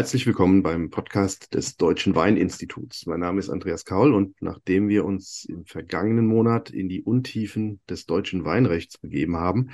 Herzlich 0.00 0.26
willkommen 0.26 0.62
beim 0.62 0.88
Podcast 0.88 1.52
des 1.52 1.76
Deutschen 1.76 2.14
Weininstituts. 2.14 3.04
Mein 3.04 3.20
Name 3.20 3.38
ist 3.38 3.50
Andreas 3.50 3.84
Kaul 3.84 4.14
und 4.14 4.40
nachdem 4.40 4.88
wir 4.88 5.04
uns 5.04 5.44
im 5.44 5.66
vergangenen 5.66 6.26
Monat 6.26 6.70
in 6.70 6.88
die 6.88 7.02
Untiefen 7.02 7.82
des 7.86 8.06
deutschen 8.06 8.46
Weinrechts 8.46 8.96
begeben 8.96 9.36
haben, 9.36 9.72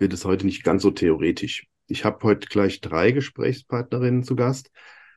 wird 0.00 0.12
es 0.12 0.24
heute 0.24 0.46
nicht 0.46 0.64
ganz 0.64 0.82
so 0.82 0.90
theoretisch. 0.90 1.68
Ich 1.86 2.04
habe 2.04 2.18
heute 2.24 2.48
gleich 2.48 2.80
drei 2.80 3.12
Gesprächspartnerinnen 3.12 4.24
zu 4.24 4.34
Gast. 4.34 4.72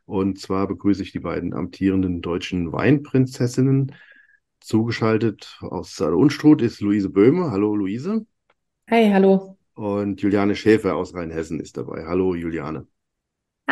Und 0.05 0.39
zwar 0.39 0.67
begrüße 0.67 1.01
ich 1.01 1.11
die 1.11 1.21
beiden 1.21 1.55
amtierenden 1.55 2.21
deutschen 2.21 2.71
Weinprinzessinnen. 2.71 3.95
Zugeschaltet 4.59 5.57
aus 5.61 5.95
Saale 5.95 6.17
Unstrut 6.17 6.61
ist 6.61 6.81
Luise 6.81 7.09
Böhme. 7.09 7.49
Hallo 7.49 7.75
Luise. 7.75 8.27
Hi, 8.91 9.09
hallo. 9.11 9.57
Und 9.73 10.21
Juliane 10.21 10.55
Schäfer 10.55 10.97
aus 10.97 11.15
Rheinhessen 11.15 11.59
ist 11.59 11.77
dabei. 11.77 12.05
Hallo 12.05 12.35
Juliane. 12.35 12.85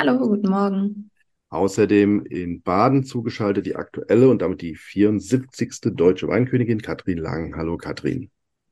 Hallo, 0.02 0.18
guten 0.18 0.50
Morgen. 0.50 1.12
Außerdem 1.50 2.24
in 2.24 2.62
Baden 2.62 3.04
zugeschaltet 3.04 3.66
die 3.66 3.76
aktuelle 3.76 4.30
und 4.30 4.42
damit 4.42 4.62
die 4.62 4.78
74. 4.78 5.94
deutsche 5.94 6.30
Weinkönigin 6.30 6.82
Katrin 6.82 7.18
Lang. 7.18 7.58
Hallo 7.58 7.76
Katrin. 7.76 8.32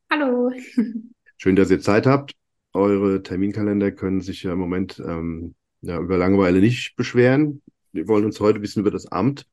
Hallo. 0.10 0.54
Schön, 1.38 1.58
dass 1.58 1.70
ihr 1.70 1.82
Zeit 1.82 2.08
habt. 2.08 2.32
Eure 2.72 3.24
Terminkalender 3.24 3.92
können 3.92 4.22
sich 4.22 4.44
ja 4.44 4.54
im 4.54 4.60
Moment 4.60 5.04
ähm, 5.06 5.54
ja, 5.82 6.00
über 6.00 6.18
Langeweile 6.18 6.62
nicht 6.62 6.96
beschweren. 6.96 7.62
Wir 7.92 8.08
wollen 8.08 8.24
uns 8.24 8.40
heute 8.40 8.60
ein 8.60 8.62
bisschen 8.62 8.84
über 8.84 8.92
das 8.92 9.08
Amt 9.08 9.50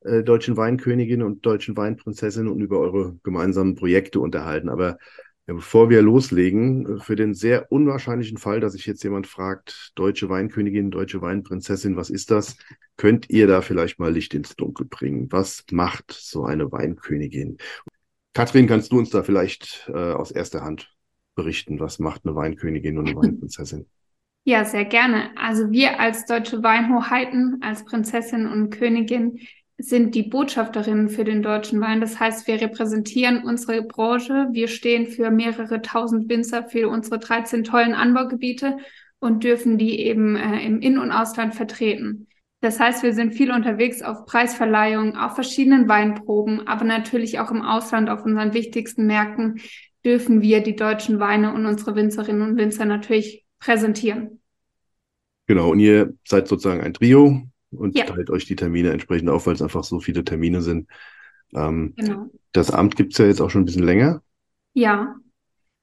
äh, 0.00 0.22
deutschen 0.22 0.56
Weinkönigin 0.56 1.20
und 1.20 1.44
deutschen 1.44 1.76
Weinprinzessin 1.76 2.48
und 2.48 2.62
über 2.62 2.78
eure 2.78 3.18
gemeinsamen 3.22 3.74
Projekte 3.74 4.20
unterhalten. 4.20 4.70
Aber 4.70 4.96
ja, 5.46 5.54
bevor 5.54 5.90
wir 5.90 6.02
loslegen, 6.02 6.98
äh, 6.98 7.00
für 7.00 7.16
den 7.16 7.34
sehr 7.34 7.72
unwahrscheinlichen 7.72 8.38
Fall, 8.38 8.60
dass 8.60 8.74
sich 8.74 8.86
jetzt 8.86 9.02
jemand 9.02 9.26
fragt, 9.26 9.92
deutsche 9.94 10.28
Weinkönigin, 10.28 10.90
deutsche 10.90 11.20
Weinprinzessin, 11.22 11.96
was 11.96 12.10
ist 12.10 12.30
das? 12.30 12.56
Könnt 12.96 13.30
ihr 13.30 13.46
da 13.46 13.62
vielleicht 13.62 13.98
mal 13.98 14.12
Licht 14.12 14.34
ins 14.34 14.56
Dunkel 14.56 14.86
bringen? 14.86 15.26
Was 15.30 15.64
macht 15.70 16.12
so 16.12 16.44
eine 16.44 16.70
Weinkönigin? 16.70 17.58
Kathrin, 18.34 18.66
kannst 18.66 18.92
du 18.92 18.98
uns 18.98 19.10
da 19.10 19.22
vielleicht 19.22 19.90
äh, 19.92 20.12
aus 20.12 20.30
erster 20.30 20.62
Hand 20.62 20.94
berichten? 21.34 21.80
Was 21.80 21.98
macht 21.98 22.24
eine 22.24 22.34
Weinkönigin 22.34 22.98
und 22.98 23.08
eine 23.08 23.16
Weinprinzessin? 23.20 23.86
Ja, 24.44 24.64
sehr 24.64 24.84
gerne. 24.84 25.36
Also 25.36 25.70
wir 25.70 26.00
als 26.00 26.26
deutsche 26.26 26.62
Weinhoheiten, 26.62 27.60
als 27.62 27.84
Prinzessin 27.84 28.46
und 28.46 28.70
Königin 28.70 29.38
sind 29.82 30.14
die 30.14 30.22
Botschafterinnen 30.22 31.08
für 31.08 31.24
den 31.24 31.42
deutschen 31.42 31.80
Wein. 31.80 32.00
Das 32.00 32.20
heißt, 32.20 32.46
wir 32.46 32.60
repräsentieren 32.60 33.44
unsere 33.44 33.82
Branche. 33.82 34.48
Wir 34.52 34.68
stehen 34.68 35.06
für 35.06 35.30
mehrere 35.30 35.82
tausend 35.82 36.28
Winzer 36.28 36.64
für 36.64 36.88
unsere 36.88 37.18
13 37.18 37.64
tollen 37.64 37.94
Anbaugebiete 37.94 38.78
und 39.18 39.44
dürfen 39.44 39.78
die 39.78 40.00
eben 40.00 40.36
äh, 40.36 40.64
im 40.64 40.80
In- 40.80 40.98
und 40.98 41.12
Ausland 41.12 41.54
vertreten. 41.54 42.26
Das 42.60 42.78
heißt, 42.78 43.02
wir 43.02 43.14
sind 43.14 43.34
viel 43.34 43.50
unterwegs 43.52 44.02
auf 44.02 44.26
Preisverleihungen, 44.26 45.16
auf 45.16 45.34
verschiedenen 45.34 45.88
Weinproben, 45.88 46.66
aber 46.66 46.84
natürlich 46.84 47.38
auch 47.38 47.50
im 47.50 47.62
Ausland 47.62 48.10
auf 48.10 48.24
unseren 48.24 48.52
wichtigsten 48.52 49.06
Märkten 49.06 49.60
dürfen 50.04 50.42
wir 50.42 50.62
die 50.62 50.76
deutschen 50.76 51.20
Weine 51.20 51.54
und 51.54 51.64
unsere 51.66 51.94
Winzerinnen 51.94 52.42
und 52.42 52.56
Winzer 52.56 52.84
natürlich 52.84 53.44
präsentieren. 53.58 54.40
Genau, 55.46 55.70
und 55.70 55.80
ihr 55.80 56.14
seid 56.26 56.48
sozusagen 56.48 56.82
ein 56.82 56.94
Trio, 56.94 57.42
und 57.72 57.96
ja. 57.96 58.04
teilt 58.04 58.30
euch 58.30 58.44
die 58.44 58.56
Termine 58.56 58.90
entsprechend 58.90 59.28
auf, 59.28 59.46
weil 59.46 59.54
es 59.54 59.62
einfach 59.62 59.84
so 59.84 60.00
viele 60.00 60.24
Termine 60.24 60.60
sind. 60.60 60.88
Ähm, 61.54 61.94
genau. 61.96 62.26
Das 62.52 62.70
Amt 62.70 62.96
gibt 62.96 63.12
es 63.12 63.18
ja 63.18 63.26
jetzt 63.26 63.40
auch 63.40 63.50
schon 63.50 63.62
ein 63.62 63.66
bisschen 63.66 63.84
länger. 63.84 64.22
Ja, 64.72 65.16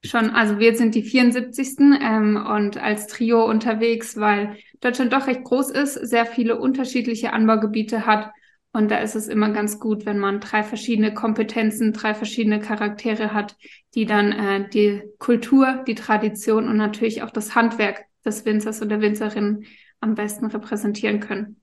schon. 0.03 0.29
Also 0.31 0.59
wir 0.59 0.75
sind 0.75 0.95
die 0.95 1.03
74. 1.03 1.79
Ähm, 2.01 2.35
und 2.35 2.77
als 2.77 3.07
Trio 3.07 3.45
unterwegs, 3.45 4.17
weil 4.17 4.57
Deutschland 4.79 5.13
doch 5.13 5.27
recht 5.27 5.43
groß 5.43 5.71
ist, 5.71 5.93
sehr 5.93 6.25
viele 6.25 6.59
unterschiedliche 6.59 7.33
Anbaugebiete 7.33 8.05
hat. 8.05 8.31
Und 8.73 8.91
da 8.91 8.99
ist 8.99 9.15
es 9.15 9.27
immer 9.27 9.49
ganz 9.51 9.79
gut, 9.79 10.05
wenn 10.05 10.19
man 10.19 10.39
drei 10.39 10.61
verschiedene 10.61 11.13
Kompetenzen, 11.13 11.93
drei 11.93 12.13
verschiedene 12.13 12.59
Charaktere 12.59 13.33
hat, 13.33 13.55
die 13.95 14.05
dann 14.05 14.31
äh, 14.31 14.69
die 14.69 15.01
Kultur, 15.17 15.83
die 15.87 15.95
Tradition 15.95 16.67
und 16.67 16.77
natürlich 16.77 17.23
auch 17.23 17.31
das 17.31 17.55
Handwerk 17.55 18.05
des 18.23 18.45
Winzers 18.45 18.81
oder 18.81 19.01
Winzerin 19.01 19.65
am 19.99 20.15
besten 20.15 20.45
repräsentieren 20.45 21.21
können 21.21 21.59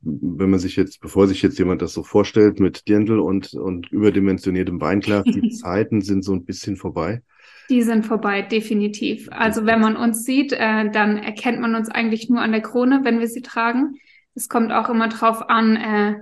wenn 0.00 0.50
man 0.50 0.58
sich 0.60 0.76
jetzt, 0.76 1.00
bevor 1.00 1.26
sich 1.26 1.42
jetzt 1.42 1.58
jemand 1.58 1.82
das 1.82 1.92
so 1.92 2.02
vorstellt 2.02 2.60
mit 2.60 2.88
Dirndl 2.88 3.18
und, 3.18 3.54
und 3.54 3.90
überdimensioniertem 3.90 4.80
Weinglas, 4.80 5.24
die 5.24 5.48
Zeiten 5.50 6.00
sind 6.00 6.24
so 6.24 6.32
ein 6.32 6.44
bisschen 6.44 6.76
vorbei. 6.76 7.22
Die 7.70 7.82
sind 7.82 8.06
vorbei, 8.06 8.42
definitiv. 8.42 9.28
Also 9.30 9.66
wenn 9.66 9.80
man 9.80 9.96
uns 9.96 10.24
sieht, 10.24 10.52
äh, 10.52 10.90
dann 10.90 11.18
erkennt 11.18 11.60
man 11.60 11.74
uns 11.74 11.90
eigentlich 11.90 12.30
nur 12.30 12.40
an 12.40 12.52
der 12.52 12.62
Krone, 12.62 13.00
wenn 13.02 13.20
wir 13.20 13.28
sie 13.28 13.42
tragen. 13.42 13.96
Es 14.34 14.48
kommt 14.48 14.72
auch 14.72 14.88
immer 14.88 15.08
drauf 15.08 15.50
an, 15.50 15.76
äh, 15.76 16.14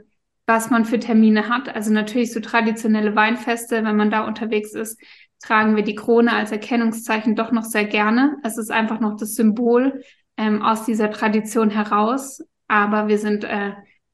was 0.46 0.70
man 0.70 0.84
für 0.84 0.98
Termine 0.98 1.48
hat. 1.48 1.74
Also 1.74 1.92
natürlich 1.92 2.32
so 2.32 2.40
traditionelle 2.40 3.14
Weinfeste, 3.14 3.84
wenn 3.84 3.96
man 3.96 4.10
da 4.10 4.26
unterwegs 4.26 4.72
ist, 4.74 5.00
tragen 5.40 5.76
wir 5.76 5.82
die 5.82 5.94
Krone 5.94 6.32
als 6.32 6.50
Erkennungszeichen 6.50 7.36
doch 7.36 7.52
noch 7.52 7.64
sehr 7.64 7.84
gerne. 7.84 8.36
Es 8.42 8.58
ist 8.58 8.70
einfach 8.70 9.00
noch 9.00 9.16
das 9.16 9.34
Symbol 9.34 10.02
ähm, 10.36 10.62
aus 10.62 10.84
dieser 10.84 11.10
Tradition 11.10 11.70
heraus. 11.70 12.42
Aber 12.68 13.08
wir 13.08 13.18
sind 13.18 13.44
äh, 13.44 13.72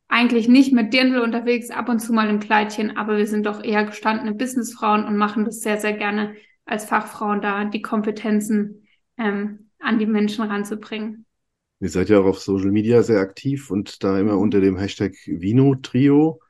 eigentlich 0.08 0.48
nicht 0.48 0.72
mit 0.72 0.92
Dirndl 0.92 1.20
unterwegs, 1.20 1.70
ab 1.70 1.88
und 1.88 2.00
zu 2.00 2.12
mal 2.12 2.28
im 2.28 2.40
Kleidchen, 2.40 2.96
aber 2.96 3.16
wir 3.16 3.26
sind 3.26 3.46
doch 3.46 3.62
eher 3.64 3.84
gestandene 3.84 4.34
Businessfrauen 4.34 5.04
und 5.04 5.16
machen 5.16 5.44
das 5.44 5.60
sehr, 5.60 5.78
sehr 5.78 5.94
gerne 5.94 6.34
als 6.64 6.84
Fachfrauen 6.84 7.40
da, 7.40 7.64
die 7.64 7.82
Kompetenzen 7.82 8.86
ähm, 9.16 9.70
an 9.78 9.98
die 9.98 10.06
Menschen 10.06 10.44
ranzubringen. 10.44 11.24
Ihr 11.80 11.88
seid 11.88 12.10
ja 12.10 12.20
auch 12.20 12.26
auf 12.26 12.40
Social 12.40 12.70
Media 12.70 13.02
sehr 13.02 13.20
aktiv 13.20 13.70
und 13.70 14.04
da 14.04 14.18
immer 14.20 14.38
unter 14.38 14.60
dem 14.60 14.76
Hashtag 14.76 15.14
Vino 15.26 15.74
Trio. 15.76 16.40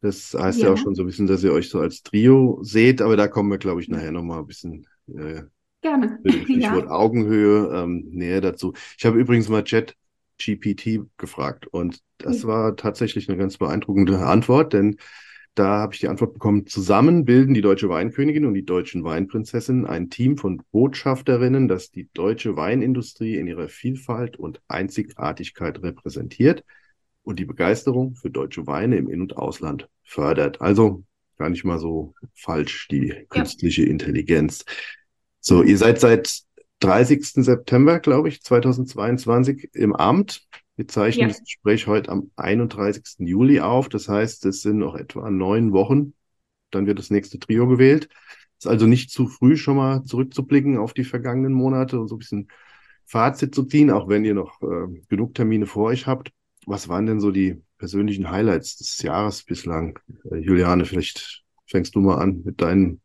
Das 0.00 0.34
heißt 0.38 0.60
ja. 0.60 0.66
ja 0.66 0.72
auch 0.72 0.78
schon 0.78 0.94
so 0.94 1.02
ein 1.02 1.06
bisschen, 1.06 1.26
dass 1.26 1.44
ihr 1.44 1.52
euch 1.52 1.68
so 1.68 1.80
als 1.80 2.02
Trio 2.02 2.60
seht, 2.62 3.02
aber 3.02 3.16
da 3.16 3.28
kommen 3.28 3.50
wir, 3.50 3.58
glaube 3.58 3.80
ich, 3.80 3.88
nachher 3.88 4.12
nochmal 4.12 4.38
ein 4.38 4.46
bisschen 4.46 4.86
äh, 5.08 5.42
Gerne. 5.80 6.18
Stichwort 6.26 6.86
ja. 6.86 6.90
Augenhöhe 6.90 7.70
ähm, 7.74 8.06
näher 8.10 8.40
dazu. 8.40 8.72
Ich 8.96 9.04
habe 9.04 9.18
übrigens 9.18 9.48
mal 9.48 9.64
Chat 9.64 9.94
GPT 10.38 11.00
gefragt. 11.16 11.66
Und 11.66 12.00
das 12.18 12.44
mhm. 12.44 12.48
war 12.48 12.76
tatsächlich 12.76 13.28
eine 13.28 13.38
ganz 13.38 13.58
beeindruckende 13.58 14.18
Antwort, 14.18 14.72
denn 14.72 14.96
da 15.54 15.78
habe 15.78 15.92
ich 15.92 16.00
die 16.00 16.08
Antwort 16.08 16.34
bekommen, 16.34 16.66
zusammen 16.66 17.24
bilden 17.24 17.52
die 17.52 17.62
deutsche 17.62 17.88
Weinkönigin 17.88 18.44
und 18.44 18.54
die 18.54 18.64
deutschen 18.64 19.02
Weinprinzessinnen 19.02 19.86
ein 19.86 20.08
Team 20.08 20.36
von 20.36 20.62
Botschafterinnen, 20.70 21.66
das 21.66 21.90
die 21.90 22.08
deutsche 22.14 22.56
Weinindustrie 22.56 23.36
in 23.36 23.48
ihrer 23.48 23.68
Vielfalt 23.68 24.36
und 24.36 24.60
Einzigartigkeit 24.68 25.82
repräsentiert 25.82 26.64
und 27.24 27.40
die 27.40 27.44
Begeisterung 27.44 28.14
für 28.14 28.30
deutsche 28.30 28.68
Weine 28.68 28.96
im 28.98 29.08
In- 29.08 29.20
und 29.20 29.36
Ausland 29.36 29.88
fördert. 30.04 30.60
Also 30.60 31.02
gar 31.38 31.50
nicht 31.50 31.64
mal 31.64 31.80
so 31.80 32.14
falsch, 32.34 32.86
die 32.88 33.26
künstliche 33.28 33.82
ja. 33.82 33.90
Intelligenz. 33.90 34.64
So, 35.40 35.62
ihr 35.62 35.78
seid 35.78 35.98
seit 35.98 36.42
30. 36.80 37.44
September, 37.44 37.98
glaube 37.98 38.28
ich, 38.28 38.42
2022 38.42 39.70
im 39.74 39.94
Amt. 39.94 40.46
Wir 40.76 40.86
zeichnen 40.86 41.22
ja. 41.22 41.28
das 41.28 41.42
Gespräch 41.42 41.86
heute 41.86 42.10
am 42.10 42.30
31. 42.36 43.26
Juli 43.26 43.60
auf. 43.60 43.88
Das 43.88 44.08
heißt, 44.08 44.46
es 44.46 44.62
sind 44.62 44.78
noch 44.78 44.94
etwa 44.94 45.30
neun 45.30 45.72
Wochen. 45.72 46.14
Dann 46.70 46.86
wird 46.86 46.98
das 46.98 47.10
nächste 47.10 47.38
Trio 47.38 47.66
gewählt. 47.66 48.08
Es 48.58 48.64
ist 48.64 48.70
also 48.70 48.86
nicht 48.86 49.10
zu 49.10 49.26
früh, 49.26 49.56
schon 49.56 49.76
mal 49.76 50.04
zurückzublicken 50.04 50.78
auf 50.78 50.92
die 50.92 51.04
vergangenen 51.04 51.52
Monate 51.52 51.98
und 51.98 52.08
so 52.08 52.16
ein 52.16 52.18
bisschen 52.18 52.48
Fazit 53.06 53.54
zu 53.54 53.64
ziehen, 53.64 53.90
auch 53.90 54.08
wenn 54.08 54.24
ihr 54.24 54.34
noch 54.34 54.60
äh, 54.62 55.00
genug 55.08 55.34
Termine 55.34 55.66
vor 55.66 55.86
euch 55.86 56.06
habt. 56.06 56.30
Was 56.66 56.88
waren 56.88 57.06
denn 57.06 57.20
so 57.20 57.30
die 57.30 57.62
persönlichen 57.78 58.30
Highlights 58.30 58.76
des 58.76 59.00
Jahres 59.02 59.42
bislang? 59.42 59.98
Äh, 60.30 60.36
Juliane, 60.36 60.84
vielleicht 60.84 61.44
fängst 61.66 61.94
du 61.94 62.00
mal 62.00 62.18
an 62.18 62.42
mit 62.44 62.60
deinen 62.60 63.00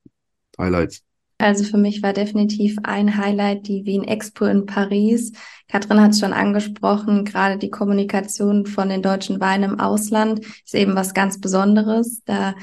Highlights. 0.60 1.04
Also 1.44 1.66
für 1.66 1.78
mich 1.78 2.02
war 2.02 2.14
definitiv 2.14 2.78
ein 2.84 3.18
Highlight 3.18 3.68
die 3.68 3.86
Wien 3.86 4.06
Expo 4.06 4.46
in 4.46 4.66
Paris. 4.66 5.34
Katrin 5.68 6.00
hat 6.00 6.12
es 6.12 6.22
schon 6.22 6.32
angesprochen, 6.32 7.26
gerade 7.26 7.58
die 7.58 7.70
Kommunikation 7.70 8.66
von 8.66 8.88
den 8.88 9.02
deutschen 9.02 9.42
Weinen 9.42 9.72
im 9.72 9.80
Ausland 9.82 10.40
ist 10.40 10.74
eben 10.74 10.96
was 10.96 11.14
ganz 11.14 11.42
Besonderes. 11.42 12.24
Da 12.24 12.56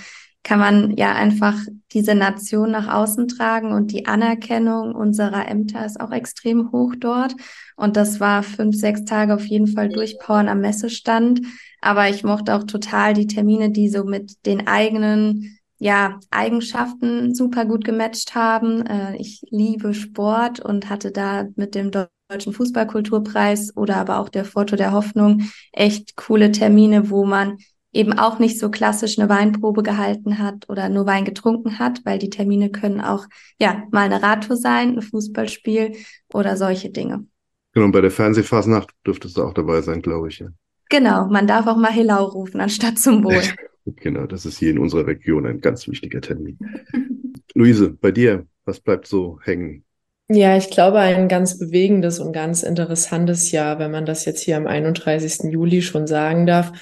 kann 0.42 0.58
man 0.58 0.96
ja 0.96 1.12
einfach 1.12 1.56
diese 1.92 2.14
Nation 2.14 2.70
nach 2.70 2.88
außen 2.88 3.28
tragen 3.28 3.72
und 3.72 3.92
die 3.92 4.06
Anerkennung 4.06 4.94
unserer 4.94 5.46
Ämter 5.46 5.84
ist 5.84 6.00
auch 6.00 6.10
extrem 6.10 6.72
hoch 6.72 6.94
dort. 6.98 7.34
Und 7.76 7.98
das 7.98 8.18
war 8.18 8.42
fünf, 8.42 8.76
sechs 8.76 9.04
Tage 9.04 9.34
auf 9.34 9.44
jeden 9.44 9.66
Fall 9.66 9.90
durchpowern 9.90 10.48
am 10.48 10.62
Messestand. 10.62 11.42
Aber 11.82 12.08
ich 12.08 12.24
mochte 12.24 12.54
auch 12.54 12.64
total 12.64 13.12
die 13.12 13.26
Termine, 13.26 13.70
die 13.70 13.90
so 13.90 14.04
mit 14.04 14.46
den 14.46 14.66
eigenen 14.66 15.58
ja, 15.80 16.20
Eigenschaften 16.30 17.34
super 17.34 17.64
gut 17.64 17.84
gematcht 17.84 18.34
haben. 18.34 18.86
Äh, 18.86 19.16
ich 19.16 19.42
liebe 19.50 19.94
Sport 19.94 20.60
und 20.60 20.90
hatte 20.90 21.10
da 21.10 21.48
mit 21.56 21.74
dem 21.74 21.90
Deutschen 21.90 22.52
Fußballkulturpreis 22.52 23.76
oder 23.76 23.96
aber 23.96 24.18
auch 24.18 24.28
der 24.28 24.44
Foto 24.44 24.76
der 24.76 24.92
Hoffnung 24.92 25.42
echt 25.72 26.16
coole 26.16 26.52
Termine, 26.52 27.08
wo 27.08 27.24
man 27.24 27.56
eben 27.92 28.12
auch 28.12 28.38
nicht 28.38 28.60
so 28.60 28.70
klassisch 28.70 29.18
eine 29.18 29.30
Weinprobe 29.30 29.82
gehalten 29.82 30.38
hat 30.38 30.68
oder 30.68 30.90
nur 30.90 31.06
Wein 31.06 31.24
getrunken 31.24 31.78
hat, 31.78 32.02
weil 32.04 32.18
die 32.18 32.30
Termine 32.30 32.70
können 32.70 33.00
auch, 33.00 33.26
ja, 33.58 33.82
mal 33.90 34.02
eine 34.04 34.22
Radtour 34.22 34.56
sein, 34.56 34.96
ein 34.96 35.02
Fußballspiel 35.02 35.96
oder 36.32 36.58
solche 36.58 36.90
Dinge. 36.90 37.26
Genau, 37.72 37.86
und 37.86 37.92
bei 37.92 38.02
der 38.02 38.10
Fernsehfasnacht 38.10 38.90
dürftest 39.06 39.38
du 39.38 39.44
auch 39.44 39.54
dabei 39.54 39.80
sein, 39.80 40.02
glaube 40.02 40.28
ich. 40.28 40.40
Ja. 40.40 40.48
Genau, 40.90 41.26
man 41.26 41.46
darf 41.46 41.66
auch 41.66 41.76
mal 41.76 41.90
Helau 41.90 42.26
rufen, 42.26 42.60
anstatt 42.60 42.98
zum 42.98 43.24
Wohl. 43.24 43.42
genau, 43.96 44.26
das 44.26 44.46
ist 44.46 44.58
hier 44.58 44.70
in 44.70 44.78
unserer 44.78 45.06
Region 45.06 45.46
ein 45.46 45.60
ganz 45.60 45.88
wichtiger 45.88 46.20
Termin. 46.20 46.58
Luise, 47.54 47.90
bei 47.90 48.12
dir, 48.12 48.46
was 48.64 48.80
bleibt 48.80 49.06
so 49.06 49.38
hängen? 49.42 49.84
Ja, 50.28 50.56
ich 50.56 50.70
glaube, 50.70 51.00
ein 51.00 51.26
ganz 51.26 51.58
bewegendes 51.58 52.20
und 52.20 52.32
ganz 52.32 52.62
interessantes 52.62 53.50
Jahr, 53.50 53.80
wenn 53.80 53.90
man 53.90 54.06
das 54.06 54.24
jetzt 54.24 54.42
hier 54.42 54.56
am 54.56 54.68
31. 54.68 55.50
Juli 55.50 55.82
schon 55.82 56.06
sagen 56.06 56.46
darf. 56.46 56.72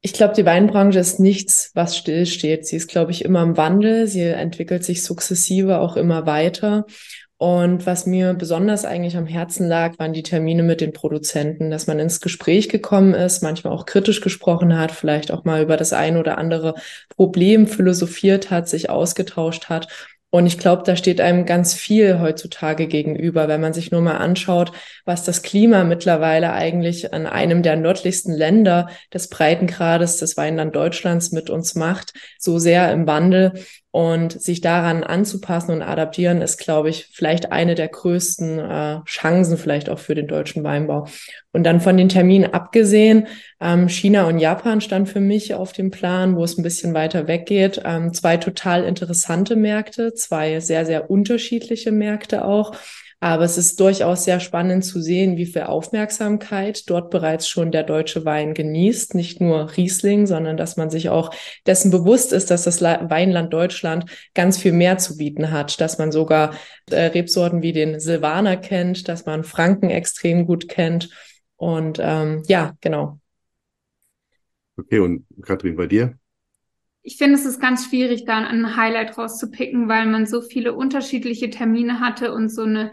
Ich 0.00 0.12
glaube, 0.12 0.34
die 0.34 0.46
Weinbranche 0.46 1.00
ist 1.00 1.18
nichts, 1.18 1.72
was 1.74 1.96
stillsteht. 1.96 2.64
Sie 2.64 2.76
ist, 2.76 2.86
glaube 2.86 3.10
ich, 3.10 3.24
immer 3.24 3.42
im 3.42 3.56
Wandel. 3.56 4.06
Sie 4.06 4.20
entwickelt 4.20 4.84
sich 4.84 5.02
sukzessive 5.02 5.80
auch 5.80 5.96
immer 5.96 6.26
weiter. 6.26 6.86
Und 7.38 7.84
was 7.84 8.06
mir 8.06 8.32
besonders 8.32 8.86
eigentlich 8.86 9.16
am 9.16 9.26
Herzen 9.26 9.68
lag, 9.68 9.98
waren 9.98 10.14
die 10.14 10.22
Termine 10.22 10.62
mit 10.62 10.80
den 10.80 10.94
Produzenten, 10.94 11.70
dass 11.70 11.86
man 11.86 11.98
ins 11.98 12.22
Gespräch 12.22 12.70
gekommen 12.70 13.12
ist, 13.12 13.42
manchmal 13.42 13.74
auch 13.74 13.84
kritisch 13.84 14.22
gesprochen 14.22 14.78
hat, 14.78 14.90
vielleicht 14.90 15.30
auch 15.30 15.44
mal 15.44 15.62
über 15.62 15.76
das 15.76 15.92
ein 15.92 16.16
oder 16.16 16.38
andere 16.38 16.74
Problem 17.14 17.66
philosophiert 17.66 18.50
hat, 18.50 18.68
sich 18.68 18.88
ausgetauscht 18.88 19.68
hat 19.68 19.88
und 20.30 20.46
ich 20.46 20.58
glaube, 20.58 20.82
da 20.84 20.96
steht 20.96 21.20
einem 21.20 21.46
ganz 21.46 21.72
viel 21.72 22.20
heutzutage 22.20 22.88
gegenüber, 22.88 23.48
wenn 23.48 23.60
man 23.60 23.72
sich 23.72 23.90
nur 23.90 24.02
mal 24.02 24.18
anschaut, 24.18 24.72
was 25.04 25.24
das 25.24 25.40
Klima 25.40 25.84
mittlerweile 25.84 26.52
eigentlich 26.52 27.14
an 27.14 27.26
einem 27.26 27.62
der 27.62 27.76
nördlichsten 27.76 28.34
Länder 28.34 28.90
des 29.14 29.28
Breitengrades 29.30 30.18
des 30.18 30.36
Weinland 30.36 30.74
Deutschlands 30.74 31.32
mit 31.32 31.48
uns 31.48 31.74
macht, 31.74 32.12
so 32.38 32.58
sehr 32.58 32.92
im 32.92 33.06
Wandel. 33.06 33.52
Und 33.96 34.38
sich 34.42 34.60
daran 34.60 35.04
anzupassen 35.04 35.70
und 35.70 35.80
adaptieren, 35.80 36.42
ist, 36.42 36.58
glaube 36.58 36.90
ich, 36.90 37.08
vielleicht 37.14 37.50
eine 37.50 37.74
der 37.74 37.88
größten 37.88 38.58
äh, 38.58 39.02
Chancen 39.06 39.56
vielleicht 39.56 39.88
auch 39.88 39.98
für 39.98 40.14
den 40.14 40.26
deutschen 40.26 40.62
Weinbau. 40.64 41.06
Und 41.50 41.64
dann 41.64 41.80
von 41.80 41.96
den 41.96 42.10
Terminen 42.10 42.52
abgesehen, 42.52 43.26
ähm, 43.58 43.88
China 43.88 44.26
und 44.26 44.38
Japan 44.38 44.82
stand 44.82 45.08
für 45.08 45.20
mich 45.20 45.54
auf 45.54 45.72
dem 45.72 45.90
Plan, 45.90 46.36
wo 46.36 46.44
es 46.44 46.58
ein 46.58 46.62
bisschen 46.62 46.92
weiter 46.92 47.26
weggeht. 47.26 47.80
Ähm, 47.86 48.12
zwei 48.12 48.36
total 48.36 48.84
interessante 48.84 49.56
Märkte, 49.56 50.12
zwei 50.12 50.60
sehr, 50.60 50.84
sehr 50.84 51.10
unterschiedliche 51.10 51.90
Märkte 51.90 52.44
auch. 52.44 52.74
Aber 53.26 53.42
es 53.42 53.58
ist 53.58 53.80
durchaus 53.80 54.22
sehr 54.22 54.38
spannend 54.38 54.84
zu 54.84 55.00
sehen, 55.00 55.36
wie 55.36 55.46
viel 55.46 55.62
Aufmerksamkeit 55.62 56.88
dort 56.88 57.10
bereits 57.10 57.48
schon 57.48 57.72
der 57.72 57.82
deutsche 57.82 58.24
Wein 58.24 58.54
genießt. 58.54 59.16
Nicht 59.16 59.40
nur 59.40 59.76
Riesling, 59.76 60.28
sondern 60.28 60.56
dass 60.56 60.76
man 60.76 60.90
sich 60.90 61.08
auch 61.08 61.34
dessen 61.66 61.90
bewusst 61.90 62.32
ist, 62.32 62.52
dass 62.52 62.62
das 62.62 62.80
Weinland 62.80 63.52
Deutschland 63.52 64.08
ganz 64.34 64.58
viel 64.58 64.70
mehr 64.70 64.98
zu 64.98 65.16
bieten 65.16 65.50
hat. 65.50 65.80
Dass 65.80 65.98
man 65.98 66.12
sogar 66.12 66.54
äh, 66.88 67.06
Rebsorten 67.06 67.62
wie 67.62 67.72
den 67.72 67.98
Silvaner 67.98 68.56
kennt, 68.56 69.08
dass 69.08 69.26
man 69.26 69.42
Franken 69.42 69.90
extrem 69.90 70.46
gut 70.46 70.68
kennt. 70.68 71.10
Und 71.56 71.98
ähm, 72.00 72.44
ja, 72.46 72.76
genau. 72.80 73.18
Okay, 74.76 75.00
und 75.00 75.26
Katrin, 75.42 75.74
bei 75.74 75.88
dir? 75.88 76.16
Ich 77.02 77.16
finde, 77.16 77.34
es 77.34 77.44
ist 77.44 77.60
ganz 77.60 77.88
schwierig, 77.88 78.24
da 78.24 78.38
ein 78.38 78.76
Highlight 78.76 79.18
rauszupicken, 79.18 79.88
weil 79.88 80.06
man 80.06 80.26
so 80.26 80.42
viele 80.42 80.74
unterschiedliche 80.74 81.50
Termine 81.50 81.98
hatte 81.98 82.32
und 82.32 82.50
so 82.50 82.62
eine 82.62 82.92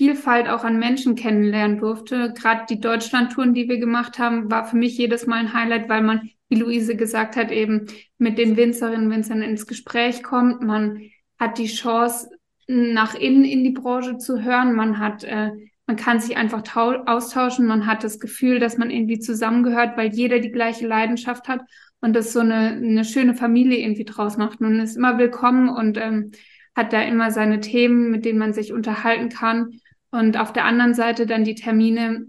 Vielfalt 0.00 0.48
auch 0.48 0.64
an 0.64 0.78
Menschen 0.78 1.14
kennenlernen 1.14 1.76
durfte. 1.76 2.32
Gerade 2.34 2.64
die 2.70 2.80
Deutschlandtouren, 2.80 3.52
die 3.52 3.68
wir 3.68 3.76
gemacht 3.76 4.18
haben, 4.18 4.50
war 4.50 4.64
für 4.64 4.78
mich 4.78 4.96
jedes 4.96 5.26
Mal 5.26 5.40
ein 5.40 5.52
Highlight, 5.52 5.90
weil 5.90 6.00
man, 6.00 6.30
wie 6.48 6.54
Luise 6.54 6.96
gesagt 6.96 7.36
hat, 7.36 7.50
eben 7.50 7.84
mit 8.16 8.38
den 8.38 8.56
Winzerinnen 8.56 9.08
und 9.08 9.12
Winzern 9.12 9.42
ins 9.42 9.66
Gespräch 9.66 10.22
kommt. 10.22 10.62
Man 10.62 11.02
hat 11.38 11.58
die 11.58 11.66
Chance, 11.66 12.30
nach 12.66 13.14
innen 13.14 13.44
in 13.44 13.62
die 13.62 13.72
Branche 13.72 14.16
zu 14.16 14.42
hören. 14.42 14.72
Man 14.74 14.98
hat, 14.98 15.22
äh, 15.24 15.50
man 15.86 15.96
kann 15.96 16.18
sich 16.18 16.34
einfach 16.38 16.62
austauschen. 17.04 17.66
Man 17.66 17.84
hat 17.84 18.02
das 18.02 18.18
Gefühl, 18.20 18.58
dass 18.58 18.78
man 18.78 18.88
irgendwie 18.88 19.18
zusammengehört, 19.18 19.98
weil 19.98 20.14
jeder 20.14 20.38
die 20.38 20.50
gleiche 20.50 20.86
Leidenschaft 20.86 21.46
hat 21.46 21.60
und 22.00 22.16
das 22.16 22.32
so 22.32 22.40
eine, 22.40 22.70
eine 22.70 23.04
schöne 23.04 23.34
Familie 23.34 23.76
irgendwie 23.76 24.06
draus 24.06 24.38
macht. 24.38 24.62
Man 24.62 24.80
ist 24.80 24.96
immer 24.96 25.18
willkommen 25.18 25.68
und 25.68 25.98
ähm, 25.98 26.30
hat 26.74 26.94
da 26.94 27.02
immer 27.02 27.30
seine 27.30 27.60
Themen, 27.60 28.10
mit 28.10 28.24
denen 28.24 28.38
man 28.38 28.54
sich 28.54 28.72
unterhalten 28.72 29.28
kann. 29.28 29.79
Und 30.10 30.36
auf 30.36 30.52
der 30.52 30.64
anderen 30.64 30.94
Seite 30.94 31.26
dann 31.26 31.44
die 31.44 31.54
Termine 31.54 32.26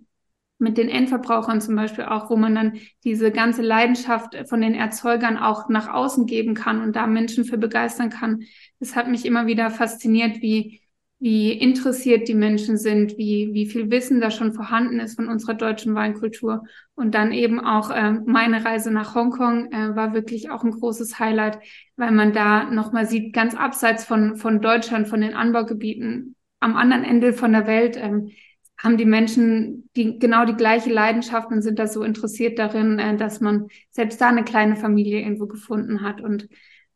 mit 0.60 0.78
den 0.78 0.90
Endverbrauchern 0.90 1.60
zum 1.60 1.76
Beispiel 1.76 2.06
auch, 2.06 2.30
wo 2.30 2.36
man 2.36 2.54
dann 2.54 2.78
diese 3.04 3.32
ganze 3.32 3.64
Leidenschaft 3.64 4.36
von 4.48 4.62
den 4.62 4.76
Erzeugern 4.76 5.38
auch 5.38 5.70
nach 5.70 5.92
außen 5.92 6.28
geben 6.28 6.54
kann 6.54 6.82
und 6.82 6.96
da 6.96 7.08
Menschen 7.08 7.46
für 7.46 7.58
begeistern 7.58 8.12
kann. 8.12 8.44
Das 8.80 8.96
hat 8.96 9.08
mich 9.08 9.26
immer 9.26 9.48
wieder 9.48 9.72
fasziniert, 9.72 10.42
wie 10.42 10.82
wie 11.22 11.52
interessiert 11.52 12.28
die 12.28 12.34
Menschen 12.34 12.80
sind, 12.80 13.16
wie, 13.16 13.52
wie 13.54 13.68
viel 13.68 13.92
Wissen 13.92 14.20
da 14.20 14.32
schon 14.32 14.54
vorhanden 14.54 15.00
ist 15.00 15.18
von 15.18 15.28
unserer 15.28 15.54
deutschen 15.54 15.94
Weinkultur. 15.94 16.64
Und 16.96 17.14
dann 17.14 17.32
eben 17.32 17.60
auch 17.60 17.92
äh, 17.92 18.14
meine 18.26 18.66
Reise 18.66 18.90
nach 18.90 19.14
Hongkong 19.14 19.72
äh, 19.72 19.96
war 19.96 20.16
wirklich 20.16 20.50
auch 20.50 20.64
ein 20.64 20.72
großes 20.72 21.20
Highlight, 21.20 21.60
weil 21.96 22.12
man 22.12 22.34
da 22.34 22.64
nochmal 22.72 23.06
sieht, 23.06 23.34
ganz 23.34 23.54
abseits 23.54 24.04
von, 24.04 24.36
von 24.36 24.62
Deutschland, 24.62 25.08
von 25.08 25.22
den 25.22 25.36
Anbaugebieten, 25.36 26.36
am 26.62 26.78
anderen 26.78 27.04
Ende 27.04 27.34
von 27.34 27.52
der 27.52 27.68
Welt, 27.68 27.98
ähm, 27.98 28.32
haben 28.78 28.98
die 28.98 29.06
Menschen 29.06 29.90
die 29.96 30.18
genau 30.18 30.46
die 30.46 30.56
gleiche 30.56 30.92
Leidenschaft 30.92 31.52
und 31.52 31.62
sind 31.62 31.78
da 31.78 31.88
so 31.88 32.04
interessiert 32.04 32.58
darin, 32.58 32.98
äh, 32.98 33.18
dass 33.18 33.42
man 33.42 33.68
selbst 33.92 34.22
da 34.22 34.30
eine 34.30 34.46
kleine 34.46 34.78
Familie 34.78 35.20
irgendwo 35.20 35.48
gefunden 35.48 36.02
hat. 36.02 36.22
Und 36.22 36.48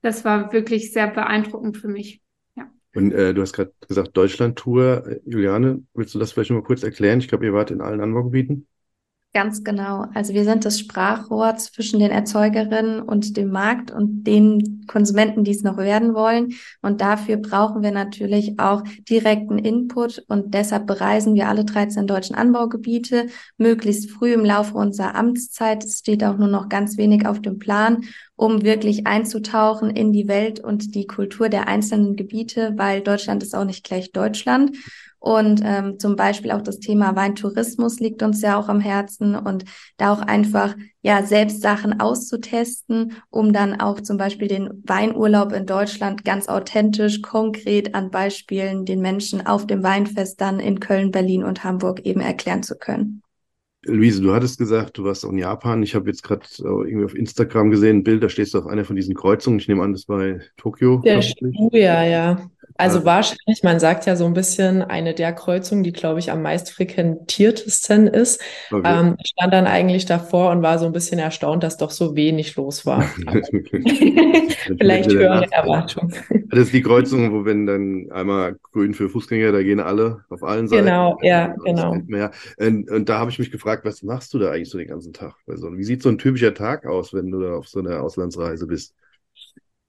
das 0.02 0.24
war 0.24 0.54
wirklich 0.54 0.94
sehr 0.94 1.08
beeindruckend 1.08 1.78
für 1.78 1.90
mich. 1.90 2.22
Und 2.96 3.12
äh, 3.12 3.34
du 3.34 3.42
hast 3.42 3.52
gerade 3.52 3.74
gesagt, 3.88 4.16
Deutschland-Tour. 4.16 5.20
Juliane, 5.26 5.84
willst 5.94 6.16
du 6.16 6.20
das 6.20 6.32
vielleicht 6.32 6.50
noch 6.50 6.62
mal 6.62 6.66
kurz 6.66 6.82
erklären? 6.82 7.20
Ich 7.20 7.28
glaube, 7.28 7.46
ihr 7.46 7.54
wart 7.54 7.70
in 7.70 7.82
allen 7.82 8.00
Anbaugebieten. 8.00 8.68
Ganz 9.36 9.66
genau. 9.66 10.06
Also 10.14 10.34
wir 10.34 10.46
sind 10.46 10.64
das 10.64 10.80
Sprachrohr 10.80 11.58
zwischen 11.58 12.00
den 12.00 12.10
Erzeugerinnen 12.10 13.02
und 13.02 13.36
dem 13.36 13.52
Markt 13.52 13.92
und 13.92 14.24
den 14.24 14.86
Konsumenten, 14.88 15.44
die 15.44 15.52
es 15.52 15.62
noch 15.62 15.76
werden 15.76 16.14
wollen. 16.14 16.54
Und 16.82 17.02
dafür 17.02 17.36
brauchen 17.36 17.84
wir 17.84 17.92
natürlich 17.92 18.58
auch 18.60 18.84
direkten 19.10 19.58
Input. 19.58 20.24
Und 20.30 20.54
deshalb 20.54 20.88
bereisen 20.88 21.36
wir 21.36 21.50
alle 21.50 21.66
13 21.66 22.08
deutschen 22.08 22.38
Anbaugebiete 22.38 23.28
möglichst 23.58 24.10
früh 24.10 24.32
im 24.32 24.46
Laufe 24.46 24.78
unserer 24.78 25.16
Amtszeit. 25.16 25.84
Es 25.84 26.00
steht 26.00 26.24
auch 26.24 26.38
nur 26.38 26.48
noch 26.48 26.70
ganz 26.70 26.96
wenig 26.98 27.28
auf 27.28 27.42
dem 27.42 27.60
Plan, 27.60 28.06
um 28.38 28.64
wirklich 28.64 29.06
einzutauchen 29.06 29.90
in 29.90 30.14
die 30.14 30.30
Welt 30.30 30.62
und 30.62 30.96
die 30.96 31.08
Kultur 31.08 31.50
der 31.50 31.68
einzelnen 31.68 32.16
Gebiete, 32.16 32.76
weil 32.78 33.02
Deutschland 33.02 33.44
ist 33.44 33.54
auch 33.54 33.66
nicht 33.66 33.84
gleich 33.84 34.14
Deutschland. 34.14 34.78
Und 35.26 35.60
ähm, 35.66 35.98
zum 35.98 36.16
Beispiel 36.16 36.52
auch 36.52 36.62
das 36.62 36.78
Thema 36.78 37.16
Weintourismus 37.16 38.00
liegt 38.00 38.22
uns 38.22 38.44
ja 38.44 38.60
auch 38.60 38.70
am 38.70 38.80
Herzen 38.80 39.36
und 39.36 39.66
da 39.98 40.14
auch 40.14 40.22
einfach 40.22 40.76
ja 41.02 41.24
selbst 41.24 41.64
Sachen 41.64 42.00
auszutesten, 42.00 43.14
um 43.32 43.52
dann 43.52 43.82
auch 43.82 44.00
zum 44.02 44.18
Beispiel 44.18 44.48
den 44.48 44.84
Weinurlaub 44.86 45.52
in 45.52 45.66
Deutschland 45.66 46.26
ganz 46.26 46.48
authentisch, 46.48 47.24
konkret 47.24 47.96
an 47.96 48.12
Beispielen 48.12 48.86
den 48.86 49.02
Menschen 49.02 49.44
auf 49.48 49.66
dem 49.66 49.82
Weinfest 49.82 50.40
dann 50.40 50.60
in 50.60 50.80
Köln, 50.80 51.10
Berlin 51.10 51.44
und 51.44 51.64
Hamburg 51.64 52.02
eben 52.02 52.22
erklären 52.22 52.62
zu 52.62 52.76
können. 52.76 53.24
Luise, 53.88 54.22
du 54.22 54.34
hattest 54.34 54.60
gesagt, 54.60 54.98
du 54.98 55.06
warst 55.06 55.26
auch 55.26 55.32
in 55.32 55.38
Japan. 55.38 55.82
Ich 55.84 55.96
habe 55.96 56.08
jetzt 56.08 56.24
gerade 56.24 56.46
irgendwie 56.60 57.06
auf 57.06 57.16
Instagram 57.16 57.72
gesehen, 57.72 57.98
ein 57.98 58.04
Bild, 58.04 58.24
da 58.24 58.30
stehst 58.30 58.54
du 58.54 58.60
auf 58.60 58.68
einer 58.68 58.86
von 58.86 58.96
diesen 58.96 59.16
Kreuzungen. 59.16 59.60
Ich 59.60 59.68
nehme 59.68 59.84
an, 59.84 59.94
das 59.94 60.08
war 60.08 60.40
Tokio. 60.58 61.02
Der 61.04 61.22
Shibuya, 61.22 62.04
ja. 62.04 62.50
Also 62.78 63.00
ah. 63.00 63.06
wahrscheinlich, 63.06 63.64
man 63.64 63.80
sagt 63.80 64.06
ja 64.06 64.16
so 64.16 64.26
ein 64.26 64.34
bisschen 64.34 64.82
eine 64.82 65.14
der 65.14 65.32
Kreuzungen, 65.32 65.84
die, 65.84 65.94
glaube 65.94 66.20
ich, 66.20 66.32
am 66.32 66.42
meist 66.42 66.72
frequentiertesten 66.72 68.08
ist. 68.08 68.42
Okay. 68.70 68.82
Ähm, 68.86 69.16
stand 69.26 69.54
dann 69.54 69.66
eigentlich 69.66 70.06
davor 70.06 70.52
und 70.52 70.62
war 70.62 70.78
so 70.78 70.86
ein 70.86 70.92
bisschen 70.92 71.18
erstaunt, 71.20 71.64
dass 71.64 71.78
doch 71.78 71.92
so 71.92 72.16
wenig 72.16 72.56
los 72.56 72.86
war. 72.86 73.04
Vielleicht 74.78 75.12
höhere 75.12 75.48
Erwartungen. 75.52 76.14
Das 76.48 76.68
ist 76.68 76.74
die 76.74 76.84
Kreuzung, 76.84 77.34
wo 77.34 77.44
wenn 77.44 77.66
dann 77.66 78.10
einmal 78.12 78.56
grün 78.72 78.94
für 78.94 79.10
Fußgänger, 79.10 79.52
da 79.52 79.62
gehen 79.62 79.82
alle 79.82 80.24
auf 80.30 80.42
allen 80.42 80.70
Seiten. 80.70 80.86
Genau, 80.86 81.18
ja, 81.22 81.54
genau. 81.66 81.92
Und, 81.92 82.90
und, 82.90 83.10
da 83.10 83.20
habe 83.20 83.30
ich 83.30 83.40
mich 83.40 83.52
gefragt, 83.52 83.84
was 83.84 84.04
machst 84.04 84.34
du 84.34 84.40
da 84.40 84.52
eigentlich 84.52 84.70
so 84.70 84.78
den 84.78 84.88
ganzen 84.88 85.12
Tag? 85.12 85.36
Wie 85.48 85.84
sieht 85.84 86.02
so 86.02 86.08
ein 86.08 86.18
typischer 86.18 86.54
Tag 86.54 86.86
aus, 86.86 87.14
wenn 87.14 87.30
du 87.30 87.42
da 87.42 87.56
auf 87.56 87.68
so 87.68 87.80
einer 87.80 88.02
Auslandsreise 88.02 88.68
bist? 88.68 88.94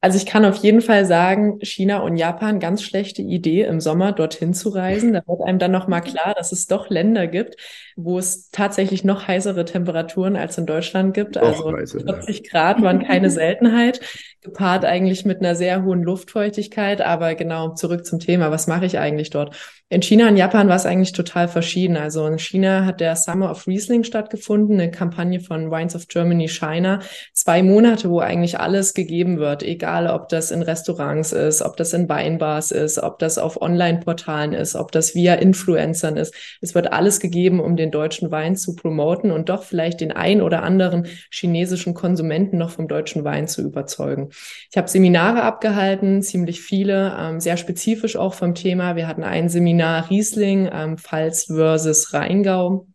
Also 0.07 0.19
ich 0.19 0.27
kann 0.27 0.45
auf 0.45 0.55
jeden 0.59 0.83
Fall 0.83 1.05
sagen, 1.05 1.59
China 1.63 1.99
und 1.99 2.17
Japan, 2.17 2.61
ganz 2.61 2.85
schlechte 2.85 3.23
Idee, 3.23 3.63
im 3.63 3.81
Sommer 3.81 4.13
dorthin 4.13 4.55
zu 4.55 4.69
reisen. 4.69 5.15
Da 5.15 5.23
wird 5.27 5.43
einem 5.43 5.59
dann 5.59 5.73
nochmal 5.73 6.01
klar, 6.01 6.33
dass 6.33 6.53
es 6.53 6.69
doch 6.69 6.91
Länder 6.91 7.27
gibt, 7.27 7.57
wo 7.97 8.17
es 8.17 8.51
tatsächlich 8.51 9.03
noch 9.03 9.27
heißere 9.27 9.65
Temperaturen 9.65 10.37
als 10.37 10.59
in 10.59 10.67
Deutschland 10.67 11.13
gibt. 11.13 11.37
also 11.37 11.77
heiße, 11.77 11.99
40 11.99 12.37
ja. 12.37 12.43
Grad 12.49 12.83
waren 12.83 13.05
keine 13.05 13.31
Seltenheit, 13.33 13.99
gepaart 14.43 14.85
eigentlich 14.85 15.25
mit 15.25 15.41
einer 15.41 15.57
sehr 15.57 15.83
hohen 15.83 16.05
Luftfeuchtigkeit. 16.05 17.01
Aber 17.01 17.35
genau, 17.35 17.75
zurück 17.75 18.07
zum 18.07 18.21
Thema, 18.21 18.53
was 18.53 18.69
mache 18.69 18.87
ich 18.87 19.01
eigentlich 19.01 19.31
dort? 19.31 19.57
In 19.89 20.03
China 20.03 20.27
und 20.27 20.37
Japan 20.37 20.69
war 20.69 20.75
es 20.75 20.85
eigentlich 20.85 21.13
total 21.13 21.47
verschieden. 21.47 21.97
Also 21.97 22.27
in 22.27 22.41
China 22.41 22.85
hat 22.85 22.99
der 22.99 23.15
Summer 23.15 23.53
of 23.53 23.69
Riesling 23.69 24.03
stattgefunden, 24.03 24.81
eine 24.81 24.91
Kampagne 24.91 25.39
von 25.39 25.71
Wines 25.71 25.95
of 25.95 26.09
Germany 26.09 26.49
China. 26.49 26.99
Zwei 27.33 27.63
Monate, 27.63 28.11
wo 28.11 28.19
eigentlich 28.19 28.59
alles 28.59 28.95
gegeben 28.95 29.39
wird, 29.39 29.63
egal 29.63 30.09
ob 30.09 30.29
das 30.29 30.51
in 30.51 30.63
Restaurants 30.63 31.31
ist, 31.31 31.63
ob 31.63 31.77
das 31.77 31.93
in 31.93 32.09
Weinbars 32.09 32.73
ist, 32.73 32.99
ob 33.01 33.21
das 33.21 33.39
auf 33.39 33.63
Online-Portalen 33.63 34.55
ist, 34.55 34.75
ob 34.75 34.91
das 34.91 35.15
via 35.15 35.35
Influencern 35.35 36.17
ist. 36.17 36.35
Es 36.61 36.75
wird 36.75 36.93
alles 36.93 37.21
gegeben, 37.21 37.61
um 37.61 37.77
den 37.77 37.93
deutschen 37.93 38.33
Wein 38.33 38.57
zu 38.57 38.75
promoten 38.75 39.31
und 39.31 39.51
doch 39.51 39.63
vielleicht 39.63 40.01
den 40.01 40.11
ein 40.11 40.43
oder 40.43 40.65
anderen 40.65 41.07
chinesischen 41.31 41.95
Konsumenten 41.95 42.59
noch 42.59 42.71
vom 42.71 42.89
deutschen 42.89 43.23
Wein 43.23 43.47
zu 43.47 43.63
überzeugen. 43.63 44.31
Ich 44.69 44.77
habe 44.77 44.89
Seminare 44.89 45.45
abgehalten, 45.45 46.23
ziemlich 46.23 46.61
viele, 46.61 47.17
ähm, 47.17 47.39
sehr 47.39 47.57
spezifisch 47.57 48.17
auch 48.17 48.35
vom 48.35 48.57
Thema. 48.57 48.97
Wir 48.97 49.07
hatten 49.07 49.23
ein 49.23 49.49
Seminar 49.49 49.76
Seminar 49.77 50.09
Riesling, 50.09 50.71
ähm, 50.73 50.97
Pfalz 50.97 51.45
versus 51.45 52.15
Rheingau 52.15 52.87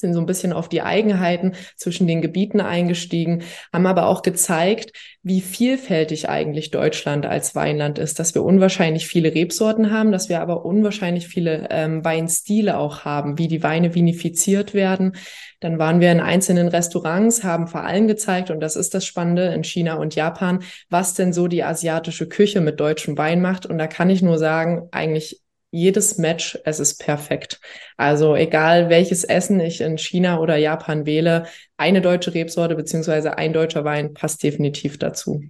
sind 0.00 0.14
so 0.14 0.20
ein 0.20 0.26
bisschen 0.26 0.52
auf 0.52 0.68
die 0.68 0.82
Eigenheiten 0.82 1.52
zwischen 1.76 2.06
den 2.06 2.22
Gebieten 2.22 2.60
eingestiegen, 2.60 3.42
haben 3.72 3.86
aber 3.86 4.06
auch 4.06 4.22
gezeigt, 4.22 4.92
wie 5.22 5.42
vielfältig 5.42 6.28
eigentlich 6.28 6.70
Deutschland 6.70 7.26
als 7.26 7.54
Weinland 7.54 7.98
ist, 7.98 8.18
dass 8.18 8.34
wir 8.34 8.42
unwahrscheinlich 8.42 9.06
viele 9.06 9.34
Rebsorten 9.34 9.90
haben, 9.90 10.10
dass 10.10 10.28
wir 10.30 10.40
aber 10.40 10.64
unwahrscheinlich 10.64 11.28
viele 11.28 11.68
ähm, 11.70 12.04
Weinstile 12.04 12.78
auch 12.78 13.04
haben, 13.04 13.38
wie 13.38 13.48
die 13.48 13.62
Weine 13.62 13.94
vinifiziert 13.94 14.72
werden. 14.72 15.16
Dann 15.60 15.78
waren 15.78 16.00
wir 16.00 16.10
in 16.10 16.20
einzelnen 16.20 16.68
Restaurants, 16.68 17.44
haben 17.44 17.66
vor 17.66 17.84
allem 17.84 18.08
gezeigt, 18.08 18.50
und 18.50 18.60
das 18.60 18.76
ist 18.76 18.94
das 18.94 19.04
Spannende 19.04 19.52
in 19.52 19.62
China 19.62 19.94
und 19.94 20.14
Japan, 20.14 20.62
was 20.88 21.12
denn 21.12 21.34
so 21.34 21.48
die 21.48 21.62
asiatische 21.62 22.26
Küche 22.26 22.62
mit 22.62 22.80
deutschem 22.80 23.18
Wein 23.18 23.42
macht. 23.42 23.66
Und 23.66 23.76
da 23.76 23.86
kann 23.86 24.08
ich 24.08 24.22
nur 24.22 24.38
sagen, 24.38 24.88
eigentlich 24.90 25.42
jedes 25.70 26.18
Match, 26.18 26.58
es 26.64 26.80
ist 26.80 26.98
perfekt. 26.98 27.60
Also 27.96 28.34
egal 28.34 28.88
welches 28.88 29.24
Essen 29.24 29.60
ich 29.60 29.80
in 29.80 29.98
China 29.98 30.40
oder 30.40 30.56
Japan 30.56 31.06
wähle, 31.06 31.46
eine 31.76 32.00
deutsche 32.00 32.34
Rebsorte 32.34 32.74
beziehungsweise 32.74 33.38
ein 33.38 33.52
deutscher 33.52 33.84
Wein 33.84 34.14
passt 34.14 34.42
definitiv 34.42 34.98
dazu. 34.98 35.42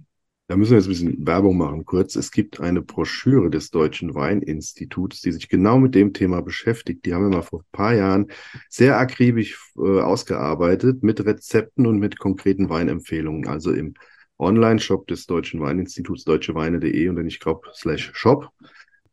Da 0.47 0.57
müssen 0.57 0.71
wir 0.71 0.79
jetzt 0.79 0.87
ein 0.87 0.89
bisschen 0.89 1.25
Werbung 1.25 1.55
machen, 1.55 1.85
kurz. 1.85 2.17
Es 2.17 2.29
gibt 2.29 2.59
eine 2.59 2.81
Broschüre 2.81 3.49
des 3.49 3.71
Deutschen 3.71 4.13
Weininstituts, 4.15 5.21
die 5.21 5.31
sich 5.31 5.47
genau 5.47 5.79
mit 5.79 5.95
dem 5.95 6.11
Thema 6.11 6.41
beschäftigt. 6.41 7.05
Die 7.05 7.13
haben 7.13 7.29
wir 7.29 7.37
mal 7.37 7.41
vor 7.41 7.61
ein 7.61 7.71
paar 7.71 7.95
Jahren 7.95 8.27
sehr 8.67 8.97
akribisch 8.97 9.57
äh, 9.77 10.01
ausgearbeitet 10.01 11.03
mit 11.03 11.23
Rezepten 11.25 11.87
und 11.87 11.99
mit 11.99 12.19
konkreten 12.19 12.67
Weinempfehlungen. 12.67 13.47
Also 13.47 13.71
im 13.71 13.93
Online-Shop 14.39 15.07
des 15.07 15.25
Deutschen 15.25 15.61
Weininstituts, 15.61 16.25
deutscheweine.de 16.25 17.07
und 17.07 17.15
dann 17.15 17.27
ich 17.27 17.39
glaube 17.39 17.69
slash 17.73 18.11
shop. 18.13 18.49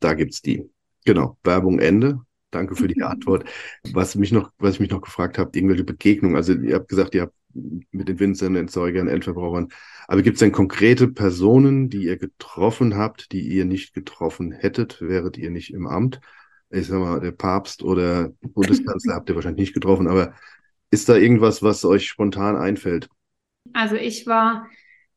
Da 0.01 0.15
gibt's 0.15 0.41
die. 0.41 0.69
Genau, 1.09 1.39
Werbung 1.43 1.79
Ende. 1.79 2.21
Danke 2.51 2.75
für 2.75 2.87
die 2.87 3.01
Antwort. 3.01 3.43
Was 3.93 4.13
mich 4.13 4.31
noch, 4.31 4.51
was 4.59 4.75
ich 4.75 4.79
mich 4.79 4.91
noch 4.91 5.01
gefragt 5.01 5.39
habe, 5.39 5.49
irgendwelche 5.57 5.83
Begegnungen. 5.83 6.35
Also 6.35 6.53
ihr 6.53 6.75
habt 6.75 6.87
gesagt, 6.87 7.15
ihr 7.15 7.23
habt 7.23 7.33
mit 7.51 8.07
den 8.07 8.19
Winzern, 8.19 8.55
Entzeugern, 8.55 9.07
Endverbrauchern. 9.07 9.69
Aber 10.07 10.21
gibt 10.21 10.35
es 10.35 10.41
denn 10.41 10.51
konkrete 10.51 11.07
Personen, 11.07 11.89
die 11.89 12.03
ihr 12.03 12.17
getroffen 12.17 12.95
habt, 12.95 13.31
die 13.31 13.41
ihr 13.41 13.65
nicht 13.65 13.95
getroffen 13.95 14.51
hättet, 14.51 15.01
wäret 15.01 15.35
ihr 15.39 15.49
nicht 15.49 15.73
im 15.73 15.87
Amt? 15.87 16.21
Ich 16.69 16.85
sag 16.85 16.99
mal, 16.99 17.19
der 17.19 17.31
Papst 17.31 17.81
oder 17.81 18.29
Bundeskanzler 18.41 19.15
habt 19.15 19.29
ihr 19.29 19.35
wahrscheinlich 19.35 19.61
nicht 19.61 19.73
getroffen, 19.73 20.07
aber 20.07 20.35
ist 20.91 21.09
da 21.09 21.15
irgendwas, 21.15 21.63
was 21.63 21.83
euch 21.85 22.07
spontan 22.07 22.55
einfällt? 22.55 23.09
Also 23.73 23.95
ich 23.95 24.27
war 24.27 24.67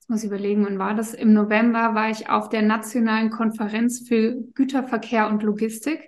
Jetzt 0.03 0.11
muss 0.11 0.25
ich 0.25 0.31
überlegen, 0.31 0.65
wann 0.65 0.81
war 0.81 0.95
das? 0.95 1.15
Im 1.15 1.33
November 1.33 1.95
war 1.95 2.11
ich 2.11 2.29
auf 2.29 2.49
der 2.49 2.63
Nationalen 2.63 3.31
Konferenz 3.31 4.09
für 4.09 4.35
Güterverkehr 4.53 5.29
und 5.29 5.45
Logistik, 5.45 6.01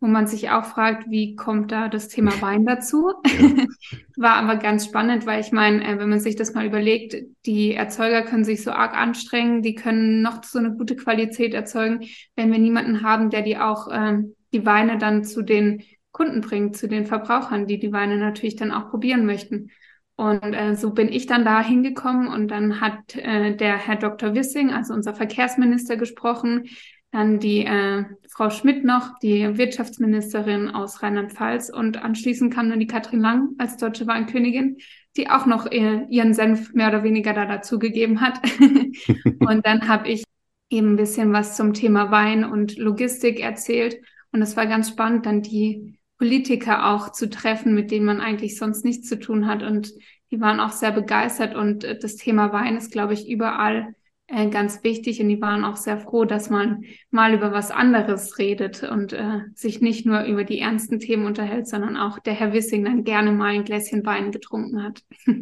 wo 0.00 0.06
man 0.06 0.26
sich 0.26 0.48
auch 0.48 0.64
fragt, 0.64 1.10
wie 1.10 1.36
kommt 1.36 1.70
da 1.70 1.88
das 1.88 2.08
Thema 2.08 2.30
Wein 2.40 2.64
dazu? 2.64 3.12
Ja. 3.26 3.66
war 4.16 4.36
aber 4.36 4.56
ganz 4.56 4.86
spannend, 4.86 5.26
weil 5.26 5.42
ich 5.42 5.52
meine, 5.52 5.86
äh, 5.86 5.98
wenn 5.98 6.08
man 6.08 6.20
sich 6.20 6.36
das 6.36 6.54
mal 6.54 6.64
überlegt, 6.64 7.14
die 7.44 7.74
Erzeuger 7.74 8.22
können 8.22 8.44
sich 8.44 8.64
so 8.64 8.70
arg 8.70 8.96
anstrengen, 8.96 9.60
die 9.60 9.74
können 9.74 10.22
noch 10.22 10.42
so 10.42 10.58
eine 10.58 10.72
gute 10.72 10.96
Qualität 10.96 11.52
erzeugen, 11.52 12.06
wenn 12.36 12.50
wir 12.50 12.58
niemanden 12.58 13.02
haben, 13.02 13.28
der 13.28 13.42
die 13.42 13.58
auch 13.58 13.88
äh, 13.88 14.16
die 14.54 14.64
Weine 14.64 14.96
dann 14.96 15.24
zu 15.24 15.42
den 15.42 15.82
Kunden 16.10 16.40
bringt, 16.40 16.74
zu 16.78 16.88
den 16.88 17.04
Verbrauchern, 17.04 17.66
die 17.66 17.78
die 17.78 17.92
Weine 17.92 18.16
natürlich 18.16 18.56
dann 18.56 18.72
auch 18.72 18.88
probieren 18.88 19.26
möchten. 19.26 19.68
Und 20.16 20.42
äh, 20.42 20.74
so 20.74 20.92
bin 20.92 21.12
ich 21.12 21.26
dann 21.26 21.44
da 21.44 21.62
hingekommen 21.62 22.28
und 22.28 22.48
dann 22.48 22.80
hat 22.80 23.14
äh, 23.16 23.54
der 23.54 23.76
Herr 23.76 23.96
Dr. 23.96 24.34
Wissing, 24.34 24.70
also 24.70 24.94
unser 24.94 25.14
Verkehrsminister, 25.14 25.98
gesprochen, 25.98 26.64
dann 27.12 27.38
die 27.38 27.66
äh, 27.66 28.04
Frau 28.30 28.48
Schmidt 28.48 28.84
noch, 28.84 29.18
die 29.20 29.58
Wirtschaftsministerin 29.58 30.70
aus 30.70 31.02
Rheinland-Pfalz 31.02 31.68
und 31.70 32.02
anschließend 32.02 32.52
kam 32.52 32.70
dann 32.70 32.80
die 32.80 32.86
Katrin 32.86 33.20
Lang 33.20 33.50
als 33.58 33.76
deutsche 33.76 34.06
Wahnkönigin, 34.06 34.78
die 35.18 35.28
auch 35.28 35.44
noch 35.44 35.66
äh, 35.70 36.06
ihren 36.08 36.32
Senf 36.32 36.72
mehr 36.72 36.88
oder 36.88 37.02
weniger 37.02 37.34
da 37.34 37.44
dazugegeben 37.44 38.22
hat. 38.22 38.40
und 39.40 39.66
dann 39.66 39.86
habe 39.86 40.08
ich 40.08 40.24
eben 40.70 40.94
ein 40.94 40.96
bisschen 40.96 41.32
was 41.32 41.56
zum 41.56 41.74
Thema 41.74 42.10
Wein 42.10 42.44
und 42.44 42.76
Logistik 42.78 43.40
erzählt 43.40 43.96
und 44.32 44.42
es 44.42 44.56
war 44.56 44.66
ganz 44.66 44.90
spannend, 44.90 45.26
dann 45.26 45.42
die 45.42 45.95
Politiker 46.18 46.94
auch 46.94 47.12
zu 47.12 47.28
treffen, 47.28 47.74
mit 47.74 47.90
denen 47.90 48.06
man 48.06 48.20
eigentlich 48.20 48.56
sonst 48.56 48.84
nichts 48.84 49.08
zu 49.08 49.18
tun 49.18 49.46
hat. 49.46 49.62
Und 49.62 49.92
die 50.30 50.40
waren 50.40 50.60
auch 50.60 50.72
sehr 50.72 50.92
begeistert. 50.92 51.54
Und 51.54 51.84
äh, 51.84 51.98
das 51.98 52.16
Thema 52.16 52.52
Wein 52.52 52.76
ist, 52.76 52.90
glaube 52.90 53.14
ich, 53.14 53.28
überall 53.28 53.94
äh, 54.28 54.48
ganz 54.48 54.82
wichtig. 54.82 55.20
Und 55.20 55.28
die 55.28 55.40
waren 55.40 55.64
auch 55.64 55.76
sehr 55.76 55.98
froh, 55.98 56.24
dass 56.24 56.50
man 56.50 56.84
mal 57.10 57.34
über 57.34 57.52
was 57.52 57.70
anderes 57.70 58.38
redet 58.38 58.82
und 58.82 59.12
äh, 59.12 59.40
sich 59.54 59.80
nicht 59.80 60.06
nur 60.06 60.24
über 60.24 60.44
die 60.44 60.58
ernsten 60.58 60.98
Themen 60.98 61.26
unterhält, 61.26 61.68
sondern 61.68 61.96
auch 61.96 62.18
der 62.18 62.34
Herr 62.34 62.52
Wissing 62.52 62.84
dann 62.84 63.04
gerne 63.04 63.32
mal 63.32 63.54
ein 63.54 63.64
Gläschen 63.64 64.04
Wein 64.04 64.32
getrunken 64.32 64.82
hat. 64.82 65.02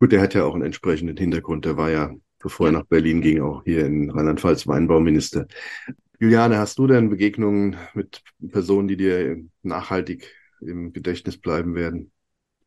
Gut, 0.00 0.12
der 0.12 0.22
hat 0.22 0.32
ja 0.32 0.44
auch 0.44 0.54
einen 0.54 0.64
entsprechenden 0.64 1.16
Hintergrund. 1.18 1.66
Der 1.66 1.76
war 1.76 1.90
ja, 1.90 2.14
bevor 2.38 2.66
er 2.66 2.72
nach 2.72 2.86
Berlin 2.86 3.20
ging, 3.20 3.42
auch 3.42 3.62
hier 3.64 3.84
in 3.84 4.10
Rheinland-Pfalz 4.10 4.66
Weinbauminister. 4.66 5.46
Juliane, 6.20 6.58
hast 6.58 6.78
du 6.78 6.86
denn 6.86 7.10
Begegnungen 7.10 7.76
mit 7.94 8.22
Personen, 8.52 8.86
die 8.86 8.96
dir 8.96 9.38
nachhaltig 9.62 10.32
im 10.60 10.92
Gedächtnis 10.92 11.36
bleiben 11.40 11.74
werden? 11.74 12.12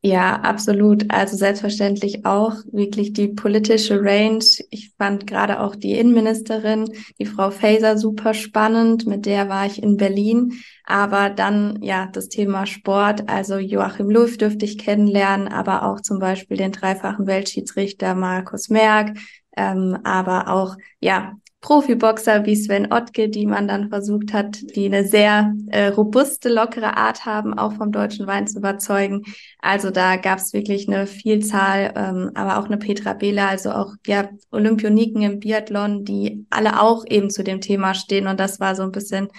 Ja, 0.05 0.35
absolut. 0.41 1.09
Also 1.13 1.37
selbstverständlich 1.37 2.25
auch 2.25 2.55
wirklich 2.73 3.13
die 3.13 3.29
politische 3.29 4.01
Range. 4.03 4.43
Ich 4.69 4.91
fand 4.97 5.25
gerade 5.27 5.61
auch 5.61 5.77
die 5.77 5.93
Innenministerin, 5.93 6.91
die 7.19 7.25
Frau 7.25 7.51
Faeser, 7.51 7.97
super 7.97 8.33
spannend. 8.33 9.07
Mit 9.07 9.25
der 9.25 9.47
war 9.47 9.65
ich 9.65 9.81
in 9.81 9.95
Berlin. 9.95 10.59
Aber 10.85 11.29
dann, 11.29 11.81
ja, 11.81 12.07
das 12.11 12.27
Thema 12.27 12.65
Sport. 12.65 13.29
Also 13.29 13.57
Joachim 13.57 14.09
Löw 14.09 14.35
dürfte 14.37 14.65
ich 14.65 14.77
kennenlernen, 14.77 15.47
aber 15.47 15.83
auch 15.83 16.01
zum 16.01 16.19
Beispiel 16.19 16.57
den 16.57 16.73
dreifachen 16.73 17.25
Weltschiedsrichter 17.25 18.13
Markus 18.13 18.67
Merck. 18.67 19.17
Ähm, 19.55 19.97
aber 20.03 20.49
auch, 20.49 20.75
ja, 20.99 21.33
Profiboxer 21.63 22.45
wie 22.45 22.57
Sven 22.57 22.91
Ottke, 22.91 23.29
die 23.29 23.45
man 23.45 23.69
dann 23.69 23.87
versucht 23.87 24.33
hat, 24.33 24.59
die 24.75 24.85
eine 24.85 25.07
sehr 25.07 25.55
äh, 25.67 25.87
robuste, 25.87 26.49
lockere 26.49 26.97
Art 26.97 27.25
haben, 27.25 27.57
auch 27.57 27.71
vom 27.73 27.93
deutschen 27.93 28.27
Wein 28.27 28.47
zu 28.47 28.59
überzeugen. 28.59 29.23
Also 29.59 29.89
da 29.89 30.17
gab 30.17 30.39
es 30.39 30.51
wirklich 30.51 30.89
eine 30.89 31.07
Vielzahl, 31.07 31.93
ähm, 31.95 32.31
aber 32.35 32.59
auch 32.59 32.65
eine 32.65 32.77
Petra 32.77 33.13
Behler, 33.13 33.47
also 33.47 33.71
auch 33.71 33.93
ja 34.05 34.27
Olympioniken 34.51 35.21
im 35.21 35.39
Biathlon, 35.39 36.03
die 36.03 36.45
alle 36.49 36.81
auch 36.81 37.05
eben 37.07 37.29
zu 37.29 37.45
dem 37.45 37.61
Thema 37.61 37.93
stehen. 37.93 38.27
Und 38.27 38.41
das 38.41 38.59
war 38.59 38.75
so 38.75 38.83
ein 38.83 38.91
bisschen 38.91 39.29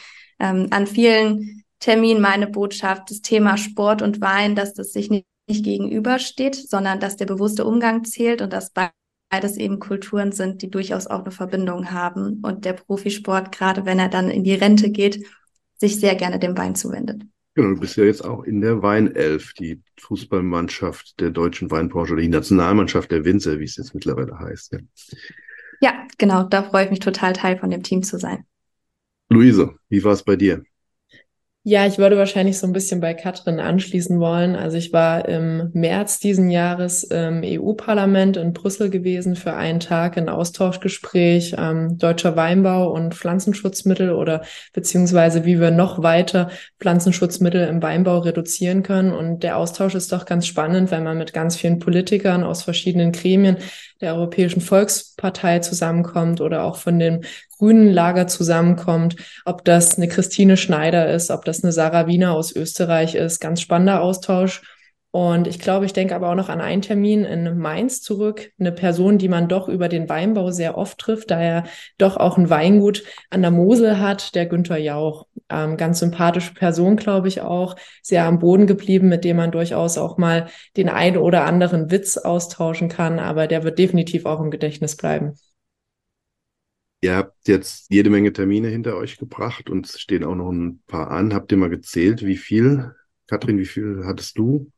ähm, 0.40 0.68
an 0.70 0.86
vielen 0.86 1.62
Terminen 1.78 2.22
meine 2.22 2.46
Botschaft, 2.46 3.10
das 3.10 3.20
Thema 3.20 3.58
Sport 3.58 4.00
und 4.00 4.22
Wein, 4.22 4.54
dass 4.54 4.72
das 4.72 4.92
sich 4.92 5.10
nicht, 5.10 5.26
nicht 5.46 5.62
gegenübersteht, 5.62 6.54
sondern 6.54 7.00
dass 7.00 7.16
der 7.16 7.26
bewusste 7.26 7.66
Umgang 7.66 8.04
zählt 8.04 8.40
und 8.40 8.50
dass 8.50 8.70
bei 8.70 8.88
beides 9.34 9.56
eben 9.56 9.80
Kulturen 9.80 10.30
sind, 10.30 10.62
die 10.62 10.70
durchaus 10.70 11.08
auch 11.08 11.22
eine 11.22 11.32
Verbindung 11.32 11.90
haben 11.90 12.40
und 12.44 12.64
der 12.64 12.74
Profisport, 12.74 13.50
gerade 13.50 13.84
wenn 13.84 13.98
er 13.98 14.08
dann 14.08 14.30
in 14.30 14.44
die 14.44 14.54
Rente 14.54 14.90
geht, 14.90 15.26
sich 15.76 15.98
sehr 15.98 16.14
gerne 16.14 16.38
dem 16.38 16.56
Wein 16.56 16.76
zuwendet. 16.76 17.22
Genau, 17.56 17.70
du 17.70 17.80
bist 17.80 17.96
ja 17.96 18.04
jetzt 18.04 18.24
auch 18.24 18.44
in 18.44 18.60
der 18.60 18.80
Weinelf, 18.82 19.52
die 19.54 19.82
Fußballmannschaft 20.00 21.18
der 21.18 21.30
deutschen 21.30 21.68
Weinbranche 21.72 22.12
oder 22.12 22.22
die 22.22 22.28
Nationalmannschaft 22.28 23.10
der 23.10 23.24
Winzer, 23.24 23.58
wie 23.58 23.64
es 23.64 23.76
jetzt 23.76 23.92
mittlerweile 23.92 24.38
heißt. 24.38 24.72
Ja. 24.72 24.78
ja, 25.80 26.06
genau, 26.16 26.44
da 26.44 26.62
freue 26.62 26.84
ich 26.84 26.90
mich 26.90 27.00
total, 27.00 27.32
Teil 27.32 27.58
von 27.58 27.70
dem 27.70 27.82
Team 27.82 28.04
zu 28.04 28.20
sein. 28.20 28.44
Luise, 29.30 29.74
wie 29.88 30.04
war 30.04 30.12
es 30.12 30.22
bei 30.22 30.36
dir? 30.36 30.62
Ja, 31.66 31.86
ich 31.86 31.96
würde 31.96 32.18
wahrscheinlich 32.18 32.58
so 32.58 32.66
ein 32.66 32.74
bisschen 32.74 33.00
bei 33.00 33.14
Katrin 33.14 33.58
anschließen 33.58 34.20
wollen. 34.20 34.54
Also 34.54 34.76
ich 34.76 34.92
war 34.92 35.26
im 35.26 35.70
März 35.72 36.20
diesen 36.20 36.50
Jahres 36.50 37.04
im 37.04 37.40
EU-Parlament 37.42 38.36
in 38.36 38.52
Brüssel 38.52 38.90
gewesen 38.90 39.34
für 39.34 39.54
einen 39.54 39.80
Tag 39.80 40.18
ein 40.18 40.28
Austauschgespräch 40.28 41.54
ähm, 41.56 41.96
deutscher 41.96 42.36
Weinbau 42.36 42.90
und 42.92 43.14
Pflanzenschutzmittel 43.14 44.12
oder 44.12 44.42
beziehungsweise 44.74 45.46
wie 45.46 45.58
wir 45.58 45.70
noch 45.70 46.02
weiter 46.02 46.50
Pflanzenschutzmittel 46.80 47.66
im 47.66 47.80
Weinbau 47.80 48.18
reduzieren 48.18 48.82
können. 48.82 49.14
Und 49.14 49.42
der 49.42 49.56
Austausch 49.56 49.94
ist 49.94 50.12
doch 50.12 50.26
ganz 50.26 50.46
spannend, 50.46 50.90
wenn 50.90 51.02
man 51.02 51.16
mit 51.16 51.32
ganz 51.32 51.56
vielen 51.56 51.78
Politikern 51.78 52.44
aus 52.44 52.62
verschiedenen 52.62 53.10
Gremien 53.12 53.56
der 54.02 54.16
Europäischen 54.16 54.60
Volkspartei 54.60 55.60
zusammenkommt 55.60 56.42
oder 56.42 56.64
auch 56.64 56.76
von 56.76 56.98
den 56.98 57.24
grünen 57.58 57.90
Lager 57.90 58.26
zusammenkommt, 58.26 59.16
ob 59.44 59.64
das 59.64 59.96
eine 59.96 60.08
Christine 60.08 60.56
Schneider 60.56 61.10
ist, 61.10 61.30
ob 61.30 61.44
das 61.44 61.53
eine 61.62 61.72
Sarah 61.72 62.06
Wiener 62.06 62.34
aus 62.34 62.54
Österreich 62.56 63.14
ist. 63.14 63.40
Ganz 63.40 63.60
spannender 63.60 64.00
Austausch. 64.00 64.62
Und 65.14 65.46
ich 65.46 65.60
glaube, 65.60 65.86
ich 65.86 65.92
denke 65.92 66.16
aber 66.16 66.28
auch 66.28 66.34
noch 66.34 66.48
an 66.48 66.60
einen 66.60 66.82
Termin 66.82 67.24
in 67.24 67.56
Mainz 67.56 68.02
zurück. 68.02 68.50
Eine 68.58 68.72
Person, 68.72 69.16
die 69.16 69.28
man 69.28 69.46
doch 69.46 69.68
über 69.68 69.88
den 69.88 70.08
Weinbau 70.08 70.50
sehr 70.50 70.76
oft 70.76 70.98
trifft, 70.98 71.30
da 71.30 71.40
er 71.40 71.64
doch 71.98 72.16
auch 72.16 72.36
ein 72.36 72.50
Weingut 72.50 73.04
an 73.30 73.42
der 73.42 73.52
Mosel 73.52 74.00
hat, 74.00 74.34
der 74.34 74.46
Günther 74.46 74.76
Jauch. 74.76 75.28
Ähm, 75.48 75.76
ganz 75.76 76.00
sympathische 76.00 76.54
Person, 76.54 76.96
glaube 76.96 77.28
ich 77.28 77.42
auch. 77.42 77.76
Sehr 78.02 78.24
am 78.24 78.40
Boden 78.40 78.66
geblieben, 78.66 79.08
mit 79.08 79.24
dem 79.24 79.36
man 79.36 79.52
durchaus 79.52 79.98
auch 79.98 80.18
mal 80.18 80.48
den 80.76 80.88
einen 80.88 81.18
oder 81.18 81.44
anderen 81.44 81.92
Witz 81.92 82.16
austauschen 82.16 82.88
kann. 82.88 83.20
Aber 83.20 83.46
der 83.46 83.62
wird 83.62 83.78
definitiv 83.78 84.26
auch 84.26 84.40
im 84.40 84.50
Gedächtnis 84.50 84.96
bleiben. 84.96 85.34
Ihr 87.04 87.16
habt 87.16 87.48
jetzt 87.48 87.90
jede 87.90 88.08
Menge 88.08 88.32
Termine 88.32 88.68
hinter 88.68 88.96
euch 88.96 89.18
gebracht 89.18 89.68
und 89.68 89.84
es 89.84 90.00
stehen 90.00 90.24
auch 90.24 90.34
noch 90.34 90.50
ein 90.50 90.80
paar 90.86 91.10
an. 91.10 91.34
Habt 91.34 91.52
ihr 91.52 91.58
mal 91.58 91.68
gezählt, 91.68 92.24
wie 92.24 92.38
viel? 92.38 92.94
Katrin, 93.26 93.58
wie 93.58 93.66
viel 93.66 94.04
hattest 94.06 94.38
du? 94.38 94.72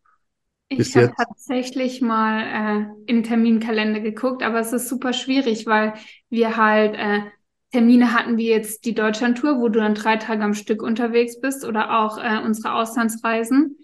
Ich 0.68 0.96
habe 0.96 1.12
tatsächlich 1.16 2.00
mal 2.00 2.88
äh, 3.06 3.12
in 3.12 3.22
Terminkalender 3.22 4.00
geguckt, 4.00 4.42
aber 4.42 4.58
es 4.58 4.72
ist 4.72 4.88
super 4.88 5.12
schwierig, 5.12 5.66
weil 5.66 5.94
wir 6.28 6.56
halt 6.56 6.96
äh, 6.96 7.20
Termine 7.70 8.12
hatten 8.12 8.38
wie 8.38 8.48
jetzt 8.48 8.86
die 8.86 8.94
Deutschlandtour, 8.94 9.60
wo 9.60 9.68
du 9.68 9.78
dann 9.78 9.94
drei 9.94 10.16
Tage 10.16 10.42
am 10.42 10.54
Stück 10.54 10.82
unterwegs 10.82 11.40
bist 11.40 11.64
oder 11.64 12.00
auch 12.00 12.18
äh, 12.18 12.44
unsere 12.44 12.74
Auslandsreisen. 12.74 13.78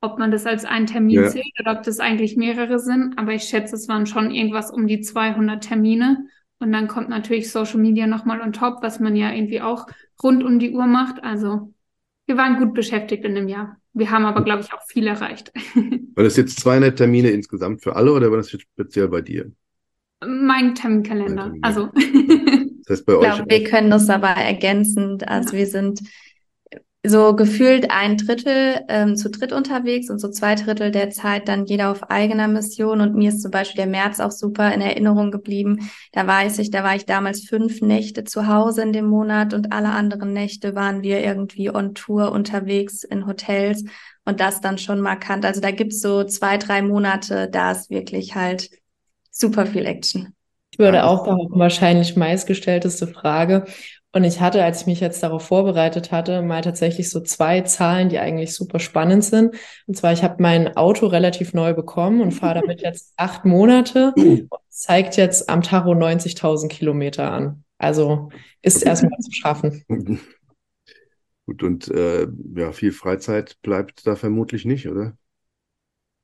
Ob 0.00 0.18
man 0.18 0.30
das 0.30 0.46
als 0.46 0.64
einen 0.64 0.86
Termin 0.86 1.24
ja. 1.24 1.28
zählt 1.28 1.52
oder 1.60 1.76
ob 1.76 1.82
das 1.82 2.00
eigentlich 2.00 2.38
mehrere 2.38 2.78
sind, 2.78 3.18
aber 3.18 3.34
ich 3.34 3.42
schätze, 3.42 3.76
es 3.76 3.86
waren 3.86 4.06
schon 4.06 4.30
irgendwas 4.30 4.70
um 4.70 4.86
die 4.86 5.02
200 5.02 5.62
Termine. 5.62 6.26
Und 6.62 6.72
dann 6.72 6.86
kommt 6.86 7.08
natürlich 7.08 7.50
Social 7.50 7.80
Media 7.80 8.06
nochmal 8.06 8.40
on 8.40 8.52
top, 8.52 8.82
was 8.82 9.00
man 9.00 9.16
ja 9.16 9.32
irgendwie 9.32 9.60
auch 9.60 9.86
rund 10.22 10.44
um 10.44 10.60
die 10.60 10.70
Uhr 10.70 10.86
macht. 10.86 11.22
Also 11.24 11.74
wir 12.26 12.36
waren 12.36 12.58
gut 12.58 12.72
beschäftigt 12.72 13.24
in 13.24 13.34
dem 13.34 13.48
Jahr. 13.48 13.78
Wir 13.94 14.10
haben 14.10 14.24
aber, 14.24 14.42
glaube 14.44 14.62
ich, 14.62 14.72
auch 14.72 14.82
viel 14.86 15.06
erreicht. 15.06 15.52
War 16.14 16.24
das 16.24 16.36
jetzt 16.36 16.60
200 16.60 16.96
Termine 16.96 17.30
insgesamt 17.30 17.82
für 17.82 17.96
alle 17.96 18.12
oder 18.12 18.30
war 18.30 18.36
das 18.36 18.52
jetzt 18.52 18.62
speziell 18.62 19.08
bei 19.08 19.22
dir? 19.22 19.50
Mein 20.24 20.74
Terminkalender. 20.74 21.44
Termin. 21.44 21.64
Also. 21.64 21.88
Das 22.84 22.98
heißt 22.98 23.06
bei 23.06 23.14
euch. 23.14 23.26
Ich 23.26 23.34
glaube, 23.34 23.50
wir 23.50 23.64
können 23.64 23.90
das 23.90 24.10
aber 24.10 24.28
ergänzend. 24.28 25.26
Also 25.26 25.52
ja. 25.52 25.58
wir 25.58 25.66
sind 25.66 26.00
so 27.04 27.34
gefühlt 27.34 27.90
ein 27.90 28.16
Drittel 28.16 28.80
ähm, 28.88 29.16
zu 29.16 29.28
dritt 29.28 29.52
unterwegs 29.52 30.08
und 30.08 30.20
so 30.20 30.30
zwei 30.30 30.54
Drittel 30.54 30.92
der 30.92 31.10
Zeit 31.10 31.48
dann 31.48 31.66
jeder 31.66 31.90
auf 31.90 32.10
eigener 32.10 32.46
Mission. 32.46 33.00
Und 33.00 33.16
mir 33.16 33.30
ist 33.30 33.42
zum 33.42 33.50
Beispiel 33.50 33.78
der 33.78 33.88
März 33.88 34.20
auch 34.20 34.30
super 34.30 34.72
in 34.72 34.80
Erinnerung 34.80 35.32
geblieben. 35.32 35.90
Da 36.12 36.26
weiß 36.26 36.60
ich, 36.60 36.70
da 36.70 36.84
war 36.84 36.94
ich 36.94 37.04
damals 37.04 37.44
fünf 37.44 37.80
Nächte 37.80 38.22
zu 38.22 38.46
Hause 38.46 38.82
in 38.82 38.92
dem 38.92 39.06
Monat 39.06 39.52
und 39.52 39.72
alle 39.72 39.90
anderen 39.90 40.32
Nächte 40.32 40.76
waren 40.76 41.02
wir 41.02 41.20
irgendwie 41.24 41.74
on 41.74 41.94
Tour 41.94 42.30
unterwegs 42.30 43.02
in 43.02 43.26
Hotels 43.26 43.84
und 44.24 44.38
das 44.38 44.60
dann 44.60 44.78
schon 44.78 45.00
markant. 45.00 45.44
Also 45.44 45.60
da 45.60 45.72
gibt's 45.72 46.00
so 46.00 46.22
zwei, 46.22 46.56
drei 46.56 46.82
Monate, 46.82 47.48
da 47.50 47.72
ist 47.72 47.90
wirklich 47.90 48.36
halt 48.36 48.70
super 49.32 49.66
viel 49.66 49.86
Action. 49.86 50.34
Ich 50.70 50.78
würde 50.78 51.04
auch 51.04 51.24
behaupten, 51.24 51.58
wahrscheinlich 51.58 52.16
meistgestellteste 52.16 53.08
Frage. 53.08 53.66
Und 54.14 54.24
ich 54.24 54.40
hatte, 54.40 54.62
als 54.62 54.82
ich 54.82 54.86
mich 54.86 55.00
jetzt 55.00 55.22
darauf 55.22 55.46
vorbereitet 55.46 56.12
hatte, 56.12 56.42
mal 56.42 56.60
tatsächlich 56.60 57.08
so 57.08 57.20
zwei 57.20 57.62
Zahlen, 57.62 58.10
die 58.10 58.18
eigentlich 58.18 58.54
super 58.54 58.78
spannend 58.78 59.24
sind. 59.24 59.54
Und 59.86 59.96
zwar, 59.96 60.12
ich 60.12 60.22
habe 60.22 60.42
mein 60.42 60.76
Auto 60.76 61.06
relativ 61.06 61.54
neu 61.54 61.72
bekommen 61.72 62.20
und 62.20 62.32
fahre 62.32 62.60
damit 62.60 62.80
jetzt 62.82 63.14
acht 63.16 63.46
Monate 63.46 64.12
und 64.16 64.50
zeigt 64.68 65.16
jetzt 65.16 65.48
am 65.48 65.62
Tacho 65.62 65.92
90.000 65.92 66.68
Kilometer 66.68 67.32
an. 67.32 67.64
Also 67.78 68.30
ist 68.60 68.84
erstmal 68.84 69.18
zu 69.18 69.32
schaffen. 69.32 69.82
Gut, 71.46 71.62
und 71.62 71.88
äh, 71.88 72.28
ja, 72.54 72.72
viel 72.72 72.92
Freizeit 72.92 73.60
bleibt 73.62 74.06
da 74.06 74.14
vermutlich 74.14 74.64
nicht, 74.64 74.88
oder? 74.88 75.16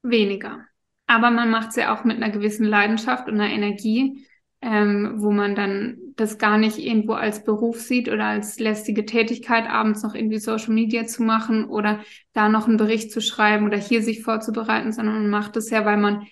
Weniger. 0.02 0.64
Aber 1.07 1.30
man 1.30 1.50
macht 1.50 1.71
es 1.71 1.76
ja 1.76 1.97
auch 1.97 2.04
mit 2.04 2.18
einer 2.18 2.30
gewissen 2.30 2.66
Leidenschaft 2.66 3.28
und 3.28 3.40
einer 3.40 3.52
Energie 3.52 4.26
ähm, 4.60 5.14
wo 5.16 5.30
man 5.30 5.54
dann 5.54 5.98
das 6.16 6.38
gar 6.38 6.58
nicht 6.58 6.78
irgendwo 6.78 7.12
als 7.12 7.44
Beruf 7.44 7.80
sieht 7.80 8.09
oder 8.09 8.24
als 8.26 8.59
lästige 8.59 9.06
Tätigkeit, 9.06 9.68
abends 9.68 10.02
noch 10.02 10.14
irgendwie 10.14 10.38
Social 10.38 10.74
Media 10.74 11.06
zu 11.06 11.22
machen 11.22 11.64
oder 11.66 12.00
da 12.33 12.48
noch 12.48 12.66
einen 12.66 12.76
Bericht 12.76 13.12
zu 13.12 13.20
schreiben 13.20 13.66
oder 13.66 13.76
hier 13.76 14.02
sich 14.02 14.22
vorzubereiten, 14.22 14.92
sondern 14.92 15.22
man 15.22 15.30
macht 15.30 15.56
es 15.56 15.70
ja, 15.70 15.85
weil 15.85 15.96
man 15.96 16.26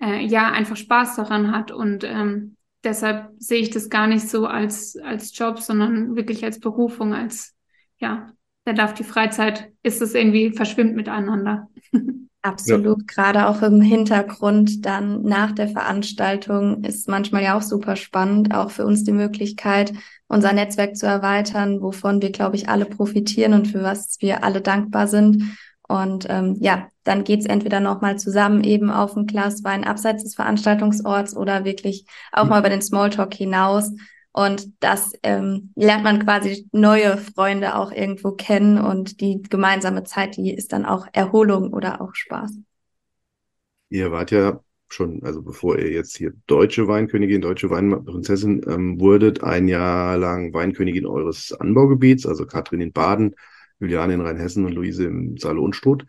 äh, 0.00 0.24
ja 0.24 0.50
einfach 0.50 0.76
Spaß 0.76 1.16
daran 1.16 1.52
hat 1.52 1.72
und 1.72 2.04
ähm, 2.04 2.56
deshalb 2.84 3.32
sehe 3.38 3.60
ich 3.60 3.70
das 3.70 3.88
gar 3.88 4.06
nicht 4.06 4.28
so 4.28 4.46
als, 4.46 4.96
als 5.02 5.36
Job, 5.36 5.58
sondern 5.58 6.16
wirklich 6.16 6.44
als 6.44 6.60
Berufung, 6.60 7.14
als 7.14 7.54
ja, 7.98 8.32
da 8.64 8.72
darf 8.72 8.94
die 8.94 9.04
Freizeit, 9.04 9.72
ist 9.82 10.02
es 10.02 10.14
irgendwie 10.14 10.52
verschwimmt 10.52 10.94
miteinander. 10.94 11.68
Absolut, 12.42 13.00
ja. 13.00 13.04
gerade 13.06 13.48
auch 13.48 13.60
im 13.60 13.82
Hintergrund 13.82 14.86
dann 14.86 15.22
nach 15.22 15.52
der 15.52 15.68
Veranstaltung 15.68 16.84
ist 16.84 17.06
manchmal 17.06 17.42
ja 17.42 17.58
auch 17.58 17.62
super 17.62 17.96
spannend, 17.96 18.54
auch 18.54 18.70
für 18.70 18.86
uns 18.86 19.04
die 19.04 19.12
Möglichkeit, 19.12 19.92
unser 20.26 20.54
Netzwerk 20.54 20.96
zu 20.96 21.06
erweitern, 21.06 21.82
wovon 21.82 22.22
wir, 22.22 22.32
glaube 22.32 22.56
ich, 22.56 22.68
alle 22.68 22.86
profitieren 22.86 23.52
und 23.52 23.68
für 23.68 23.82
was 23.82 24.16
wir 24.20 24.42
alle 24.42 24.62
dankbar 24.62 25.06
sind. 25.06 25.58
Und 25.86 26.26
ähm, 26.30 26.56
ja, 26.60 26.88
dann 27.04 27.24
geht's 27.24 27.46
entweder 27.46 27.80
nochmal 27.80 28.18
zusammen 28.18 28.64
eben 28.64 28.90
auf 28.90 29.16
ein 29.16 29.26
Glas 29.26 29.64
Wein 29.64 29.84
abseits 29.84 30.22
des 30.22 30.36
Veranstaltungsorts 30.36 31.36
oder 31.36 31.64
wirklich 31.64 32.06
auch 32.32 32.44
mhm. 32.44 32.50
mal 32.50 32.60
über 32.60 32.70
den 32.70 32.80
Smalltalk 32.80 33.34
hinaus. 33.34 33.92
Und 34.32 34.72
das 34.80 35.12
ähm, 35.22 35.72
lernt 35.74 36.04
man 36.04 36.24
quasi 36.24 36.68
neue 36.72 37.18
Freunde 37.18 37.74
auch 37.74 37.90
irgendwo 37.90 38.32
kennen 38.32 38.78
und 38.78 39.20
die 39.20 39.42
gemeinsame 39.42 40.04
Zeit, 40.04 40.36
die 40.36 40.54
ist 40.54 40.72
dann 40.72 40.84
auch 40.84 41.06
Erholung 41.12 41.72
oder 41.72 42.00
auch 42.00 42.14
Spaß. 42.14 42.52
Ihr 43.88 44.12
wart 44.12 44.30
ja 44.30 44.60
schon, 44.88 45.22
also 45.24 45.42
bevor 45.42 45.78
ihr 45.78 45.90
jetzt 45.90 46.16
hier 46.16 46.32
deutsche 46.46 46.86
Weinkönigin, 46.86 47.40
deutsche 47.40 47.70
Weinprinzessin 47.70 48.62
ähm, 48.68 49.00
wurdet, 49.00 49.42
ein 49.42 49.66
Jahr 49.66 50.16
lang 50.16 50.52
Weinkönigin 50.54 51.06
eures 51.06 51.52
Anbaugebiets, 51.52 52.24
also 52.26 52.46
Katrin 52.46 52.80
in 52.80 52.92
Baden, 52.92 53.34
Juliane 53.80 54.14
in 54.14 54.20
Rheinhessen 54.20 54.64
und 54.64 54.72
Luise 54.74 55.06
im 55.06 55.38
Saale-Unstrut. 55.38 56.06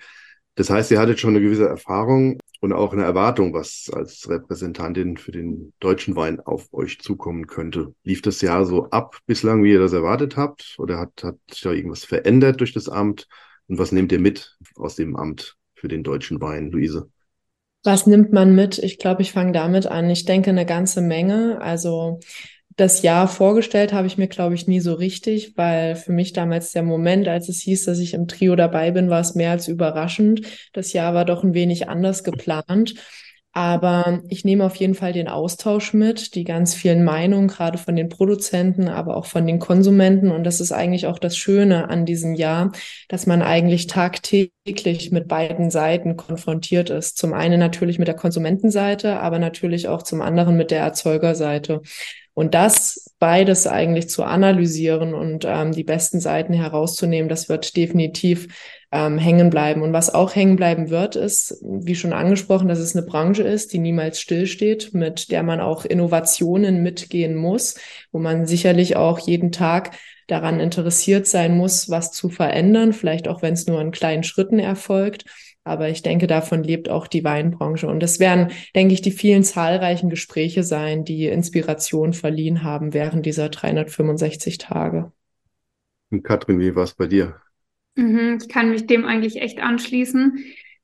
Das 0.55 0.69
heißt, 0.69 0.91
ihr 0.91 0.99
hattet 0.99 1.19
schon 1.19 1.31
eine 1.31 1.41
gewisse 1.41 1.67
Erfahrung 1.67 2.39
und 2.59 2.73
auch 2.73 2.93
eine 2.93 3.03
Erwartung, 3.03 3.53
was 3.53 3.89
als 3.93 4.29
Repräsentantin 4.29 5.17
für 5.17 5.31
den 5.31 5.73
deutschen 5.79 6.15
Wein 6.15 6.39
auf 6.39 6.71
euch 6.73 6.99
zukommen 6.99 7.47
könnte. 7.47 7.93
Lief 8.03 8.21
das 8.21 8.41
Jahr 8.41 8.65
so 8.65 8.89
ab 8.89 9.17
bislang, 9.25 9.63
wie 9.63 9.71
ihr 9.71 9.79
das 9.79 9.93
erwartet 9.93 10.37
habt? 10.37 10.75
Oder 10.77 10.99
hat, 10.99 11.23
hat 11.23 11.37
sich 11.49 11.61
da 11.61 11.71
irgendwas 11.71 12.03
verändert 12.03 12.59
durch 12.59 12.73
das 12.73 12.89
Amt? 12.89 13.27
Und 13.67 13.79
was 13.79 13.91
nehmt 13.91 14.11
ihr 14.11 14.19
mit 14.19 14.57
aus 14.75 14.95
dem 14.95 15.15
Amt 15.15 15.55
für 15.73 15.87
den 15.87 16.03
deutschen 16.03 16.41
Wein, 16.41 16.69
Luise? 16.69 17.09
Was 17.83 18.05
nimmt 18.05 18.31
man 18.31 18.53
mit? 18.53 18.77
Ich 18.77 18.99
glaube, 18.99 19.21
ich 19.21 19.31
fange 19.31 19.53
damit 19.53 19.87
an. 19.87 20.09
Ich 20.09 20.25
denke 20.25 20.51
eine 20.51 20.65
ganze 20.65 21.01
Menge. 21.01 21.59
Also 21.61 22.19
das 22.81 23.03
Jahr 23.03 23.27
vorgestellt 23.27 23.93
habe 23.93 24.07
ich 24.07 24.17
mir, 24.17 24.27
glaube 24.27 24.55
ich, 24.55 24.67
nie 24.67 24.79
so 24.79 24.95
richtig, 24.95 25.55
weil 25.55 25.95
für 25.95 26.11
mich 26.11 26.33
damals 26.33 26.71
der 26.71 26.81
Moment, 26.81 27.27
als 27.27 27.47
es 27.47 27.59
hieß, 27.59 27.85
dass 27.85 27.99
ich 27.99 28.15
im 28.15 28.27
Trio 28.27 28.55
dabei 28.55 28.89
bin, 28.89 29.11
war 29.11 29.19
es 29.19 29.35
mehr 29.35 29.51
als 29.51 29.67
überraschend. 29.67 30.47
Das 30.73 30.91
Jahr 30.91 31.13
war 31.13 31.23
doch 31.23 31.43
ein 31.43 31.53
wenig 31.53 31.89
anders 31.89 32.23
geplant. 32.23 32.95
Aber 33.53 34.21
ich 34.29 34.45
nehme 34.45 34.63
auf 34.63 34.77
jeden 34.77 34.95
Fall 34.95 35.11
den 35.11 35.27
Austausch 35.27 35.93
mit, 35.93 36.35
die 36.35 36.45
ganz 36.45 36.73
vielen 36.73 37.03
Meinungen, 37.03 37.49
gerade 37.49 37.77
von 37.77 37.97
den 37.97 38.07
Produzenten, 38.07 38.87
aber 38.87 39.17
auch 39.17 39.25
von 39.25 39.45
den 39.45 39.59
Konsumenten. 39.59 40.31
Und 40.31 40.45
das 40.45 40.61
ist 40.61 40.71
eigentlich 40.71 41.05
auch 41.05 41.19
das 41.19 41.35
Schöne 41.35 41.89
an 41.89 42.05
diesem 42.05 42.33
Jahr, 42.33 42.71
dass 43.09 43.27
man 43.27 43.41
eigentlich 43.41 43.87
tagtäglich 43.87 45.11
mit 45.11 45.27
beiden 45.27 45.69
Seiten 45.69 46.15
konfrontiert 46.15 46.89
ist. 46.89 47.17
Zum 47.17 47.33
einen 47.33 47.59
natürlich 47.59 47.99
mit 47.99 48.07
der 48.07 48.15
Konsumentenseite, 48.15 49.19
aber 49.19 49.37
natürlich 49.37 49.89
auch 49.89 50.01
zum 50.01 50.21
anderen 50.21 50.55
mit 50.55 50.71
der 50.71 50.79
Erzeugerseite. 50.79 51.81
Und 52.33 52.53
das 52.53 53.13
beides 53.19 53.67
eigentlich 53.67 54.09
zu 54.09 54.23
analysieren 54.23 55.13
und 55.13 55.45
ähm, 55.45 55.73
die 55.73 55.83
besten 55.83 56.19
Seiten 56.19 56.53
herauszunehmen, 56.53 57.29
das 57.29 57.49
wird 57.49 57.75
definitiv 57.75 58.47
ähm, 58.91 59.17
hängen 59.17 59.49
bleiben. 59.49 59.81
Und 59.81 59.93
was 59.93 60.13
auch 60.13 60.35
hängen 60.35 60.55
bleiben 60.55 60.89
wird, 60.89 61.15
ist, 61.15 61.57
wie 61.61 61.95
schon 61.95 62.13
angesprochen, 62.13 62.67
dass 62.67 62.79
es 62.79 62.95
eine 62.95 63.05
Branche 63.05 63.43
ist, 63.43 63.73
die 63.73 63.79
niemals 63.79 64.19
stillsteht, 64.19 64.93
mit 64.93 65.31
der 65.31 65.43
man 65.43 65.59
auch 65.59 65.85
Innovationen 65.85 66.81
mitgehen 66.83 67.35
muss, 67.35 67.75
wo 68.11 68.19
man 68.19 68.45
sicherlich 68.45 68.95
auch 68.95 69.19
jeden 69.19 69.51
Tag 69.51 69.91
daran 70.27 70.59
interessiert 70.59 71.27
sein 71.27 71.57
muss, 71.57 71.89
was 71.89 72.11
zu 72.11 72.29
verändern, 72.29 72.93
vielleicht 72.93 73.27
auch 73.27 73.41
wenn 73.41 73.53
es 73.53 73.67
nur 73.67 73.81
in 73.81 73.91
kleinen 73.91 74.23
Schritten 74.23 74.59
erfolgt. 74.59 75.25
Aber 75.63 75.89
ich 75.89 76.01
denke, 76.01 76.27
davon 76.27 76.63
lebt 76.63 76.89
auch 76.89 77.07
die 77.07 77.23
Weinbranche. 77.23 77.87
Und 77.87 78.01
es 78.01 78.19
werden, 78.19 78.51
denke 78.75 78.93
ich, 78.93 79.01
die 79.01 79.11
vielen 79.11 79.43
zahlreichen 79.43 80.09
Gespräche 80.09 80.63
sein, 80.63 81.05
die 81.05 81.27
Inspiration 81.27 82.13
verliehen 82.13 82.63
haben 82.63 82.93
während 82.93 83.25
dieser 83.25 83.49
365 83.49 84.57
Tage. 84.57 85.11
Und 86.09 86.23
Katrin, 86.23 86.59
wie 86.59 86.75
war 86.75 86.83
es 86.83 86.95
bei 86.95 87.07
dir? 87.07 87.35
Mhm, 87.95 88.39
ich 88.41 88.49
kann 88.49 88.69
mich 88.69 88.87
dem 88.87 89.05
eigentlich 89.05 89.37
echt 89.41 89.61
anschließen. 89.61 90.43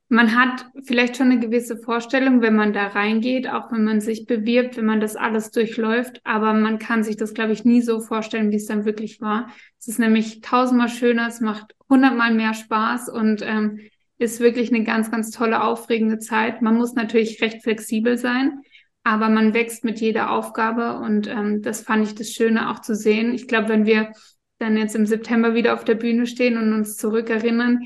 man 0.10 0.36
hat 0.36 0.68
vielleicht 0.86 1.18
schon 1.18 1.32
eine 1.32 1.40
gewisse 1.40 1.78
Vorstellung, 1.78 2.42
wenn 2.42 2.56
man 2.56 2.72
da 2.72 2.88
reingeht, 2.88 3.50
auch 3.50 3.72
wenn 3.72 3.84
man 3.84 4.00
sich 4.00 4.26
bewirbt, 4.26 4.78
wenn 4.78 4.86
man 4.86 5.02
das 5.02 5.18
alles 5.18 5.52
durchläuft, 5.52 6.22
aber 6.24 6.54
man 6.54 6.80
kann 6.80 7.04
sich 7.04 7.18
das, 7.18 7.34
glaube 7.34 7.52
ich, 7.52 7.66
nie 7.66 7.82
so 7.82 8.00
vorstellen, 8.00 8.52
wie 8.52 8.56
es 8.56 8.68
dann 8.68 8.86
wirklich 8.86 9.20
war. 9.20 9.50
Es 9.80 9.88
ist 9.90 10.00
nämlich 10.00 10.40
tausendmal 10.42 10.88
schöner, 10.88 11.28
es 11.28 11.42
macht 11.42 11.76
hundertmal 11.90 12.34
mehr 12.34 12.54
Spaß 12.54 13.10
und 13.10 13.42
ähm, 13.44 13.80
ist 14.18 14.40
wirklich 14.40 14.74
eine 14.74 14.84
ganz, 14.84 15.12
ganz 15.12 15.32
tolle, 15.32 15.64
aufregende 15.64 16.20
Zeit. 16.20 16.62
Man 16.62 16.76
muss 16.76 16.94
natürlich 16.94 17.42
recht 17.42 17.64
flexibel 17.64 18.18
sein, 18.18 18.62
aber 19.04 19.30
man 19.30 19.54
wächst 19.54 19.84
mit 19.84 20.00
jeder 20.00 20.32
Aufgabe 20.32 21.00
und 21.00 21.28
ähm, 21.28 21.62
das 21.62 21.82
fand 21.82 22.08
ich 22.08 22.16
das 22.16 22.32
Schöne 22.32 22.70
auch 22.70 22.80
zu 22.80 22.96
sehen. 22.96 23.34
Ich 23.34 23.48
glaube, 23.48 23.70
wenn 23.70 23.86
wir 23.86 24.12
dann 24.60 24.78
jetzt 24.78 24.96
im 24.96 25.06
September 25.06 25.54
wieder 25.54 25.74
auf 25.74 25.84
der 25.84 25.96
Bühne 25.96 26.26
stehen 26.26 26.58
und 26.58 26.74
uns 26.74 26.98
zurückerinnern, 26.98 27.82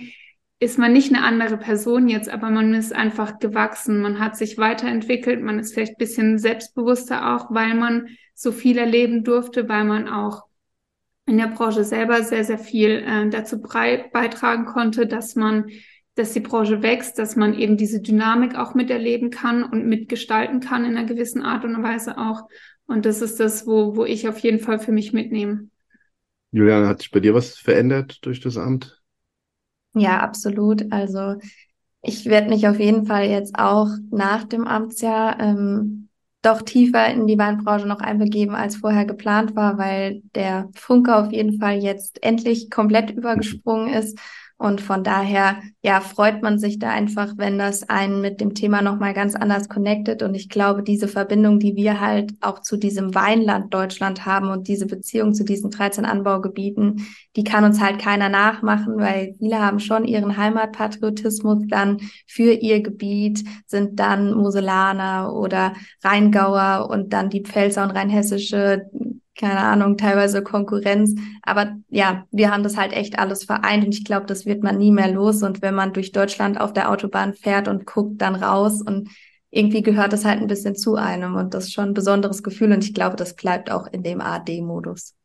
ist 0.60 0.78
man 0.78 0.94
nicht 0.94 1.14
eine 1.14 1.24
andere 1.24 1.58
Person 1.58 2.08
jetzt, 2.08 2.30
aber 2.30 2.52
man 2.52 2.74
ist 2.76 2.94
einfach 2.94 3.40
gewachsen, 3.40 4.00
man 4.00 4.20
hat 4.20 4.38
sich 4.38 4.60
weiterentwickelt, 4.60 5.42
man 5.42 5.58
ist 5.58 5.74
vielleicht 5.74 5.94
ein 5.94 5.98
bisschen 5.98 6.38
selbstbewusster 6.38 7.36
auch, 7.36 7.48
weil 7.50 7.74
man 7.74 8.10
so 8.36 8.52
viel 8.52 8.78
erleben 8.78 9.24
durfte, 9.24 9.68
weil 9.68 9.86
man 9.86 10.08
auch 10.08 10.44
in 11.26 11.38
der 11.38 11.48
Branche 11.48 11.84
selber 11.84 12.24
sehr, 12.24 12.44
sehr 12.44 12.60
viel 12.60 13.04
äh, 13.06 13.30
dazu 13.30 13.60
beitragen 13.62 14.66
konnte, 14.66 15.08
dass 15.08 15.36
man, 15.36 15.70
dass 16.16 16.34
die 16.34 16.40
Branche 16.42 16.82
wächst, 16.82 17.18
dass 17.18 17.36
man 17.36 17.54
eben 17.54 17.78
diese 17.78 18.02
Dynamik 18.02 18.56
auch 18.56 18.74
miterleben 18.74 19.30
kann 19.30 19.64
und 19.64 19.88
mitgestalten 19.88 20.60
kann 20.60 20.86
in 20.86 20.98
einer 20.98 21.08
gewissen 21.08 21.42
Art 21.42 21.64
und 21.64 21.82
Weise 21.82 22.18
auch. 22.18 22.44
Und 22.86 23.06
das 23.06 23.22
ist 23.22 23.40
das, 23.40 23.66
wo, 23.66 23.96
wo 23.96 24.06
ich 24.06 24.28
auf 24.28 24.40
jeden 24.40 24.60
Fall 24.60 24.80
für 24.80 24.92
mich 24.92 25.14
mitnehme. 25.14 25.70
Juliane, 26.52 26.88
hat 26.88 27.00
sich 27.00 27.12
bei 27.12 27.22
dir 27.22 27.34
was 27.34 27.58
verändert 27.58 28.26
durch 28.26 28.42
das 28.42 28.58
Amt? 28.58 29.02
Ja, 29.94 30.20
absolut. 30.20 30.92
Also 30.92 31.36
ich 32.02 32.26
werde 32.26 32.50
mich 32.50 32.68
auf 32.68 32.80
jeden 32.80 33.06
Fall 33.06 33.30
jetzt 33.30 33.58
auch 33.58 33.88
nach 34.10 34.44
dem 34.44 34.68
Amtsjahr 34.68 35.40
ähm, 35.40 36.10
doch 36.42 36.62
tiefer 36.64 37.08
in 37.08 37.28
die 37.28 37.38
Weinbranche 37.38 37.88
noch 37.88 38.00
einbegeben, 38.00 38.56
als 38.56 38.78
vorher 38.78 39.06
geplant 39.06 39.56
war, 39.56 39.78
weil 39.78 40.22
der 40.36 40.70
Funke 40.74 41.16
auf 41.16 41.32
jeden 41.32 41.60
Fall 41.60 41.78
jetzt 41.78 42.22
endlich 42.24 42.70
komplett 42.70 43.12
übergesprungen 43.12 43.94
ist 43.94 44.20
und 44.62 44.80
von 44.80 45.04
daher, 45.04 45.60
ja, 45.82 46.02
freut 46.02 46.44
man 46.44 46.60
sich 46.60 46.78
da 46.78 46.92
einfach, 46.92 47.34
wenn 47.38 47.58
das 47.58 47.90
einen 47.90 48.22
mit 48.22 48.40
dem 48.40 48.54
Thema 48.54 48.84
nochmal 48.84 49.16
ganz 49.16 49.34
anders 49.34 49.70
connectet. 49.70 50.22
Und 50.22 50.36
ich 50.36 50.50
glaube, 50.50 50.84
diese 50.84 51.08
Verbindung, 51.08 51.58
die 51.58 51.76
wir 51.76 52.00
halt 52.00 52.34
auch 52.42 52.62
zu 52.62 52.78
diesem 52.78 53.16
Weinland 53.16 53.74
Deutschland 53.74 54.24
haben 54.28 54.50
und 54.50 54.68
diese 54.68 54.86
Beziehung 54.86 55.34
zu 55.34 55.44
diesen 55.46 55.72
13 55.72 56.06
Anbaugebieten, 56.06 57.08
die 57.36 57.44
kann 57.44 57.64
uns 57.64 57.82
halt 57.82 57.98
keiner 57.98 58.30
nachmachen, 58.30 58.98
weil 58.98 59.34
viele 59.40 59.58
haben 59.58 59.80
schon 59.80 60.06
ihren 60.06 60.38
Heimatpatriotismus 60.38 61.64
dann 61.68 61.98
für 62.28 62.52
ihr 62.54 62.84
Gebiet, 62.84 63.44
sind 63.66 64.00
dann 64.00 64.36
Moselaner 64.36 65.34
oder 65.34 65.74
Rheingauer 66.04 66.88
und 66.88 67.14
dann 67.14 67.32
die 67.32 67.42
Pfälzer 67.42 67.84
und 67.84 67.92
Rheinhessische 67.92 68.86
keine 69.42 69.60
Ahnung, 69.60 69.98
teilweise 69.98 70.44
Konkurrenz. 70.44 71.16
Aber 71.42 71.76
ja, 71.90 72.26
wir 72.32 72.52
haben 72.52 72.62
das 72.64 72.78
halt 72.78 72.94
echt 72.94 73.18
alles 73.18 73.44
vereint 73.44 73.84
und 73.84 73.94
ich 73.94 74.06
glaube, 74.06 74.28
das 74.28 74.46
wird 74.46 74.64
man 74.64 74.78
nie 74.78 74.92
mehr 74.92 75.12
los. 75.12 75.42
Und 75.42 75.62
wenn 75.64 75.74
man 75.74 75.94
durch 75.94 76.12
Deutschland 76.12 76.62
auf 76.62 76.74
der 76.74 76.92
Autobahn 76.92 77.34
fährt 77.34 77.68
und 77.68 77.88
guckt 77.88 78.22
dann 78.22 78.36
raus 78.36 78.82
und 78.82 79.10
irgendwie 79.50 79.82
gehört 79.82 80.14
das 80.14 80.24
halt 80.24 80.40
ein 80.40 80.48
bisschen 80.48 80.76
zu 80.76 80.96
einem 80.96 81.36
und 81.36 81.54
das 81.54 81.66
ist 81.66 81.74
schon 81.74 81.90
ein 81.90 81.94
besonderes 81.94 82.44
Gefühl 82.44 82.72
und 82.72 82.84
ich 82.84 82.94
glaube, 82.94 83.18
das 83.18 83.36
bleibt 83.36 83.72
auch 83.72 83.88
in 83.92 84.04
dem 84.04 84.22
AD-Modus. 84.22 85.16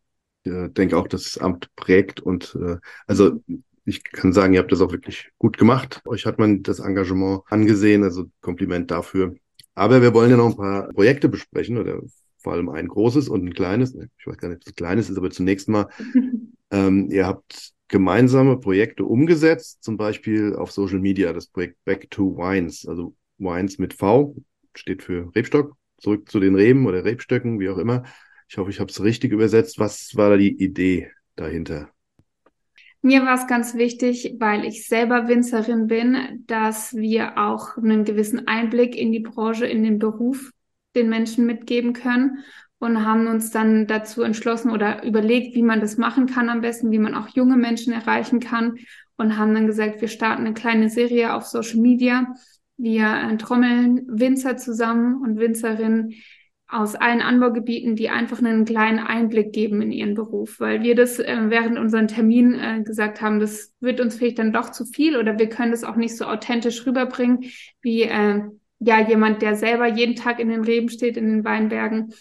Ich 0.42 0.52
denke 0.72 0.96
auch, 0.96 1.08
dass 1.08 1.24
das 1.24 1.38
Amt 1.38 1.68
prägt 1.76 2.20
und 2.20 2.56
äh, 2.60 2.76
also 3.06 3.42
ich 3.84 4.02
kann 4.02 4.32
sagen, 4.32 4.54
ihr 4.54 4.60
habt 4.60 4.72
das 4.72 4.80
auch 4.80 4.92
wirklich 4.92 5.30
gut 5.38 5.58
gemacht. 5.58 6.00
Euch 6.06 6.26
hat 6.26 6.38
man 6.38 6.62
das 6.62 6.80
Engagement 6.80 7.42
angesehen, 7.48 8.02
also 8.02 8.24
Kompliment 8.40 8.90
dafür. 8.90 9.34
Aber 9.74 10.02
wir 10.02 10.12
wollen 10.14 10.30
ja 10.30 10.36
noch 10.36 10.50
ein 10.50 10.56
paar 10.56 10.88
Projekte 10.88 11.28
besprechen 11.28 11.78
oder 11.78 12.00
vor 12.38 12.52
allem 12.52 12.68
ein 12.68 12.88
großes 12.88 13.28
und 13.28 13.44
ein 13.44 13.54
kleines. 13.54 13.94
Ich 13.94 14.26
weiß 14.26 14.38
gar 14.38 14.48
nicht, 14.48 14.62
ob 14.62 14.68
es 14.68 14.74
kleines 14.74 15.10
ist, 15.10 15.18
aber 15.18 15.30
zunächst 15.30 15.68
mal, 15.68 15.88
ähm, 16.70 17.10
ihr 17.10 17.26
habt 17.26 17.72
gemeinsame 17.88 18.58
Projekte 18.58 19.04
umgesetzt, 19.04 19.82
zum 19.82 19.96
Beispiel 19.96 20.54
auf 20.54 20.72
Social 20.72 20.98
Media, 20.98 21.32
das 21.32 21.46
Projekt 21.46 21.76
Back 21.84 22.10
to 22.10 22.36
Wines, 22.36 22.86
also 22.86 23.14
Wines 23.38 23.78
mit 23.78 23.94
V, 23.94 24.34
steht 24.74 25.02
für 25.02 25.30
Rebstock, 25.34 25.76
zurück 25.98 26.28
zu 26.28 26.40
den 26.40 26.54
Reben 26.54 26.86
oder 26.86 27.04
Rebstöcken, 27.04 27.60
wie 27.60 27.68
auch 27.68 27.78
immer. 27.78 28.04
Ich 28.48 28.58
hoffe, 28.58 28.70
ich 28.70 28.80
habe 28.80 28.90
es 28.90 29.02
richtig 29.02 29.32
übersetzt. 29.32 29.78
Was 29.78 30.16
war 30.16 30.30
da 30.30 30.36
die 30.36 30.62
Idee 30.62 31.10
dahinter? 31.34 31.90
Mir 33.02 33.22
war 33.22 33.34
es 33.34 33.46
ganz 33.46 33.76
wichtig, 33.76 34.34
weil 34.38 34.64
ich 34.64 34.88
selber 34.88 35.28
Winzerin 35.28 35.86
bin, 35.86 36.44
dass 36.46 36.94
wir 36.94 37.38
auch 37.38 37.76
einen 37.76 38.04
gewissen 38.04 38.48
Einblick 38.48 38.96
in 38.96 39.12
die 39.12 39.20
Branche, 39.20 39.66
in 39.66 39.84
den 39.84 39.98
Beruf 39.98 40.50
den 40.96 41.08
Menschen 41.08 41.46
mitgeben 41.46 41.92
können 41.92 42.44
und 42.78 43.04
haben 43.04 43.26
uns 43.26 43.50
dann 43.50 43.86
dazu 43.86 44.22
entschlossen 44.22 44.70
oder 44.70 45.04
überlegt, 45.04 45.54
wie 45.54 45.62
man 45.62 45.80
das 45.80 45.96
machen 45.96 46.26
kann 46.26 46.48
am 46.48 46.60
besten, 46.60 46.90
wie 46.90 46.98
man 46.98 47.14
auch 47.14 47.28
junge 47.28 47.56
Menschen 47.56 47.92
erreichen 47.92 48.40
kann 48.40 48.78
und 49.16 49.38
haben 49.38 49.54
dann 49.54 49.66
gesagt, 49.66 50.00
wir 50.00 50.08
starten 50.08 50.44
eine 50.44 50.54
kleine 50.54 50.90
Serie 50.90 51.34
auf 51.34 51.44
Social 51.44 51.80
Media. 51.80 52.34
Wir 52.76 53.06
äh, 53.06 53.36
trommeln 53.38 54.06
Winzer 54.08 54.56
zusammen 54.56 55.22
und 55.22 55.38
Winzerinnen 55.38 56.14
aus 56.68 56.96
allen 56.96 57.22
Anbaugebieten, 57.22 57.94
die 57.94 58.10
einfach 58.10 58.40
einen 58.40 58.64
kleinen 58.64 58.98
Einblick 58.98 59.52
geben 59.52 59.80
in 59.82 59.92
ihren 59.92 60.14
Beruf, 60.14 60.58
weil 60.58 60.82
wir 60.82 60.96
das 60.96 61.18
äh, 61.18 61.36
während 61.48 61.78
unseren 61.78 62.08
Termin 62.08 62.54
äh, 62.54 62.82
gesagt 62.82 63.22
haben, 63.22 63.38
das 63.38 63.72
wird 63.80 64.00
uns 64.00 64.16
vielleicht 64.16 64.40
dann 64.40 64.52
doch 64.52 64.70
zu 64.70 64.84
viel 64.84 65.16
oder 65.16 65.38
wir 65.38 65.48
können 65.48 65.70
das 65.70 65.84
auch 65.84 65.96
nicht 65.96 66.16
so 66.16 66.26
authentisch 66.26 66.84
rüberbringen, 66.84 67.44
wie 67.80 68.02
äh, 68.02 68.42
ja 68.78 69.00
jemand, 69.00 69.42
der 69.42 69.56
selber 69.56 69.86
jeden 69.86 70.16
Tag 70.16 70.38
in 70.38 70.48
den 70.48 70.64
Reben 70.64 70.88
steht, 70.88 71.16
in 71.16 71.26
den 71.26 71.44
Weinbergen 71.44 72.12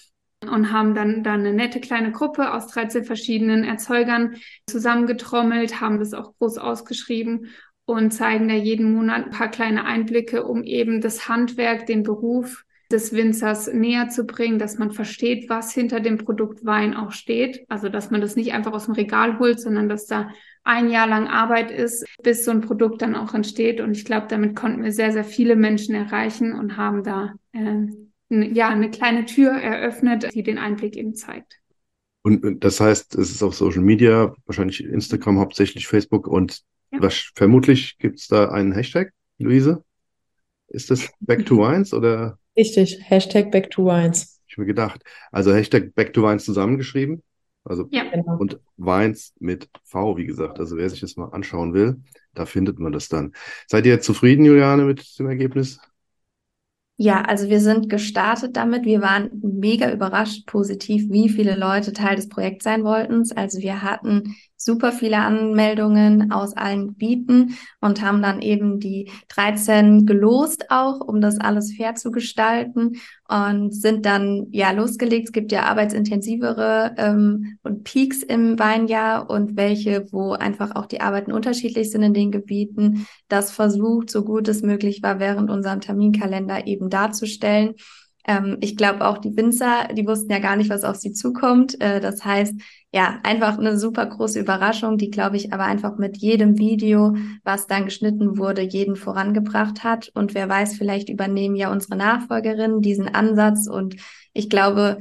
und 0.42 0.72
haben 0.72 0.94
dann, 0.94 1.24
dann 1.24 1.42
eine 1.42 1.54
nette 1.54 1.80
kleine 1.80 2.12
Gruppe 2.12 2.54
aus 2.54 2.68
13 2.68 3.04
verschiedenen 3.04 3.64
Erzeugern 3.64 4.36
zusammengetrommelt, 4.70 5.82
haben 5.82 6.00
das 6.00 6.14
auch 6.14 6.34
groß 6.38 6.58
ausgeschrieben 6.58 7.48
und 7.86 8.12
zeigen 8.12 8.48
da 8.48 8.56
jeden 8.56 8.94
Monat 8.94 9.26
ein 9.26 9.32
paar 9.32 9.50
kleine 9.50 9.86
Einblicke, 9.86 10.46
um 10.46 10.64
eben 10.64 11.02
das 11.02 11.28
Handwerk, 11.28 11.86
den 11.86 12.04
Beruf 12.04 12.64
des 12.96 13.12
Winzers 13.12 13.68
näher 13.72 14.08
zu 14.08 14.24
bringen, 14.24 14.58
dass 14.58 14.78
man 14.78 14.92
versteht, 14.92 15.50
was 15.50 15.74
hinter 15.74 16.00
dem 16.00 16.18
Produkt 16.18 16.66
Wein 16.66 16.96
auch 16.96 17.12
steht. 17.12 17.66
Also, 17.68 17.90
dass 17.90 18.10
man 18.10 18.22
das 18.22 18.38
nicht 18.38 18.54
einfach 18.54 18.72
aus 18.72 18.86
dem 18.86 18.94
Regal 18.94 19.38
holt, 19.38 19.60
sondern 19.60 19.90
dass 19.90 20.06
da 20.06 20.30
ein 20.64 20.90
Jahr 20.90 21.06
lang 21.06 21.28
Arbeit 21.28 21.72
ist, 21.72 22.06
bis 22.24 22.46
so 22.46 22.52
ein 22.52 22.62
Produkt 22.62 23.02
dann 23.02 23.16
auch 23.16 23.34
entsteht. 23.34 23.82
Und 23.82 23.92
ich 23.92 24.06
glaube, 24.06 24.28
damit 24.30 24.56
konnten 24.56 24.82
wir 24.82 24.94
sehr, 24.94 25.12
sehr 25.12 25.26
viele 25.26 25.58
Menschen 25.58 25.94
erreichen 25.94 26.54
und 26.54 26.78
haben 26.78 27.04
da 27.04 27.34
äh, 27.52 27.88
ja 28.30 28.70
eine 28.70 28.90
kleine 28.90 29.26
Tür 29.26 29.52
eröffnet, 29.52 30.34
die 30.34 30.44
den 30.44 30.58
Einblick 30.58 30.96
eben 30.96 31.16
zeigt. 31.16 31.60
Und 32.24 32.64
das 32.64 32.80
heißt, 32.80 33.16
es 33.16 33.30
ist 33.30 33.44
auf 33.44 33.56
Social 33.56 33.84
Media, 33.84 34.34
wahrscheinlich 34.46 34.84
Instagram, 34.84 35.38
hauptsächlich 35.38 35.86
Facebook 35.86 36.28
und 36.28 36.62
ja. 36.92 37.02
was, 37.02 37.32
vermutlich 37.36 37.98
gibt 38.00 38.20
es 38.20 38.28
da 38.28 38.50
einen 38.50 38.72
Hashtag, 38.72 39.12
Luise? 39.38 39.84
Ist 40.70 40.90
das 40.90 41.12
Back 41.20 41.46
to 41.46 41.58
Wines 41.58 41.94
oder? 41.94 42.40
Richtig, 42.58 43.00
Hashtag 43.04 43.52
Back 43.52 43.70
to 43.72 43.86
Wines. 43.86 44.42
Ich 44.48 44.58
mir 44.58 44.66
gedacht. 44.66 45.04
Also 45.32 45.54
Hashtag 45.54 45.94
Back 45.96 46.14
to 46.14 46.24
Wines 46.24 46.46
zusammengeschrieben. 46.46 47.22
Also 47.64 47.88
ja. 47.92 48.04
Genau. 48.04 48.38
und 48.38 48.60
Weins 48.78 49.34
mit 49.40 49.70
V, 49.84 50.18
wie 50.18 50.26
gesagt. 50.26 50.60
Also 50.60 50.78
wer 50.78 50.90
sich 50.90 51.02
das 51.02 51.16
mal 51.18 51.30
anschauen 51.30 51.74
will, 51.74 51.98
da 52.34 52.46
findet 52.46 52.80
man 52.80 52.92
das 52.92 53.10
dann. 53.10 53.34
Seid 53.68 53.86
ihr 53.86 54.00
zufrieden, 54.02 54.46
Juliane, 54.46 54.84
mit 54.86 55.18
dem 55.20 55.28
Ergebnis? 55.28 55.80
Ja, 56.98 57.24
also 57.24 57.50
wir 57.50 57.60
sind 57.60 57.90
gestartet 57.90 58.56
damit. 58.56 58.86
Wir 58.86 59.02
waren 59.02 59.30
mega 59.42 59.92
überrascht 59.92 60.46
positiv, 60.46 61.12
wie 61.12 61.28
viele 61.28 61.56
Leute 61.58 61.92
Teil 61.92 62.16
des 62.16 62.30
Projekts 62.30 62.64
sein 62.64 62.86
wollten. 62.86 63.24
Also 63.36 63.60
wir 63.60 63.82
hatten 63.82 64.36
super 64.58 64.92
viele 64.92 65.18
Anmeldungen 65.18 66.32
aus 66.32 66.56
allen 66.56 66.88
Gebieten 66.88 67.56
und 67.82 68.02
haben 68.02 68.22
dann 68.22 68.42
eben 68.42 68.80
die 68.80 69.12
13 69.30 70.06
gelost 70.06 70.72
auch, 70.72 71.02
um 71.02 71.22
das 71.22 71.40
alles 71.40 71.76
fair 71.76 71.96
zu 71.96 72.12
gestalten 72.12 72.94
und 73.28 73.74
sind 73.74 74.06
dann 74.06 74.48
ja 74.52 74.72
losgelegt. 74.72 75.28
Es 75.28 75.34
gibt 75.34 75.52
ja 75.52 75.64
arbeitsintensivere 75.64 76.96
ähm, 76.98 77.58
und 77.64 77.84
Peaks 77.84 78.24
im 78.24 78.58
Weinjahr 78.58 79.30
und 79.30 79.58
welche, 79.58 80.06
wo 80.12 80.32
einfach 80.32 80.76
auch 80.76 80.86
die 80.86 81.02
Arbeiten 81.02 81.32
unterschiedlich 81.32 81.92
sind 81.92 82.04
in 82.04 82.14
den 82.14 82.32
Gebieten. 82.32 83.08
Das 83.28 83.52
versucht, 83.52 84.10
so 84.10 84.24
gut 84.24 84.48
es 84.48 84.62
möglich 84.62 85.04
war, 85.04 85.20
während 85.20 85.50
unserem 85.50 85.82
Terminkalender 85.82 86.68
eben 86.68 86.90
darzustellen. 86.90 87.76
Ähm, 88.28 88.58
ich 88.62 88.76
glaube 88.76 89.06
auch 89.06 89.18
die 89.20 89.36
Winzer, 89.36 89.88
die 89.94 90.08
wussten 90.08 90.32
ja 90.32 90.40
gar 90.40 90.56
nicht, 90.56 90.70
was 90.70 90.84
auf 90.84 90.96
sie 90.96 91.14
zukommt. 91.14 91.80
Äh, 91.82 92.00
das 92.00 92.26
heißt, 92.26 92.54
ja, 92.94 93.20
einfach 93.24 93.58
eine 93.58 93.78
super 93.78 94.06
große 94.06 94.40
Überraschung, 94.40 94.98
die, 94.98 95.12
glaube 95.12 95.38
ich, 95.38 95.54
aber 95.54 95.66
einfach 95.66 95.98
mit 95.98 96.18
jedem 96.18 96.58
Video, 96.58 97.16
was 97.44 97.68
dann 97.68 97.86
geschnitten 97.86 98.38
wurde, 98.38 98.62
jeden 98.62 98.96
vorangebracht 98.96 99.84
hat. 99.84 100.10
Und 100.14 100.34
wer 100.34 100.50
weiß, 100.50 100.76
vielleicht 100.76 101.10
übernehmen 101.10 101.56
ja 101.56 101.72
unsere 101.72 101.96
Nachfolgerinnen 101.98 102.82
diesen 102.82 103.14
Ansatz. 103.14 103.68
Und 103.68 103.98
ich 104.34 104.50
glaube, 104.50 104.98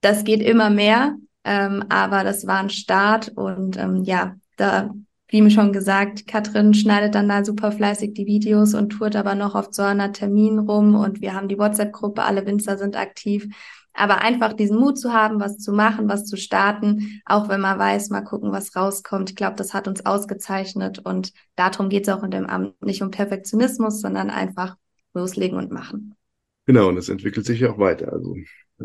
das 0.00 0.24
geht 0.24 0.42
immer 0.42 0.70
mehr. 0.70 1.16
Ähm, 1.44 1.84
aber 1.88 2.22
das 2.22 2.46
war 2.46 2.60
ein 2.60 2.70
Start 2.70 3.32
und 3.34 3.78
ähm, 3.78 4.04
ja, 4.04 4.36
da 4.56 4.90
wie 5.30 5.42
mir 5.42 5.50
schon 5.50 5.72
gesagt, 5.72 6.26
Katrin 6.26 6.74
schneidet 6.74 7.14
dann 7.14 7.28
da 7.28 7.44
super 7.44 7.72
fleißig 7.72 8.14
die 8.14 8.26
Videos 8.26 8.74
und 8.74 8.90
tourt 8.90 9.16
aber 9.16 9.34
noch 9.34 9.54
auf 9.54 9.70
200 9.70 10.14
Terminen 10.14 10.58
rum 10.58 10.94
und 10.94 11.20
wir 11.20 11.34
haben 11.34 11.48
die 11.48 11.58
WhatsApp-Gruppe, 11.58 12.22
alle 12.22 12.44
Winzer 12.46 12.76
sind 12.76 12.96
aktiv. 12.96 13.46
Aber 13.92 14.22
einfach 14.22 14.52
diesen 14.52 14.78
Mut 14.78 14.98
zu 14.98 15.12
haben, 15.12 15.40
was 15.40 15.58
zu 15.58 15.72
machen, 15.72 16.08
was 16.08 16.24
zu 16.24 16.36
starten, 16.36 17.20
auch 17.24 17.48
wenn 17.48 17.60
man 17.60 17.78
weiß, 17.78 18.10
mal 18.10 18.22
gucken, 18.22 18.52
was 18.52 18.74
rauskommt. 18.76 19.30
Ich 19.30 19.36
glaube, 19.36 19.56
das 19.56 19.74
hat 19.74 19.88
uns 19.88 20.06
ausgezeichnet 20.06 21.00
und 21.00 21.32
darum 21.56 21.88
geht 21.88 22.06
es 22.06 22.14
auch 22.14 22.22
in 22.22 22.30
dem 22.30 22.46
Amt 22.46 22.80
nicht 22.82 23.02
um 23.02 23.10
Perfektionismus, 23.10 24.00
sondern 24.00 24.30
einfach 24.30 24.76
loslegen 25.12 25.58
und 25.58 25.72
machen. 25.72 26.14
Genau, 26.66 26.88
und 26.88 26.96
es 26.98 27.08
entwickelt 27.08 27.46
sich 27.46 27.60
ja 27.60 27.72
auch 27.72 27.78
weiter. 27.78 28.12
Also 28.12 28.36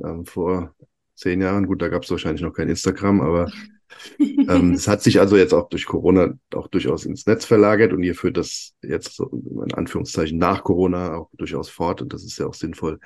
ähm, 0.03 0.25
vor 0.25 0.73
zehn 1.15 1.41
Jahren, 1.41 1.67
gut, 1.67 1.81
da 1.81 1.88
gab 1.88 2.03
es 2.03 2.12
wahrscheinlich 2.12 2.41
noch 2.41 2.53
kein 2.53 2.69
Instagram, 2.69 3.21
aber 3.21 3.51
ähm, 4.19 4.73
es 4.75 4.87
hat 4.87 5.01
sich 5.01 5.19
also 5.19 5.37
jetzt 5.37 5.53
auch 5.53 5.69
durch 5.69 5.85
Corona 5.85 6.33
auch 6.53 6.67
durchaus 6.67 7.05
ins 7.05 7.25
Netz 7.25 7.45
verlagert 7.45 7.93
und 7.93 8.03
ihr 8.03 8.15
führt 8.15 8.37
das 8.37 8.73
jetzt 8.81 9.15
so 9.15 9.29
in 9.65 9.73
Anführungszeichen 9.73 10.37
nach 10.37 10.63
Corona 10.63 11.15
auch 11.15 11.29
durchaus 11.33 11.69
fort 11.69 12.01
und 12.01 12.13
das 12.13 12.23
ist 12.23 12.37
ja 12.37 12.47
auch 12.47 12.53
sinnvoll. 12.53 12.99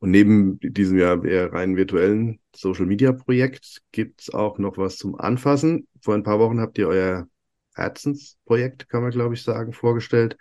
Und 0.00 0.10
neben 0.10 0.58
diesem 0.60 0.98
ja 0.98 1.22
eher 1.22 1.52
rein 1.52 1.76
virtuellen 1.76 2.40
Social 2.54 2.86
Media 2.86 3.12
Projekt 3.12 3.82
gibt 3.92 4.22
es 4.22 4.34
auch 4.34 4.58
noch 4.58 4.76
was 4.76 4.98
zum 4.98 5.18
Anfassen. 5.18 5.88
Vor 6.02 6.14
ein 6.14 6.22
paar 6.22 6.38
Wochen 6.38 6.60
habt 6.60 6.76
ihr 6.78 6.88
euer 6.88 7.28
Herzensprojekt, 7.74 8.88
kann 8.88 9.02
man 9.02 9.10
glaube 9.10 9.34
ich 9.34 9.42
sagen, 9.42 9.72
vorgestellt. 9.72 10.36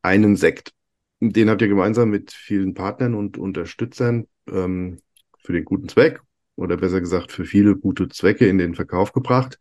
Einen 0.00 0.36
Sekt. 0.36 0.72
Den 1.20 1.50
habt 1.50 1.62
ihr 1.62 1.68
gemeinsam 1.68 2.10
mit 2.10 2.32
vielen 2.32 2.74
Partnern 2.74 3.14
und 3.14 3.38
Unterstützern 3.38 4.26
ähm, 4.48 4.98
für 5.38 5.52
den 5.52 5.64
guten 5.64 5.88
Zweck 5.88 6.20
oder 6.62 6.76
besser 6.76 7.00
gesagt 7.00 7.32
für 7.32 7.44
viele 7.44 7.76
gute 7.76 8.08
Zwecke 8.08 8.46
in 8.46 8.58
den 8.58 8.74
Verkauf 8.74 9.12
gebracht. 9.12 9.58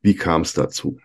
Wie 0.00 0.14
kam 0.14 0.42
es 0.42 0.54
dazu? 0.54 0.98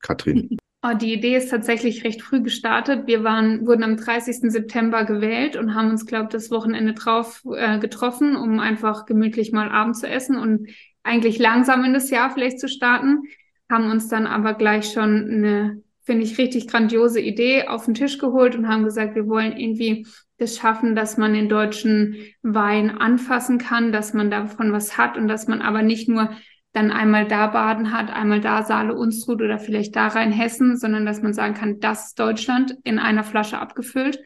Katrin. 0.00 0.56
Oh, 0.84 0.94
die 0.94 1.12
Idee 1.12 1.36
ist 1.36 1.48
tatsächlich 1.48 2.02
recht 2.02 2.22
früh 2.22 2.42
gestartet. 2.42 3.06
Wir 3.06 3.22
waren, 3.22 3.68
wurden 3.68 3.84
am 3.84 3.96
30. 3.96 4.50
September 4.50 5.04
gewählt 5.04 5.54
und 5.54 5.76
haben 5.76 5.90
uns, 5.90 6.06
glaube 6.06 6.24
ich, 6.24 6.30
das 6.30 6.50
Wochenende 6.50 6.92
drauf 6.92 7.44
äh, 7.54 7.78
getroffen, 7.78 8.34
um 8.34 8.58
einfach 8.58 9.06
gemütlich 9.06 9.52
mal 9.52 9.70
Abend 9.70 9.96
zu 9.96 10.08
essen 10.08 10.36
und 10.36 10.70
eigentlich 11.04 11.38
langsam 11.38 11.84
in 11.84 11.92
das 11.92 12.10
Jahr 12.10 12.32
vielleicht 12.32 12.58
zu 12.58 12.66
starten. 12.66 13.22
Haben 13.70 13.92
uns 13.92 14.08
dann 14.08 14.26
aber 14.26 14.54
gleich 14.54 14.90
schon 14.90 15.30
eine, 15.30 15.84
finde 16.02 16.24
ich, 16.24 16.36
richtig 16.36 16.66
grandiose 16.66 17.20
Idee 17.20 17.68
auf 17.68 17.84
den 17.84 17.94
Tisch 17.94 18.18
geholt 18.18 18.56
und 18.56 18.66
haben 18.66 18.82
gesagt, 18.82 19.14
wir 19.14 19.28
wollen 19.28 19.56
irgendwie 19.56 20.04
das 20.42 20.56
schaffen, 20.56 20.94
dass 20.94 21.16
man 21.16 21.32
den 21.32 21.48
deutschen 21.48 22.16
Wein 22.42 22.90
anfassen 22.90 23.58
kann, 23.58 23.92
dass 23.92 24.12
man 24.12 24.30
davon 24.30 24.72
was 24.72 24.98
hat 24.98 25.16
und 25.16 25.28
dass 25.28 25.48
man 25.48 25.62
aber 25.62 25.82
nicht 25.82 26.08
nur 26.08 26.30
dann 26.72 26.90
einmal 26.90 27.26
da 27.26 27.48
Baden 27.48 27.92
hat, 27.92 28.10
einmal 28.10 28.40
da 28.40 28.62
Saale 28.62 28.94
Unstrut 28.94 29.42
oder 29.42 29.58
vielleicht 29.58 29.94
da 29.94 30.08
rein 30.08 30.32
Hessen, 30.32 30.76
sondern 30.76 31.04
dass 31.04 31.22
man 31.22 31.34
sagen 31.34 31.54
kann, 31.54 31.80
das 31.80 32.08
ist 32.08 32.18
Deutschland 32.18 32.76
in 32.84 32.98
einer 32.98 33.24
Flasche 33.24 33.58
abgefüllt. 33.58 34.18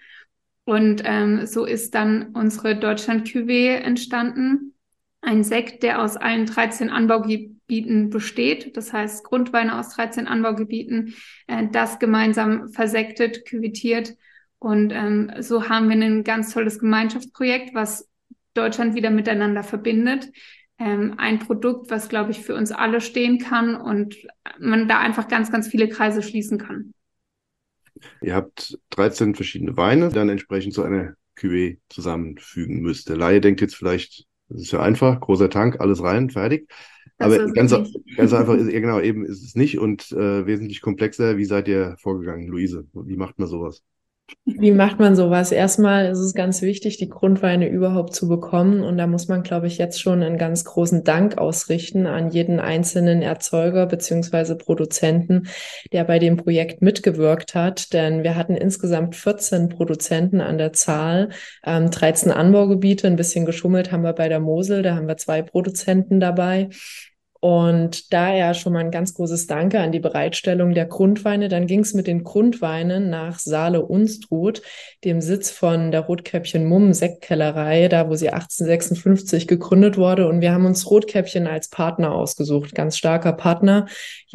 Und 0.65 1.03
ähm, 1.05 1.47
so 1.47 1.65
ist 1.65 1.95
dann 1.95 2.31
unsere 2.35 2.77
Deutschland 2.77 3.29
Cuvée 3.29 3.77
entstanden. 3.77 4.75
Ein 5.21 5.45
Sekt, 5.45 5.83
der 5.83 6.03
aus 6.03 6.17
allen 6.17 6.47
13 6.47 6.91
Anbaugebieten 6.91 8.11
besteht. 8.11 8.77
Das 8.77 8.93
heißt, 8.93 9.25
Grundweine 9.25 9.79
aus 9.79 9.91
13 9.91 10.27
Anbaugebieten, 10.27 11.15
äh, 11.47 11.67
das 11.71 11.99
gemeinsam 11.99 12.69
versektet, 12.69 13.45
küvitiert 13.45 14.15
und 14.67 14.91
ähm, 14.93 15.31
so 15.39 15.69
haben 15.69 15.89
wir 15.89 15.95
ein 15.95 16.25
ganz 16.25 16.53
tolles 16.53 16.81
Gemeinschaftsprojekt, 16.81 17.73
was 17.73 18.09
Deutschland 18.53 18.97
wieder 18.97 19.11
miteinander 19.11 19.63
verbindet. 19.63 20.33
Ähm, 20.81 21.15
ein 21.19 21.39
Produkt, 21.39 21.89
was, 21.89 22.09
glaube 22.09 22.33
ich, 22.33 22.41
für 22.41 22.57
uns 22.57 22.73
alle 22.73 23.01
stehen 23.01 23.39
kann 23.39 23.77
und 23.77 24.17
man 24.59 24.89
da 24.89 24.99
einfach 24.99 25.29
ganz, 25.29 25.53
ganz 25.53 25.69
viele 25.69 25.89
Kreise 25.89 26.21
schließen 26.21 26.59
kann. 26.59 26.93
Ihr 28.21 28.35
habt 28.35 28.77
13 28.91 29.37
verschiedene 29.37 29.77
Weine, 29.77 30.09
dann 30.09 30.29
entsprechend 30.31 30.75
zu 30.75 30.83
einer 30.83 31.15
Cuvée 31.39 31.79
zusammenfügen 31.89 32.81
müsst. 32.81 33.09
Der 33.09 33.17
Laie 33.17 33.41
denkt 33.41 33.61
jetzt 33.61 33.77
vielleicht, 33.77 34.25
das 34.49 34.63
ist 34.63 34.73
ja 34.73 34.83
einfach, 34.83 35.21
großer 35.21 35.49
Tank, 35.49 35.79
alles 35.79 36.03
rein, 36.03 36.29
fertig. 36.29 36.69
Das 37.19 37.33
Aber 37.33 37.53
ganz, 37.53 37.73
ganz 38.17 38.33
einfach 38.33 38.55
ist, 38.55 38.73
ja 38.73 38.81
genau, 38.81 38.99
eben 38.99 39.25
ist 39.25 39.45
es 39.45 39.55
nicht 39.55 39.79
und 39.79 40.11
äh, 40.11 40.45
wesentlich 40.45 40.81
komplexer. 40.81 41.37
Wie 41.37 41.45
seid 41.45 41.69
ihr 41.69 41.95
vorgegangen, 42.01 42.49
Luise? 42.49 42.89
Wie 42.93 43.17
macht 43.17 43.39
man 43.39 43.47
sowas? 43.47 43.85
Wie 44.45 44.73
macht 44.73 44.99
man 44.99 45.15
sowas? 45.15 45.53
Erstmal 45.53 46.07
ist 46.07 46.19
es 46.19 46.35
ganz 46.35 46.61
wichtig, 46.61 46.97
die 46.97 47.09
Grundweine 47.09 47.69
überhaupt 47.69 48.15
zu 48.15 48.27
bekommen. 48.29 48.83
Und 48.83 48.97
da 48.97 49.07
muss 49.07 49.29
man, 49.29 49.45
glaube 49.45 49.69
ich, 49.69 49.79
jetzt 49.79 50.01
schon 50.01 50.23
einen 50.23 50.39
ganz 50.39 50.65
großen 50.65 51.05
Dank 51.05 51.39
ausrichten 51.39 52.07
an 52.07 52.31
jeden 52.31 52.59
einzelnen 52.59 53.23
Erzeuger 53.23 53.87
beziehungsweise 53.87 54.57
Produzenten, 54.57 55.49
der 55.93 56.05
bei 56.05 56.19
dem 56.19 56.37
Projekt 56.37 56.83
mitgewirkt 56.83 57.55
hat. 57.55 57.93
Denn 57.93 58.25
wir 58.25 58.35
hatten 58.35 58.57
insgesamt 58.57 59.15
14 59.15 59.69
Produzenten 59.69 60.41
an 60.41 60.59
der 60.59 60.73
Zahl, 60.73 61.31
ähm, 61.65 61.91
13 61.91 62.33
Anbaugebiete. 62.33 63.07
Ein 63.07 63.17
bisschen 63.17 63.47
geschummelt 63.47 63.93
haben 63.93 64.03
wir 64.03 64.13
bei 64.13 64.29
der 64.29 64.41
Mosel, 64.41 64.83
da 64.83 64.97
haben 64.97 65.07
wir 65.07 65.17
zwei 65.17 65.43
Produzenten 65.43 66.19
dabei. 66.19 66.69
Und 67.47 68.13
daher 68.13 68.55
schon 68.55 68.73
mal 68.73 68.81
ein 68.81 68.91
ganz 68.91 69.15
großes 69.15 69.47
Danke 69.47 69.79
an 69.79 69.93
die 69.93 70.01
Bereitstellung 70.01 70.75
der 70.75 70.87
Grundweine. 70.87 71.49
Dann 71.49 71.69
ging 71.69 71.79
es 71.79 71.95
mit 71.95 72.09
den 72.09 72.25
Grundweinen 72.25 73.09
nach 73.09 73.39
Saale 73.39 73.87
Unstrut, 73.87 74.63
dem 75.05 75.21
Sitz 75.21 75.53
von 75.53 75.93
der 75.93 76.01
Rotkäppchen 76.01 76.65
Mumm 76.65 76.93
Sektkellerei, 76.93 77.87
da 77.87 78.11
wo 78.11 78.17
sie 78.17 78.31
1856 78.31 79.47
gegründet 79.47 79.97
wurde. 79.97 80.27
Und 80.27 80.41
wir 80.41 80.51
haben 80.51 80.67
uns 80.67 80.91
Rotkäppchen 80.91 81.47
als 81.47 81.69
Partner 81.69 82.17
ausgesucht, 82.17 82.75
ganz 82.75 82.97
starker 82.97 83.35
Partner. 83.35 83.87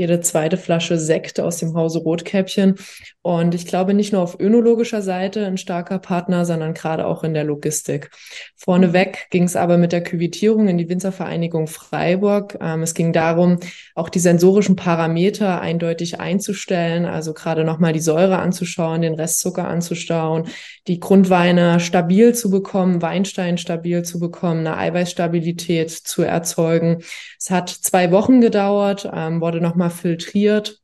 Jede 0.01 0.19
zweite 0.19 0.57
Flasche 0.57 0.97
Sekt 0.97 1.39
aus 1.39 1.57
dem 1.57 1.75
Hause 1.75 1.99
Rotkäppchen. 1.99 2.79
Und 3.21 3.53
ich 3.53 3.67
glaube 3.67 3.93
nicht 3.93 4.11
nur 4.11 4.23
auf 4.23 4.39
önologischer 4.39 5.03
Seite 5.03 5.45
ein 5.45 5.57
starker 5.57 5.99
Partner, 5.99 6.43
sondern 6.43 6.73
gerade 6.73 7.05
auch 7.05 7.23
in 7.23 7.35
der 7.35 7.43
Logistik. 7.43 8.09
Vorneweg 8.57 9.27
ging 9.29 9.43
es 9.43 9.55
aber 9.55 9.77
mit 9.77 9.91
der 9.91 10.01
Küvitierung 10.01 10.67
in 10.69 10.79
die 10.79 10.89
Winzervereinigung 10.89 11.67
Freiburg. 11.67 12.57
Ähm, 12.59 12.81
es 12.81 12.95
ging 12.95 13.13
darum, 13.13 13.59
auch 13.93 14.09
die 14.09 14.17
sensorischen 14.17 14.75
Parameter 14.75 15.61
eindeutig 15.61 16.19
einzustellen, 16.19 17.05
also 17.05 17.35
gerade 17.35 17.63
nochmal 17.63 17.93
die 17.93 17.99
Säure 17.99 18.39
anzuschauen, 18.39 19.03
den 19.03 19.13
Restzucker 19.13 19.67
anzustauen, 19.67 20.47
die 20.87 20.99
Grundweine 20.99 21.79
stabil 21.79 22.33
zu 22.33 22.49
bekommen, 22.49 23.03
Weinstein 23.03 23.59
stabil 23.59 24.01
zu 24.01 24.19
bekommen, 24.19 24.65
eine 24.65 24.77
Eiweißstabilität 24.77 25.91
zu 25.91 26.23
erzeugen. 26.23 27.03
Es 27.37 27.51
hat 27.51 27.69
zwei 27.69 28.11
Wochen 28.11 28.41
gedauert, 28.41 29.07
ähm, 29.13 29.41
wurde 29.41 29.61
nochmal 29.61 29.90
filtriert 29.91 30.81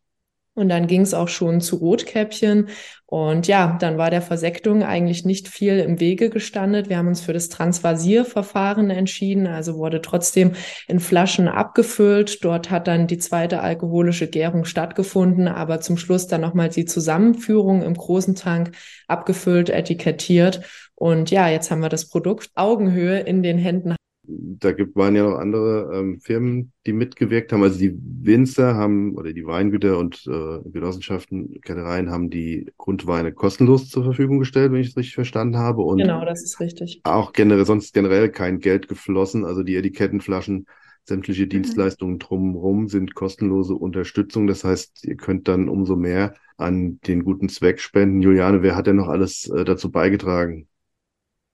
und 0.58 0.70
dann 0.70 0.88
ging 0.88 1.02
es 1.02 1.14
auch 1.14 1.28
schon 1.28 1.62
zu 1.62 1.76
Rotkäppchen. 1.76 2.70
Und 3.06 3.46
ja, 3.46 3.78
dann 3.80 4.00
war 4.00 4.10
der 4.10 4.24
Versektung 4.24 4.82
eigentlich 4.82 5.24
nicht 5.24 5.48
viel 5.48 5.78
im 5.78 6.00
Wege 6.00 6.32
gestandet. 6.32 6.90
Wir 6.90 6.98
haben 6.98 7.08
uns 7.08 7.22
für 7.22 7.32
das 7.32 7.50
Transvasierverfahren 7.50 8.90
entschieden, 8.90 9.46
also 9.46 9.78
wurde 9.78 10.02
trotzdem 10.02 10.54
in 10.88 11.00
Flaschen 11.00 11.48
abgefüllt. 11.48 12.44
Dort 12.44 12.72
hat 12.72 12.88
dann 12.88 13.06
die 13.06 13.20
zweite 13.20 13.62
alkoholische 13.62 14.28
Gärung 14.28 14.66
stattgefunden, 14.66 15.48
aber 15.48 15.80
zum 15.80 15.96
Schluss 15.96 16.26
dann 16.26 16.42
nochmal 16.42 16.70
die 16.70 16.86
Zusammenführung 16.86 17.84
im 17.84 17.94
großen 17.94 18.34
Tank 18.34 18.72
abgefüllt, 19.08 19.70
etikettiert. 19.70 20.62
Und 20.96 21.30
ja, 21.30 21.48
jetzt 21.50 21.70
haben 21.70 21.84
wir 21.84 21.90
das 21.90 22.10
Produkt 22.10 22.50
Augenhöhe 22.56 23.20
in 23.20 23.44
den 23.44 23.60
Händen 23.60 23.96
da 24.28 24.74
gibt, 24.74 24.96
waren 24.96 25.16
ja 25.16 25.24
noch 25.24 25.38
andere 25.38 25.90
ähm, 25.94 26.20
Firmen, 26.20 26.74
die 26.86 26.94
mitgewirkt 26.94 27.52
haben. 27.52 27.64
Also 27.64 27.80
die 27.80 27.98
Winzer 27.98 28.76
haben 28.76 29.16
oder 29.16 29.32
die 29.34 29.46
Weingüter 29.46 29.98
und 29.98 30.26
äh, 30.28 30.70
Genossenschaften, 30.70 31.62
Kellereien 31.62 32.10
haben 32.10 32.30
die 32.30 32.72
Grundweine 32.78 33.32
kostenlos 33.32 33.90
zur 33.90 34.04
Verfügung 34.04 34.40
gestellt, 34.40 34.72
wenn 34.72 34.82
ich 34.82 34.90
es 34.90 34.98
richtig 34.98 35.16
verstanden 35.16 35.58
habe. 35.58 35.82
Und 35.82 36.00
genau, 36.00 36.26
das 36.26 36.44
ist 36.44 36.60
richtig. 36.60 37.02
Auch 37.04 37.32
generell, 37.32 37.66
sonst 37.66 37.94
generell 37.94 38.30
kein 38.30 38.60
Geld 38.60 38.88
geflossen. 38.88 39.46
Also 39.46 39.64
die 39.64 39.76
Etikettenflaschen, 39.76 40.68
sämtliche 41.04 41.46
mhm. 41.46 41.50
Dienstleistungen 41.50 42.20
drumherum 42.20 42.90
sind 42.90 43.16
kostenlose 43.16 43.76
Unterstützung. 43.76 44.48
Das 44.48 44.64
heißt, 44.64 45.06
ihr 45.06 45.16
könnt 45.16 45.48
dann 45.48 45.70
umso 45.70 45.96
mehr 45.96 46.34
an 46.58 47.00
den 47.08 47.24
guten 47.24 47.50
Zweck 47.50 47.80
spenden. 47.80 48.22
Juliane, 48.22 48.62
wer 48.62 48.76
hat 48.76 48.88
denn 48.88 48.98
noch 48.98 49.08
alles 49.08 49.50
äh, 49.50 49.64
dazu 49.64 49.90
beigetragen? 49.90 50.68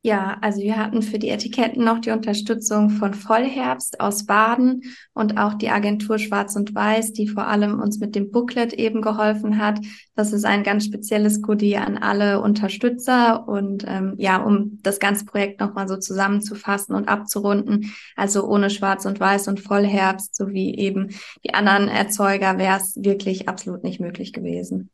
Ja, 0.05 0.37
also 0.41 0.61
wir 0.61 0.75
hatten 0.75 1.01
für 1.01 1.17
die 1.17 1.29
Etiketten 1.29 1.85
noch 1.85 1.99
die 1.99 2.11
Unterstützung 2.11 2.89
von 2.89 3.13
Vollherbst 3.13 4.01
aus 4.01 4.25
Baden 4.25 4.83
und 5.13 5.37
auch 5.37 5.53
die 5.53 5.69
Agentur 5.69 6.19
Schwarz 6.19 6.57
und 6.57 6.75
Weiß, 6.75 7.13
die 7.13 7.29
vor 7.29 7.47
allem 7.47 7.79
uns 7.79 7.99
mit 7.99 8.13
dem 8.13 8.29
Booklet 8.29 8.73
eben 8.73 9.01
geholfen 9.01 9.59
hat. 9.59 9.79
Das 10.13 10.33
ist 10.33 10.43
ein 10.43 10.63
ganz 10.63 10.83
spezielles 10.83 11.41
Goodie 11.41 11.77
an 11.77 11.97
alle 11.97 12.41
Unterstützer 12.41 13.47
und 13.47 13.85
ähm, 13.87 14.15
ja, 14.17 14.43
um 14.43 14.79
das 14.83 14.99
ganze 14.99 15.23
Projekt 15.23 15.61
nochmal 15.61 15.87
so 15.87 15.95
zusammenzufassen 15.95 16.95
und 16.95 17.07
abzurunden. 17.07 17.93
Also 18.17 18.45
ohne 18.45 18.69
Schwarz 18.69 19.05
und 19.05 19.21
Weiß 19.21 19.47
und 19.47 19.61
Vollherbst 19.61 20.35
sowie 20.35 20.75
eben 20.75 21.11
die 21.45 21.53
anderen 21.53 21.87
Erzeuger 21.87 22.57
wäre 22.57 22.77
es 22.77 22.97
wirklich 23.01 23.47
absolut 23.47 23.85
nicht 23.85 24.01
möglich 24.01 24.33
gewesen. 24.33 24.89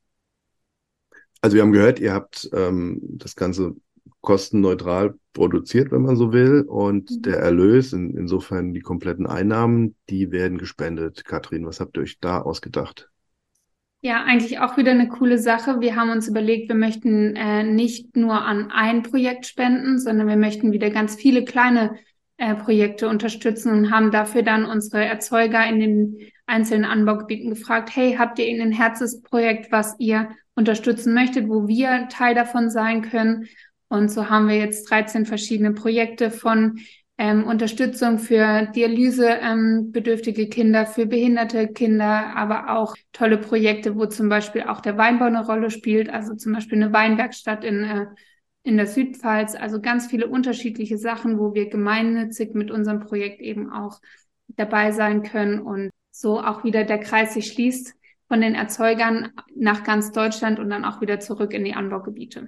Also 1.41 1.55
wir 1.55 1.63
haben 1.63 1.71
gehört, 1.71 1.99
ihr 1.99 2.13
habt 2.13 2.47
ähm, 2.53 2.99
das 3.01 3.35
Ganze 3.35 3.75
kostenneutral 4.21 5.15
produziert, 5.33 5.91
wenn 5.91 6.01
man 6.01 6.15
so 6.15 6.33
will. 6.33 6.65
Und 6.67 7.09
mhm. 7.09 7.21
der 7.21 7.37
Erlös, 7.37 7.93
in, 7.93 8.15
insofern 8.15 8.73
die 8.73 8.81
kompletten 8.81 9.27
Einnahmen, 9.27 9.95
die 10.09 10.31
werden 10.31 10.57
gespendet. 10.57 11.25
Katrin, 11.25 11.65
was 11.65 11.79
habt 11.79 11.97
ihr 11.97 12.03
euch 12.03 12.19
da 12.19 12.41
ausgedacht? 12.41 13.09
Ja, 14.01 14.23
eigentlich 14.23 14.59
auch 14.59 14.77
wieder 14.77 14.91
eine 14.91 15.09
coole 15.09 15.37
Sache. 15.37 15.81
Wir 15.81 15.97
haben 15.97 16.09
uns 16.09 16.29
überlegt, 16.29 16.69
wir 16.69 16.75
möchten 16.75 17.35
äh, 17.35 17.63
nicht 17.63 18.15
nur 18.15 18.41
an 18.41 18.71
ein 18.71 19.03
Projekt 19.03 19.45
spenden, 19.45 19.99
sondern 19.99 20.27
wir 20.27 20.37
möchten 20.37 20.71
wieder 20.71 20.89
ganz 20.89 21.15
viele 21.15 21.43
kleine 21.43 21.95
äh, 22.37 22.55
Projekte 22.55 23.09
unterstützen 23.09 23.73
und 23.73 23.91
haben 23.91 24.11
dafür 24.11 24.41
dann 24.41 24.63
unsere 24.63 25.03
Erzeuger 25.03 25.67
in 25.67 25.79
den 25.81 26.17
einzelnen 26.45 26.85
Anbaugebieten 26.85 27.49
gefragt, 27.49 27.93
hey, 27.93 28.15
habt 28.17 28.39
ihr 28.39 28.47
irgendein 28.47 28.71
Herzensprojekt, 28.71 29.69
was 29.73 29.95
ihr 29.99 30.29
unterstützen 30.55 31.13
möchtet, 31.13 31.49
wo 31.49 31.67
wir 31.67 32.07
Teil 32.09 32.35
davon 32.35 32.69
sein 32.69 33.01
können? 33.01 33.47
Und 33.89 34.09
so 34.09 34.29
haben 34.29 34.47
wir 34.47 34.55
jetzt 34.55 34.89
13 34.89 35.25
verschiedene 35.25 35.73
Projekte 35.73 36.31
von 36.31 36.79
ähm, 37.17 37.43
Unterstützung 37.43 38.17
für 38.17 38.67
dialysebedürftige 38.73 40.43
ähm, 40.43 40.49
Kinder, 40.49 40.85
für 40.85 41.05
behinderte 41.05 41.67
Kinder, 41.67 42.33
aber 42.35 42.69
auch 42.77 42.95
tolle 43.11 43.37
Projekte, 43.37 43.97
wo 43.97 44.05
zum 44.05 44.29
Beispiel 44.29 44.63
auch 44.63 44.79
der 44.79 44.97
Weinbau 44.97 45.25
eine 45.25 45.45
Rolle 45.45 45.69
spielt, 45.69 46.09
also 46.09 46.35
zum 46.35 46.53
Beispiel 46.53 46.81
eine 46.81 46.93
Weinwerkstatt 46.93 47.65
in, 47.65 47.83
äh, 47.83 48.05
in 48.63 48.77
der 48.77 48.87
Südpfalz, 48.87 49.55
also 49.55 49.81
ganz 49.81 50.07
viele 50.07 50.27
unterschiedliche 50.27 50.97
Sachen, 50.97 51.39
wo 51.39 51.53
wir 51.53 51.69
gemeinnützig 51.69 52.53
mit 52.53 52.71
unserem 52.71 53.01
Projekt 53.01 53.41
eben 53.41 53.69
auch 53.69 53.99
dabei 54.47 54.91
sein 54.91 55.23
können. 55.23 55.59
Und 55.59 55.89
so 56.11 56.39
auch 56.39 56.63
wieder 56.63 56.85
der 56.85 56.99
Kreis 56.99 57.33
sich 57.33 57.51
schließt 57.51 57.95
von 58.29 58.39
den 58.39 58.55
Erzeugern 58.55 59.31
nach 59.55 59.83
ganz 59.83 60.13
Deutschland 60.13 60.59
und 60.59 60.69
dann 60.69 60.85
auch 60.85 61.01
wieder 61.01 61.19
zurück 61.19 61.53
in 61.53 61.65
die 61.65 61.73
Anbaugebiete. 61.73 62.47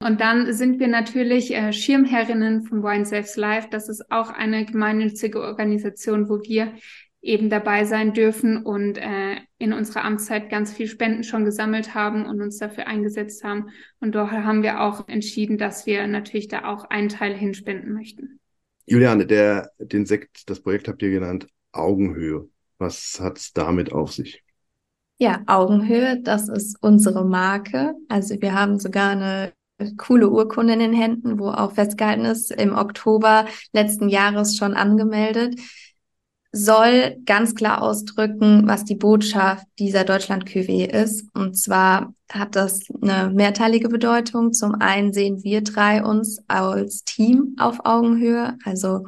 Und 0.00 0.20
dann 0.20 0.52
sind 0.52 0.80
wir 0.80 0.88
natürlich 0.88 1.54
äh, 1.54 1.72
Schirmherrinnen 1.72 2.64
von 2.64 2.82
Wine 2.82 3.06
Saves 3.06 3.36
Life. 3.36 3.68
Das 3.70 3.88
ist 3.88 4.10
auch 4.10 4.30
eine 4.30 4.64
gemeinnützige 4.66 5.40
Organisation, 5.40 6.28
wo 6.28 6.42
wir 6.42 6.74
eben 7.24 7.48
dabei 7.48 7.84
sein 7.84 8.12
dürfen 8.12 8.58
und 8.58 8.98
äh, 8.98 9.36
in 9.58 9.72
unserer 9.72 10.04
Amtszeit 10.04 10.50
ganz 10.50 10.72
viel 10.72 10.86
Spenden 10.86 11.24
schon 11.24 11.46
gesammelt 11.46 11.94
haben 11.94 12.26
und 12.26 12.42
uns 12.42 12.58
dafür 12.58 12.86
eingesetzt 12.86 13.42
haben. 13.44 13.70
Und 14.00 14.14
dort 14.14 14.30
haben 14.30 14.62
wir 14.62 14.82
auch 14.82 15.08
entschieden, 15.08 15.56
dass 15.56 15.86
wir 15.86 16.06
natürlich 16.06 16.48
da 16.48 16.66
auch 16.66 16.84
einen 16.84 17.08
Teil 17.08 17.34
hinspenden 17.34 17.94
möchten. 17.94 18.40
Juliane, 18.84 19.26
der, 19.26 19.70
den 19.78 20.04
Sekt, 20.04 20.50
das 20.50 20.60
Projekt 20.60 20.88
habt 20.88 21.02
ihr 21.02 21.10
genannt 21.10 21.46
Augenhöhe. 21.72 22.48
Was 22.78 23.18
hat's 23.20 23.54
damit 23.54 23.92
auf 23.92 24.12
sich? 24.12 24.42
Ja, 25.16 25.42
Augenhöhe, 25.46 26.20
das 26.20 26.48
ist 26.50 26.76
unsere 26.82 27.24
Marke. 27.24 27.94
Also 28.08 28.40
wir 28.40 28.52
haben 28.52 28.78
sogar 28.78 29.12
eine 29.12 29.52
coole 29.96 30.30
Urkunde 30.30 30.74
in 30.74 30.78
den 30.78 30.92
Händen, 30.92 31.38
wo 31.38 31.48
auch 31.48 31.72
festgehalten 31.72 32.24
ist, 32.24 32.50
im 32.50 32.74
Oktober 32.76 33.46
letzten 33.72 34.08
Jahres 34.08 34.56
schon 34.56 34.74
angemeldet, 34.74 35.58
soll 36.52 37.16
ganz 37.24 37.56
klar 37.56 37.82
ausdrücken, 37.82 38.68
was 38.68 38.84
die 38.84 38.94
Botschaft 38.94 39.66
dieser 39.80 40.04
Deutschland-QW 40.04 40.84
ist. 40.84 41.28
Und 41.34 41.58
zwar 41.58 42.14
hat 42.30 42.54
das 42.54 42.82
eine 43.02 43.32
mehrteilige 43.34 43.88
Bedeutung. 43.88 44.52
Zum 44.52 44.76
einen 44.76 45.12
sehen 45.12 45.42
wir 45.42 45.62
drei 45.62 46.04
uns 46.04 46.38
als 46.46 47.02
Team 47.02 47.56
auf 47.58 47.80
Augenhöhe, 47.84 48.56
also 48.64 49.04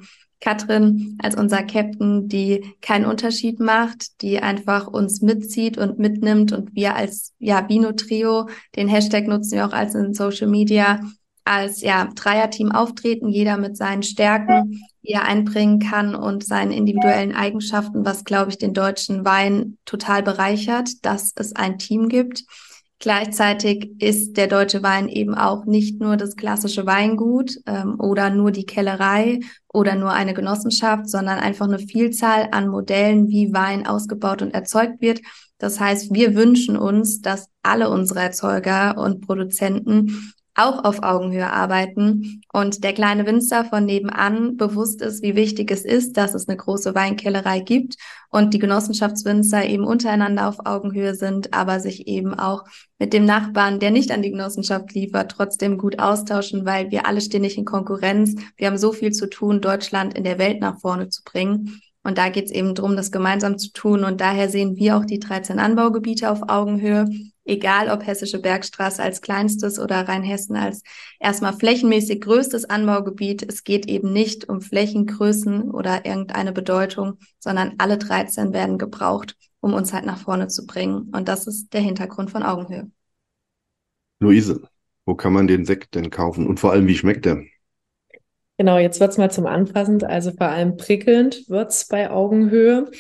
Katrin 0.46 1.18
als 1.20 1.34
unser 1.34 1.64
Captain, 1.64 2.28
die 2.28 2.64
keinen 2.80 3.04
Unterschied 3.04 3.58
macht, 3.58 4.22
die 4.22 4.38
einfach 4.38 4.86
uns 4.86 5.20
mitzieht 5.20 5.76
und 5.76 5.98
mitnimmt 5.98 6.52
und 6.52 6.72
wir 6.72 6.94
als 6.94 7.34
ja 7.40 7.68
Vino 7.68 7.90
Trio, 7.90 8.48
den 8.76 8.86
Hashtag 8.86 9.26
nutzen 9.26 9.56
wir 9.56 9.66
auch 9.66 9.72
als 9.72 9.96
in 9.96 10.14
Social 10.14 10.46
Media 10.46 11.00
als 11.44 11.80
ja 11.80 12.08
Dreierteam 12.14 12.70
auftreten, 12.70 13.28
jeder 13.28 13.56
mit 13.56 13.76
seinen 13.76 14.04
Stärken, 14.04 14.80
die 15.02 15.12
er 15.12 15.24
einbringen 15.24 15.80
kann 15.80 16.14
und 16.14 16.44
seinen 16.44 16.70
individuellen 16.70 17.34
Eigenschaften, 17.34 18.04
was 18.04 18.24
glaube 18.24 18.50
ich 18.50 18.58
den 18.58 18.72
deutschen 18.72 19.24
Wein 19.24 19.78
total 19.84 20.22
bereichert, 20.22 21.04
dass 21.04 21.32
es 21.34 21.56
ein 21.56 21.78
Team 21.78 22.08
gibt. 22.08 22.44
Gleichzeitig 22.98 23.90
ist 24.00 24.38
der 24.38 24.46
deutsche 24.46 24.82
Wein 24.82 25.08
eben 25.08 25.34
auch 25.34 25.66
nicht 25.66 26.00
nur 26.00 26.16
das 26.16 26.34
klassische 26.34 26.86
Weingut 26.86 27.58
ähm, 27.66 28.00
oder 28.00 28.30
nur 28.30 28.52
die 28.52 28.64
Kellerei 28.64 29.40
oder 29.72 29.96
nur 29.96 30.12
eine 30.12 30.32
Genossenschaft, 30.32 31.08
sondern 31.08 31.38
einfach 31.38 31.68
eine 31.68 31.78
Vielzahl 31.78 32.48
an 32.52 32.68
Modellen, 32.68 33.28
wie 33.28 33.52
Wein 33.52 33.86
ausgebaut 33.86 34.40
und 34.40 34.54
erzeugt 34.54 35.02
wird. 35.02 35.20
Das 35.58 35.78
heißt, 35.78 36.14
wir 36.14 36.34
wünschen 36.34 36.76
uns, 36.78 37.20
dass 37.20 37.48
alle 37.62 37.90
unsere 37.90 38.20
Erzeuger 38.20 38.96
und 38.96 39.20
Produzenten 39.20 40.32
auch 40.56 40.84
auf 40.84 41.02
Augenhöhe 41.02 41.50
arbeiten 41.50 42.40
und 42.52 42.82
der 42.82 42.94
kleine 42.94 43.26
Winzer 43.26 43.64
von 43.64 43.84
nebenan 43.84 44.56
bewusst 44.56 45.02
ist, 45.02 45.22
wie 45.22 45.36
wichtig 45.36 45.70
es 45.70 45.84
ist, 45.84 46.16
dass 46.16 46.34
es 46.34 46.48
eine 46.48 46.56
große 46.56 46.94
Weinkellerei 46.94 47.60
gibt 47.60 47.96
und 48.30 48.54
die 48.54 48.58
Genossenschaftswinzer 48.58 49.66
eben 49.66 49.84
untereinander 49.84 50.48
auf 50.48 50.64
Augenhöhe 50.64 51.14
sind, 51.14 51.52
aber 51.52 51.80
sich 51.80 52.06
eben 52.08 52.34
auch 52.34 52.64
mit 52.98 53.12
dem 53.12 53.26
Nachbarn, 53.26 53.78
der 53.80 53.90
nicht 53.90 54.10
an 54.10 54.22
die 54.22 54.30
Genossenschaft 54.30 54.94
liefert, 54.94 55.32
trotzdem 55.32 55.76
gut 55.76 55.98
austauschen, 55.98 56.64
weil 56.64 56.90
wir 56.90 57.06
alle 57.06 57.20
stehen 57.20 57.42
nicht 57.42 57.58
in 57.58 57.66
Konkurrenz. 57.66 58.34
Wir 58.56 58.68
haben 58.68 58.78
so 58.78 58.92
viel 58.92 59.12
zu 59.12 59.28
tun, 59.28 59.60
Deutschland 59.60 60.14
in 60.14 60.24
der 60.24 60.38
Welt 60.38 60.60
nach 60.60 60.80
vorne 60.80 61.10
zu 61.10 61.22
bringen. 61.22 61.80
Und 62.02 62.18
da 62.18 62.28
geht 62.28 62.46
es 62.46 62.52
eben 62.52 62.74
darum, 62.74 62.96
das 62.96 63.10
gemeinsam 63.10 63.58
zu 63.58 63.72
tun. 63.72 64.04
Und 64.04 64.20
daher 64.20 64.48
sehen 64.48 64.76
wir 64.76 64.96
auch 64.96 65.04
die 65.04 65.18
13 65.18 65.58
Anbaugebiete 65.58 66.30
auf 66.30 66.48
Augenhöhe 66.48 67.08
egal 67.46 67.90
ob 67.90 68.06
Hessische 68.06 68.40
Bergstraße 68.40 69.02
als 69.02 69.20
kleinstes 69.20 69.78
oder 69.78 70.08
Rheinhessen 70.08 70.56
als 70.56 70.82
erstmal 71.18 71.52
flächenmäßig 71.52 72.20
größtes 72.20 72.64
Anbaugebiet. 72.66 73.42
Es 73.48 73.64
geht 73.64 73.86
eben 73.86 74.12
nicht 74.12 74.48
um 74.48 74.60
Flächengrößen 74.60 75.70
oder 75.70 76.04
irgendeine 76.04 76.52
Bedeutung, 76.52 77.18
sondern 77.38 77.74
alle 77.78 77.98
13 77.98 78.52
werden 78.52 78.78
gebraucht, 78.78 79.36
um 79.60 79.74
uns 79.74 79.92
halt 79.92 80.04
nach 80.04 80.18
vorne 80.18 80.48
zu 80.48 80.66
bringen. 80.66 81.12
Und 81.14 81.28
das 81.28 81.46
ist 81.46 81.72
der 81.72 81.80
Hintergrund 81.80 82.30
von 82.30 82.42
Augenhöhe. 82.42 82.90
Luise, 84.20 84.62
wo 85.04 85.14
kann 85.14 85.32
man 85.32 85.46
den 85.46 85.64
Sekt 85.64 85.94
denn 85.94 86.10
kaufen? 86.10 86.46
Und 86.46 86.60
vor 86.60 86.72
allem, 86.72 86.86
wie 86.86 86.96
schmeckt 86.96 87.24
der? 87.24 87.44
Genau, 88.58 88.78
jetzt 88.78 89.00
wird's 89.00 89.18
mal 89.18 89.30
zum 89.30 89.44
Anfassend, 89.44 90.02
also 90.02 90.30
vor 90.32 90.48
allem 90.48 90.78
prickelnd 90.78 91.44
wird's 91.50 91.88
bei 91.88 92.10
Augenhöhe. 92.10 92.90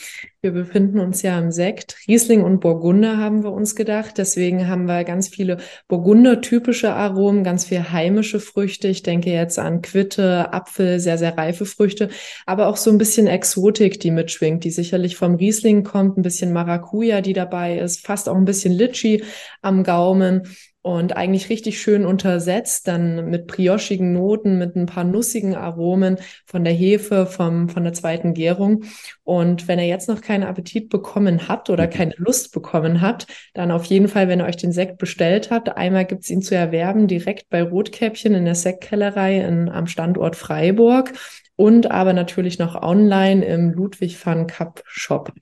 Wir 0.42 0.50
befinden 0.50 1.00
uns 1.00 1.22
ja 1.22 1.38
im 1.38 1.50
Sekt. 1.50 1.96
Riesling 2.06 2.44
und 2.44 2.60
Burgunder 2.60 3.16
haben 3.16 3.42
wir 3.42 3.52
uns 3.52 3.74
gedacht. 3.74 4.18
Deswegen 4.18 4.68
haben 4.68 4.84
wir 4.84 5.02
ganz 5.04 5.28
viele 5.28 5.56
Burgunder-typische 5.88 6.92
Aromen, 6.92 7.42
ganz 7.42 7.64
viel 7.64 7.90
heimische 7.90 8.38
Früchte. 8.38 8.88
Ich 8.88 9.02
denke 9.02 9.30
jetzt 9.30 9.58
an 9.58 9.80
Quitte, 9.80 10.52
Apfel, 10.52 11.00
sehr, 11.00 11.16
sehr 11.16 11.38
reife 11.38 11.64
Früchte, 11.64 12.10
aber 12.44 12.66
auch 12.66 12.76
so 12.76 12.90
ein 12.90 12.98
bisschen 12.98 13.26
Exotik, 13.26 13.98
die 13.98 14.10
mitschwingt, 14.10 14.62
die 14.62 14.70
sicherlich 14.70 15.16
vom 15.16 15.36
Riesling 15.36 15.84
kommt, 15.84 16.18
ein 16.18 16.22
bisschen 16.22 16.52
Maracuja, 16.52 17.22
die 17.22 17.32
dabei 17.32 17.78
ist, 17.78 18.06
fast 18.06 18.28
auch 18.28 18.36
ein 18.36 18.44
bisschen 18.44 18.74
Litchi 18.74 19.24
am 19.62 19.84
Gaumen 19.84 20.42
und 20.86 21.16
eigentlich 21.16 21.50
richtig 21.50 21.80
schön 21.80 22.06
untersetzt, 22.06 22.86
dann 22.86 23.28
mit 23.28 23.48
brioschigen 23.48 24.12
Noten, 24.12 24.56
mit 24.56 24.76
ein 24.76 24.86
paar 24.86 25.02
nussigen 25.02 25.56
Aromen 25.56 26.18
von 26.44 26.62
der 26.62 26.72
Hefe, 26.72 27.26
vom, 27.26 27.68
von 27.68 27.82
der 27.82 27.92
zweiten 27.92 28.34
Gärung. 28.34 28.84
Und 29.24 29.66
wenn 29.66 29.80
ihr 29.80 29.88
jetzt 29.88 30.08
noch 30.08 30.20
keinen 30.20 30.44
Appetit 30.44 30.88
bekommen 30.88 31.48
habt 31.48 31.70
oder 31.70 31.88
keine 31.88 32.14
Lust 32.18 32.52
bekommen 32.52 33.00
habt, 33.00 33.26
dann 33.52 33.72
auf 33.72 33.84
jeden 33.86 34.06
Fall, 34.06 34.28
wenn 34.28 34.40
ihr 34.40 34.44
euch 34.44 34.58
den 34.58 34.70
Sekt 34.70 34.98
bestellt 34.98 35.50
habt, 35.50 35.76
einmal 35.76 36.04
gibt's 36.04 36.30
ihn 36.30 36.40
zu 36.40 36.54
erwerben 36.54 37.08
direkt 37.08 37.48
bei 37.48 37.64
Rotkäppchen 37.64 38.34
in 38.34 38.44
der 38.44 38.54
Sektkellerei 38.54 39.40
in, 39.40 39.68
am 39.68 39.88
Standort 39.88 40.36
Freiburg 40.36 41.14
und 41.56 41.90
aber 41.90 42.12
natürlich 42.12 42.60
noch 42.60 42.80
online 42.80 43.44
im 43.44 43.72
Ludwig 43.72 44.24
van 44.24 44.46
Cup 44.46 44.84
Shop. 44.86 45.32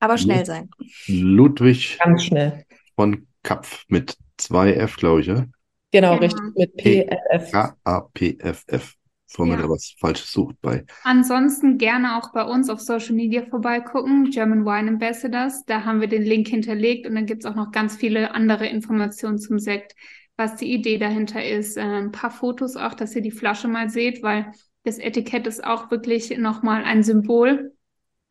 Aber 0.00 0.16
schnell 0.16 0.46
sein. 0.46 0.70
Ludwig 1.08 1.98
Ganz 2.02 2.24
schnell. 2.24 2.64
von 2.96 3.26
Kapf 3.42 3.84
mit 3.88 4.16
2F, 4.50 4.98
glaube 4.98 5.20
ich, 5.20 5.26
ja? 5.26 5.46
Genau, 5.92 6.18
genau. 6.18 6.20
richtig, 6.20 6.40
mit 6.56 6.74
PFF. 6.76 7.52
K-A-P-F-F. 7.52 8.94
Bevor 9.28 9.46
man 9.46 9.58
ja. 9.58 9.62
da 9.62 9.70
was 9.70 9.94
Falsches 9.98 10.30
sucht 10.30 10.56
bei. 10.60 10.84
Ansonsten 11.04 11.78
gerne 11.78 12.18
auch 12.18 12.34
bei 12.34 12.44
uns 12.44 12.68
auf 12.68 12.80
Social 12.80 13.14
Media 13.14 13.42
vorbeigucken, 13.46 14.30
German 14.30 14.66
Wine 14.66 14.90
Ambassadors. 14.90 15.64
Da 15.64 15.86
haben 15.86 16.02
wir 16.02 16.08
den 16.08 16.22
Link 16.22 16.48
hinterlegt 16.48 17.06
und 17.06 17.14
dann 17.14 17.24
gibt 17.24 17.44
es 17.44 17.50
auch 17.50 17.54
noch 17.54 17.72
ganz 17.72 17.96
viele 17.96 18.34
andere 18.34 18.66
Informationen 18.66 19.38
zum 19.38 19.58
Sekt, 19.58 19.94
was 20.36 20.56
die 20.56 20.70
Idee 20.70 20.98
dahinter 20.98 21.42
ist. 21.42 21.78
Äh, 21.78 21.82
ein 21.82 22.12
paar 22.12 22.30
Fotos 22.30 22.76
auch, 22.76 22.92
dass 22.92 23.16
ihr 23.16 23.22
die 23.22 23.30
Flasche 23.30 23.68
mal 23.68 23.88
seht, 23.88 24.22
weil 24.22 24.52
das 24.84 24.98
Etikett 24.98 25.46
ist 25.46 25.64
auch 25.64 25.90
wirklich 25.90 26.36
nochmal 26.36 26.84
ein 26.84 27.02
Symbol 27.02 27.72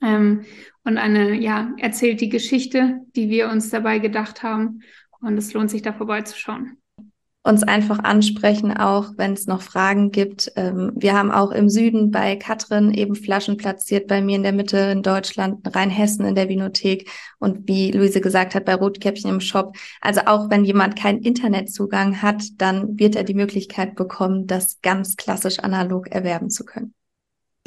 ähm, 0.02 0.44
und 0.84 0.98
eine, 0.98 1.34
ja, 1.36 1.74
erzählt 1.78 2.22
die 2.22 2.30
Geschichte, 2.30 3.02
die 3.16 3.30
wir 3.30 3.50
uns 3.50 3.70
dabei 3.70 4.00
gedacht 4.00 4.44
haben. 4.44 4.82
Und 5.22 5.38
es 5.38 5.54
lohnt 5.54 5.70
sich 5.70 5.82
da 5.82 5.94
vorbeizuschauen. 5.94 6.78
Uns 7.44 7.64
einfach 7.64 7.98
ansprechen, 8.04 8.78
auch 8.78 9.14
wenn 9.18 9.34
es 9.34 9.48
noch 9.48 9.64
Fragen 9.64 10.12
gibt. 10.12 10.52
Ähm, 10.56 10.92
wir 10.96 11.18
haben 11.18 11.32
auch 11.32 11.50
im 11.50 11.70
Süden 11.70 12.12
bei 12.12 12.36
Katrin 12.36 12.94
eben 12.94 13.16
Flaschen 13.16 13.58
platziert, 13.58 14.08
bei 14.08 14.22
mir 14.22 14.36
in 14.36 14.44
der 14.44 14.52
Mitte 14.52 14.78
in 14.78 15.02
Deutschland, 15.02 15.76
Rheinhessen 15.76 16.24
in 16.24 16.36
der 16.36 16.50
Vinothek 16.50 17.10
und 17.40 17.68
wie 17.68 17.92
Luise 17.92 18.22
gesagt 18.22 18.54
hat, 18.54 18.66
bei 18.66 18.76
Rotkäppchen 18.76 19.32
im 19.32 19.40
Shop. 19.40 19.76
Also 20.02 20.22
auch 20.28 20.52
wenn 20.52 20.66
jemand 20.66 20.96
keinen 20.96 21.24
Internetzugang 21.24 22.22
hat, 22.22 22.44
dann 22.58 23.00
wird 23.00 23.16
er 23.16 23.24
die 23.24 23.34
Möglichkeit 23.34 23.96
bekommen, 23.96 24.46
das 24.46 24.80
ganz 24.82 25.16
klassisch 25.16 25.58
analog 25.60 26.10
erwerben 26.10 26.52
zu 26.52 26.64
können. 26.64 26.94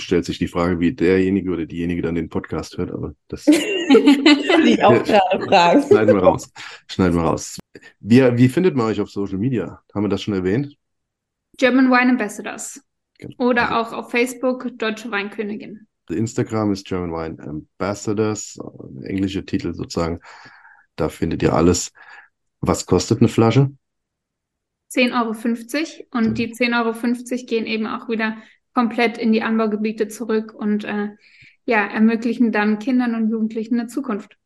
Stellt 0.01 0.25
sich 0.25 0.39
die 0.39 0.49
Frage, 0.49 0.81
wie 0.81 0.93
derjenige 0.93 1.51
oder 1.51 1.67
diejenige 1.67 2.03
dann 2.03 2.15
den 2.15 2.29
Podcast 2.29 2.77
hört, 2.79 2.91
aber 2.91 3.15
das 3.29 3.45
Die 3.45 4.83
auch 4.83 5.03
gerade 5.05 5.45
fragen. 5.45 5.83
schneiden 5.83 6.15
wir 6.15 6.23
raus. 6.23 6.51
Schneiden 6.89 7.15
wir 7.15 7.23
raus. 7.23 7.59
Wie, 8.01 8.21
wie 8.37 8.49
findet 8.49 8.77
man 8.77 8.87
euch 8.87 9.01
auf 9.01 9.11
Social 9.11 9.39
Media? 9.39 9.83
Haben 9.95 10.05
wir 10.05 10.09
das 10.09 10.23
schon 10.23 10.35
erwähnt? 10.35 10.77
German 11.59 11.91
Wine 11.91 12.11
Ambassadors. 12.11 12.81
Genau. 13.19 13.35
Oder 13.39 13.79
auch 13.79 13.93
auf 13.93 14.11
Facebook 14.11 14.69
Deutsche 14.79 15.11
Weinkönigin. 15.11 15.87
Instagram 16.09 16.73
ist 16.73 16.87
German 16.87 17.13
Wine 17.13 17.43
Ambassadors, 17.43 18.59
englische 19.05 19.45
Titel 19.45 19.73
sozusagen. 19.75 20.21
Da 20.97 21.09
findet 21.09 21.43
ihr 21.43 21.55
alles. 21.55 21.93
Was 22.61 22.87
kostet 22.87 23.21
eine 23.21 23.29
Flasche? 23.29 23.71
10,50 24.93 25.13
Euro 26.13 26.27
und 26.27 26.39
die 26.39 26.55
10,50 26.55 26.73
Euro 26.75 27.47
gehen 27.47 27.67
eben 27.67 27.87
auch 27.87 28.09
wieder 28.09 28.37
komplett 28.75 29.17
in 29.19 29.33
die 29.33 29.43
Anbaugebiete 29.43 30.09
zurück 30.09 30.53
und 30.53 30.85
äh, 30.85 31.11
ja, 31.65 31.87
ermöglichen 31.87 32.53
dann 32.53 32.79
Kindern 32.79 33.15
und 33.15 33.31
Jugendlichen 33.31 33.79
eine 33.79 33.89
Zukunft. 33.89 34.37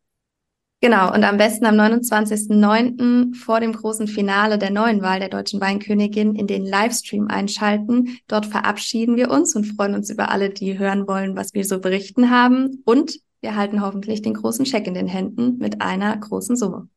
Genau, 0.81 1.13
und 1.13 1.25
am 1.25 1.39
besten 1.39 1.67
am 1.67 1.75
29.09. 1.75 3.35
vor 3.35 3.59
dem 3.59 3.73
großen 3.73 4.07
Finale 4.07 4.59
der 4.59 4.71
neuen 4.71 5.03
Wahl 5.03 5.19
der 5.19 5.29
deutschen 5.29 5.61
Weinkönigin 5.61 6.37
in 6.37 6.47
den 6.47 6.65
Livestream 6.65 7.27
einschalten. 7.27 8.19
Dort 8.29 8.47
verabschieden 8.47 9.17
wir 9.17 9.29
uns 9.33 9.57
und 9.57 9.65
freuen 9.65 9.95
uns 9.95 10.09
über 10.09 10.31
alle, 10.31 10.51
die 10.51 10.79
hören 10.79 11.09
wollen, 11.09 11.35
was 11.35 11.53
wir 11.53 11.65
so 11.65 11.81
berichten 11.81 12.31
haben. 12.31 12.81
Und 12.85 13.19
wir 13.41 13.57
halten 13.57 13.83
hoffentlich 13.83 14.23
den 14.23 14.35
großen 14.35 14.67
Scheck 14.67 14.87
in 14.87 14.95
den 14.95 15.09
Händen 15.09 15.59
mit 15.59 15.83
einer 15.83 16.17
großen 16.17 16.55
Summe. 16.55 16.89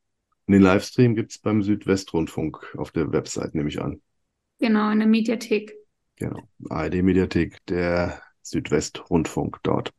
Und 0.46 0.54
den 0.54 0.62
Livestream 0.62 1.16
gibt's 1.16 1.40
beim 1.40 1.64
Südwestrundfunk 1.64 2.76
auf 2.78 2.92
der 2.92 3.12
Website, 3.12 3.56
nehme 3.56 3.70
ich 3.70 3.82
an. 3.82 4.00
Genau, 4.60 4.92
in 4.92 5.00
der 5.00 5.08
Mediathek. 5.08 5.81
Genau. 6.22 6.44
ARD-Mediathek, 6.70 7.58
der 7.66 8.22
Südwestrundfunk 8.44 9.58
dort. 9.64 9.92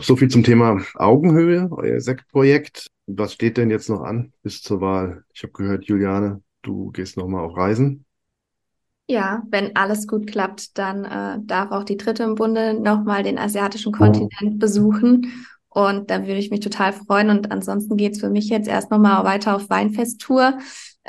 So 0.00 0.16
viel 0.16 0.28
zum 0.28 0.42
Thema 0.42 0.82
Augenhöhe, 0.96 1.68
euer 1.70 2.00
Sektprojekt. 2.00 2.88
Was 3.06 3.34
steht 3.34 3.56
denn 3.56 3.70
jetzt 3.70 3.88
noch 3.88 4.00
an 4.00 4.32
bis 4.42 4.60
zur 4.62 4.80
Wahl? 4.80 5.22
Ich 5.32 5.44
habe 5.44 5.52
gehört, 5.52 5.84
Juliane, 5.84 6.42
du 6.62 6.90
gehst 6.90 7.16
nochmal 7.16 7.44
auf 7.44 7.56
Reisen. 7.56 8.04
Ja, 9.06 9.44
wenn 9.48 9.76
alles 9.76 10.08
gut 10.08 10.26
klappt, 10.26 10.76
dann 10.76 11.04
äh, 11.04 11.38
darf 11.46 11.70
auch 11.70 11.84
die 11.84 11.96
dritte 11.96 12.24
im 12.24 12.34
Bunde 12.34 12.74
nochmal 12.74 13.22
den 13.22 13.38
asiatischen 13.38 13.92
Kontinent 13.92 14.58
besuchen. 14.58 15.46
Und 15.68 16.10
da 16.10 16.22
würde 16.22 16.38
ich 16.40 16.50
mich 16.50 16.60
total 16.60 16.92
freuen. 16.92 17.30
Und 17.30 17.52
ansonsten 17.52 17.96
geht's 17.96 18.18
für 18.18 18.28
mich 18.28 18.48
jetzt 18.48 18.66
erst 18.66 18.90
nochmal 18.90 19.22
weiter 19.24 19.54
auf 19.54 19.70
Weinfesttour. 19.70 20.58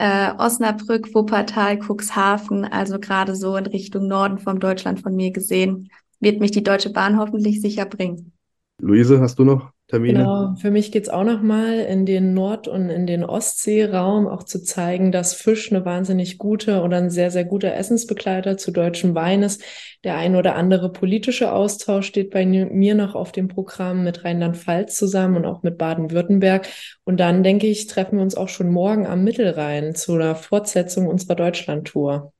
Äh, 0.01 0.31
Osnabrück, 0.37 1.13
Wuppertal, 1.13 1.77
Cuxhaven, 1.77 2.63
also 2.63 2.99
gerade 2.99 3.35
so 3.35 3.57
in 3.57 3.65
Richtung 3.65 4.07
Norden 4.07 4.39
vom 4.39 4.61
Deutschland 4.61 5.01
von 5.01 5.13
mir 5.13 5.31
gesehen, 5.31 5.91
wird 6.21 6.39
mich 6.39 6.51
die 6.51 6.63
Deutsche 6.63 6.89
Bahn 6.89 7.19
hoffentlich 7.19 7.59
sicher 7.59 7.85
bringen. 7.85 8.31
Luise, 8.79 9.19
hast 9.19 9.39
du 9.39 9.43
noch 9.43 9.73
Termine? 9.89 10.19
Genau, 10.19 10.55
für 10.55 10.69
mich 10.69 10.91
geht's 10.91 11.09
auch 11.09 11.23
nochmal 11.23 11.79
in 11.79 12.05
den 12.05 12.35
Nord- 12.35 12.67
und 12.67 12.91
in 12.91 13.07
den 13.07 13.23
Ostseeraum, 13.23 14.27
auch 14.27 14.43
zu 14.43 14.61
zeigen, 14.61 15.11
dass 15.11 15.33
Fisch 15.33 15.71
eine 15.71 15.83
wahnsinnig 15.83 16.37
gute 16.37 16.83
oder 16.83 16.97
ein 16.97 17.09
sehr, 17.09 17.31
sehr 17.31 17.43
guter 17.43 17.73
Essensbegleiter 17.73 18.57
zu 18.57 18.69
deutschem 18.69 19.15
Wein 19.15 19.41
ist. 19.41 19.63
Der 20.03 20.15
ein 20.15 20.35
oder 20.35 20.55
andere 20.55 20.91
politische 20.91 21.51
Austausch 21.51 22.05
steht 22.05 22.29
bei 22.29 22.45
mir 22.45 22.93
noch 22.93 23.15
auf 23.15 23.31
dem 23.31 23.47
Programm 23.47 24.03
mit 24.03 24.23
Rheinland-Pfalz 24.23 24.95
zusammen 24.95 25.37
und 25.37 25.45
auch 25.45 25.63
mit 25.63 25.79
Baden-Württemberg. 25.79 26.67
Und 27.03 27.19
dann, 27.19 27.41
denke 27.41 27.65
ich, 27.65 27.87
treffen 27.87 28.17
wir 28.17 28.23
uns 28.23 28.35
auch 28.35 28.49
schon 28.49 28.69
morgen 28.69 29.07
am 29.07 29.23
Mittelrhein 29.23 29.95
zu 29.95 30.13
einer 30.13 30.35
Fortsetzung 30.35 31.07
unserer 31.07 31.33
Deutschland-Tour. 31.33 32.31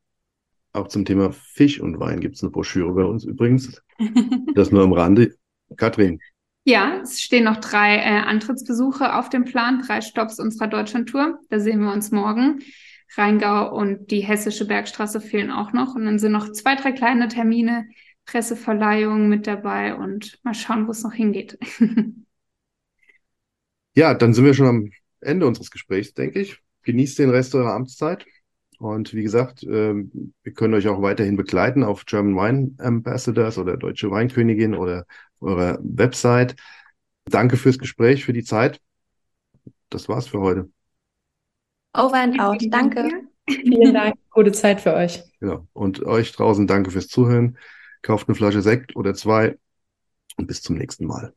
Auch 0.74 0.88
zum 0.88 1.04
Thema 1.04 1.32
Fisch 1.32 1.82
und 1.82 2.00
Wein 2.00 2.20
gibt's 2.20 2.44
eine 2.44 2.52
Broschüre 2.52 2.94
bei 2.94 3.04
uns 3.04 3.24
übrigens. 3.24 3.82
Das 4.56 4.72
nur 4.72 4.84
am 4.84 4.94
Rande. 4.94 5.36
Katrin, 5.76 6.20
Ja, 6.66 7.00
es 7.02 7.22
stehen 7.22 7.46
noch 7.46 7.58
drei 7.58 7.98
äh, 7.98 8.20
Antrittsbesuche 8.20 9.16
auf 9.16 9.30
dem 9.30 9.46
Plan, 9.46 9.82
drei 9.86 10.02
Stops 10.02 10.40
unserer 10.40 10.68
Deutschlandtour. 10.68 11.40
Da 11.50 11.60
sehen 11.60 11.82
wir 11.82 11.92
uns 11.92 12.12
morgen. 12.12 12.60
Rheingau 13.18 13.76
und 13.76 14.12
die 14.12 14.20
Hessische 14.20 14.68
Bergstraße 14.68 15.20
fehlen 15.20 15.52
auch 15.52 15.74
noch. 15.74 15.96
Und 15.96 16.06
dann 16.06 16.20
sind 16.20 16.32
noch 16.32 16.52
zwei, 16.52 16.76
drei 16.76 16.92
kleine 16.92 17.28
Termine, 17.28 17.88
Presseverleihungen 18.26 19.30
mit 19.30 19.48
dabei 19.48 19.96
und 19.96 20.40
mal 20.44 20.54
schauen, 20.54 20.86
wo 20.86 20.92
es 20.92 21.04
noch 21.04 21.14
hingeht. 21.14 21.58
ja, 23.96 24.14
dann 24.14 24.34
sind 24.34 24.46
wir 24.46 24.54
schon 24.54 24.68
am 24.68 24.92
Ende 25.22 25.48
unseres 25.48 25.72
Gesprächs, 25.72 26.14
denke 26.14 26.40
ich. 26.40 26.62
Genießt 26.84 27.20
den 27.20 27.32
Rest 27.32 27.56
eurer 27.56 27.74
Amtszeit. 27.74 28.26
Und 28.78 29.14
wie 29.14 29.24
gesagt, 29.24 29.64
ähm, 29.64 30.34
wir 30.44 30.54
können 30.54 30.74
euch 30.74 30.88
auch 30.88 31.02
weiterhin 31.02 31.36
begleiten 31.36 31.84
auf 31.84 32.06
German 32.06 32.36
Wine 32.36 32.76
Ambassadors 32.78 33.58
oder 33.58 33.76
Deutsche 33.76 34.10
Weinkönigin 34.10 34.74
oder 34.74 35.06
eurer 35.42 35.80
Website. 35.82 36.56
Danke 37.26 37.58
fürs 37.58 37.78
Gespräch, 37.78 38.26
für 38.26 38.34
die 38.34 38.44
Zeit. 38.44 38.82
Das 39.90 40.10
war's 40.10 40.28
für 40.28 40.40
heute. 40.40 40.70
Over 41.94 42.22
and 42.22 42.40
out. 42.40 42.62
Danke. 42.70 43.10
Vielen 43.48 43.94
Dank, 43.94 44.16
gute 44.30 44.52
Zeit 44.52 44.82
für 44.82 44.94
euch. 44.94 45.24
Ja, 45.42 45.66
und 45.74 46.06
euch 46.06 46.32
draußen 46.32 46.68
danke 46.68 46.92
fürs 46.92 47.08
Zuhören. 47.08 47.58
Kauft 48.02 48.28
eine 48.28 48.36
Flasche 48.36 48.62
Sekt 48.62 48.96
oder 48.96 49.14
zwei 49.14 49.58
und 50.38 50.48
bis 50.48 50.62
zum 50.62 50.78
nächsten 50.78 51.06
Mal. 51.06 51.34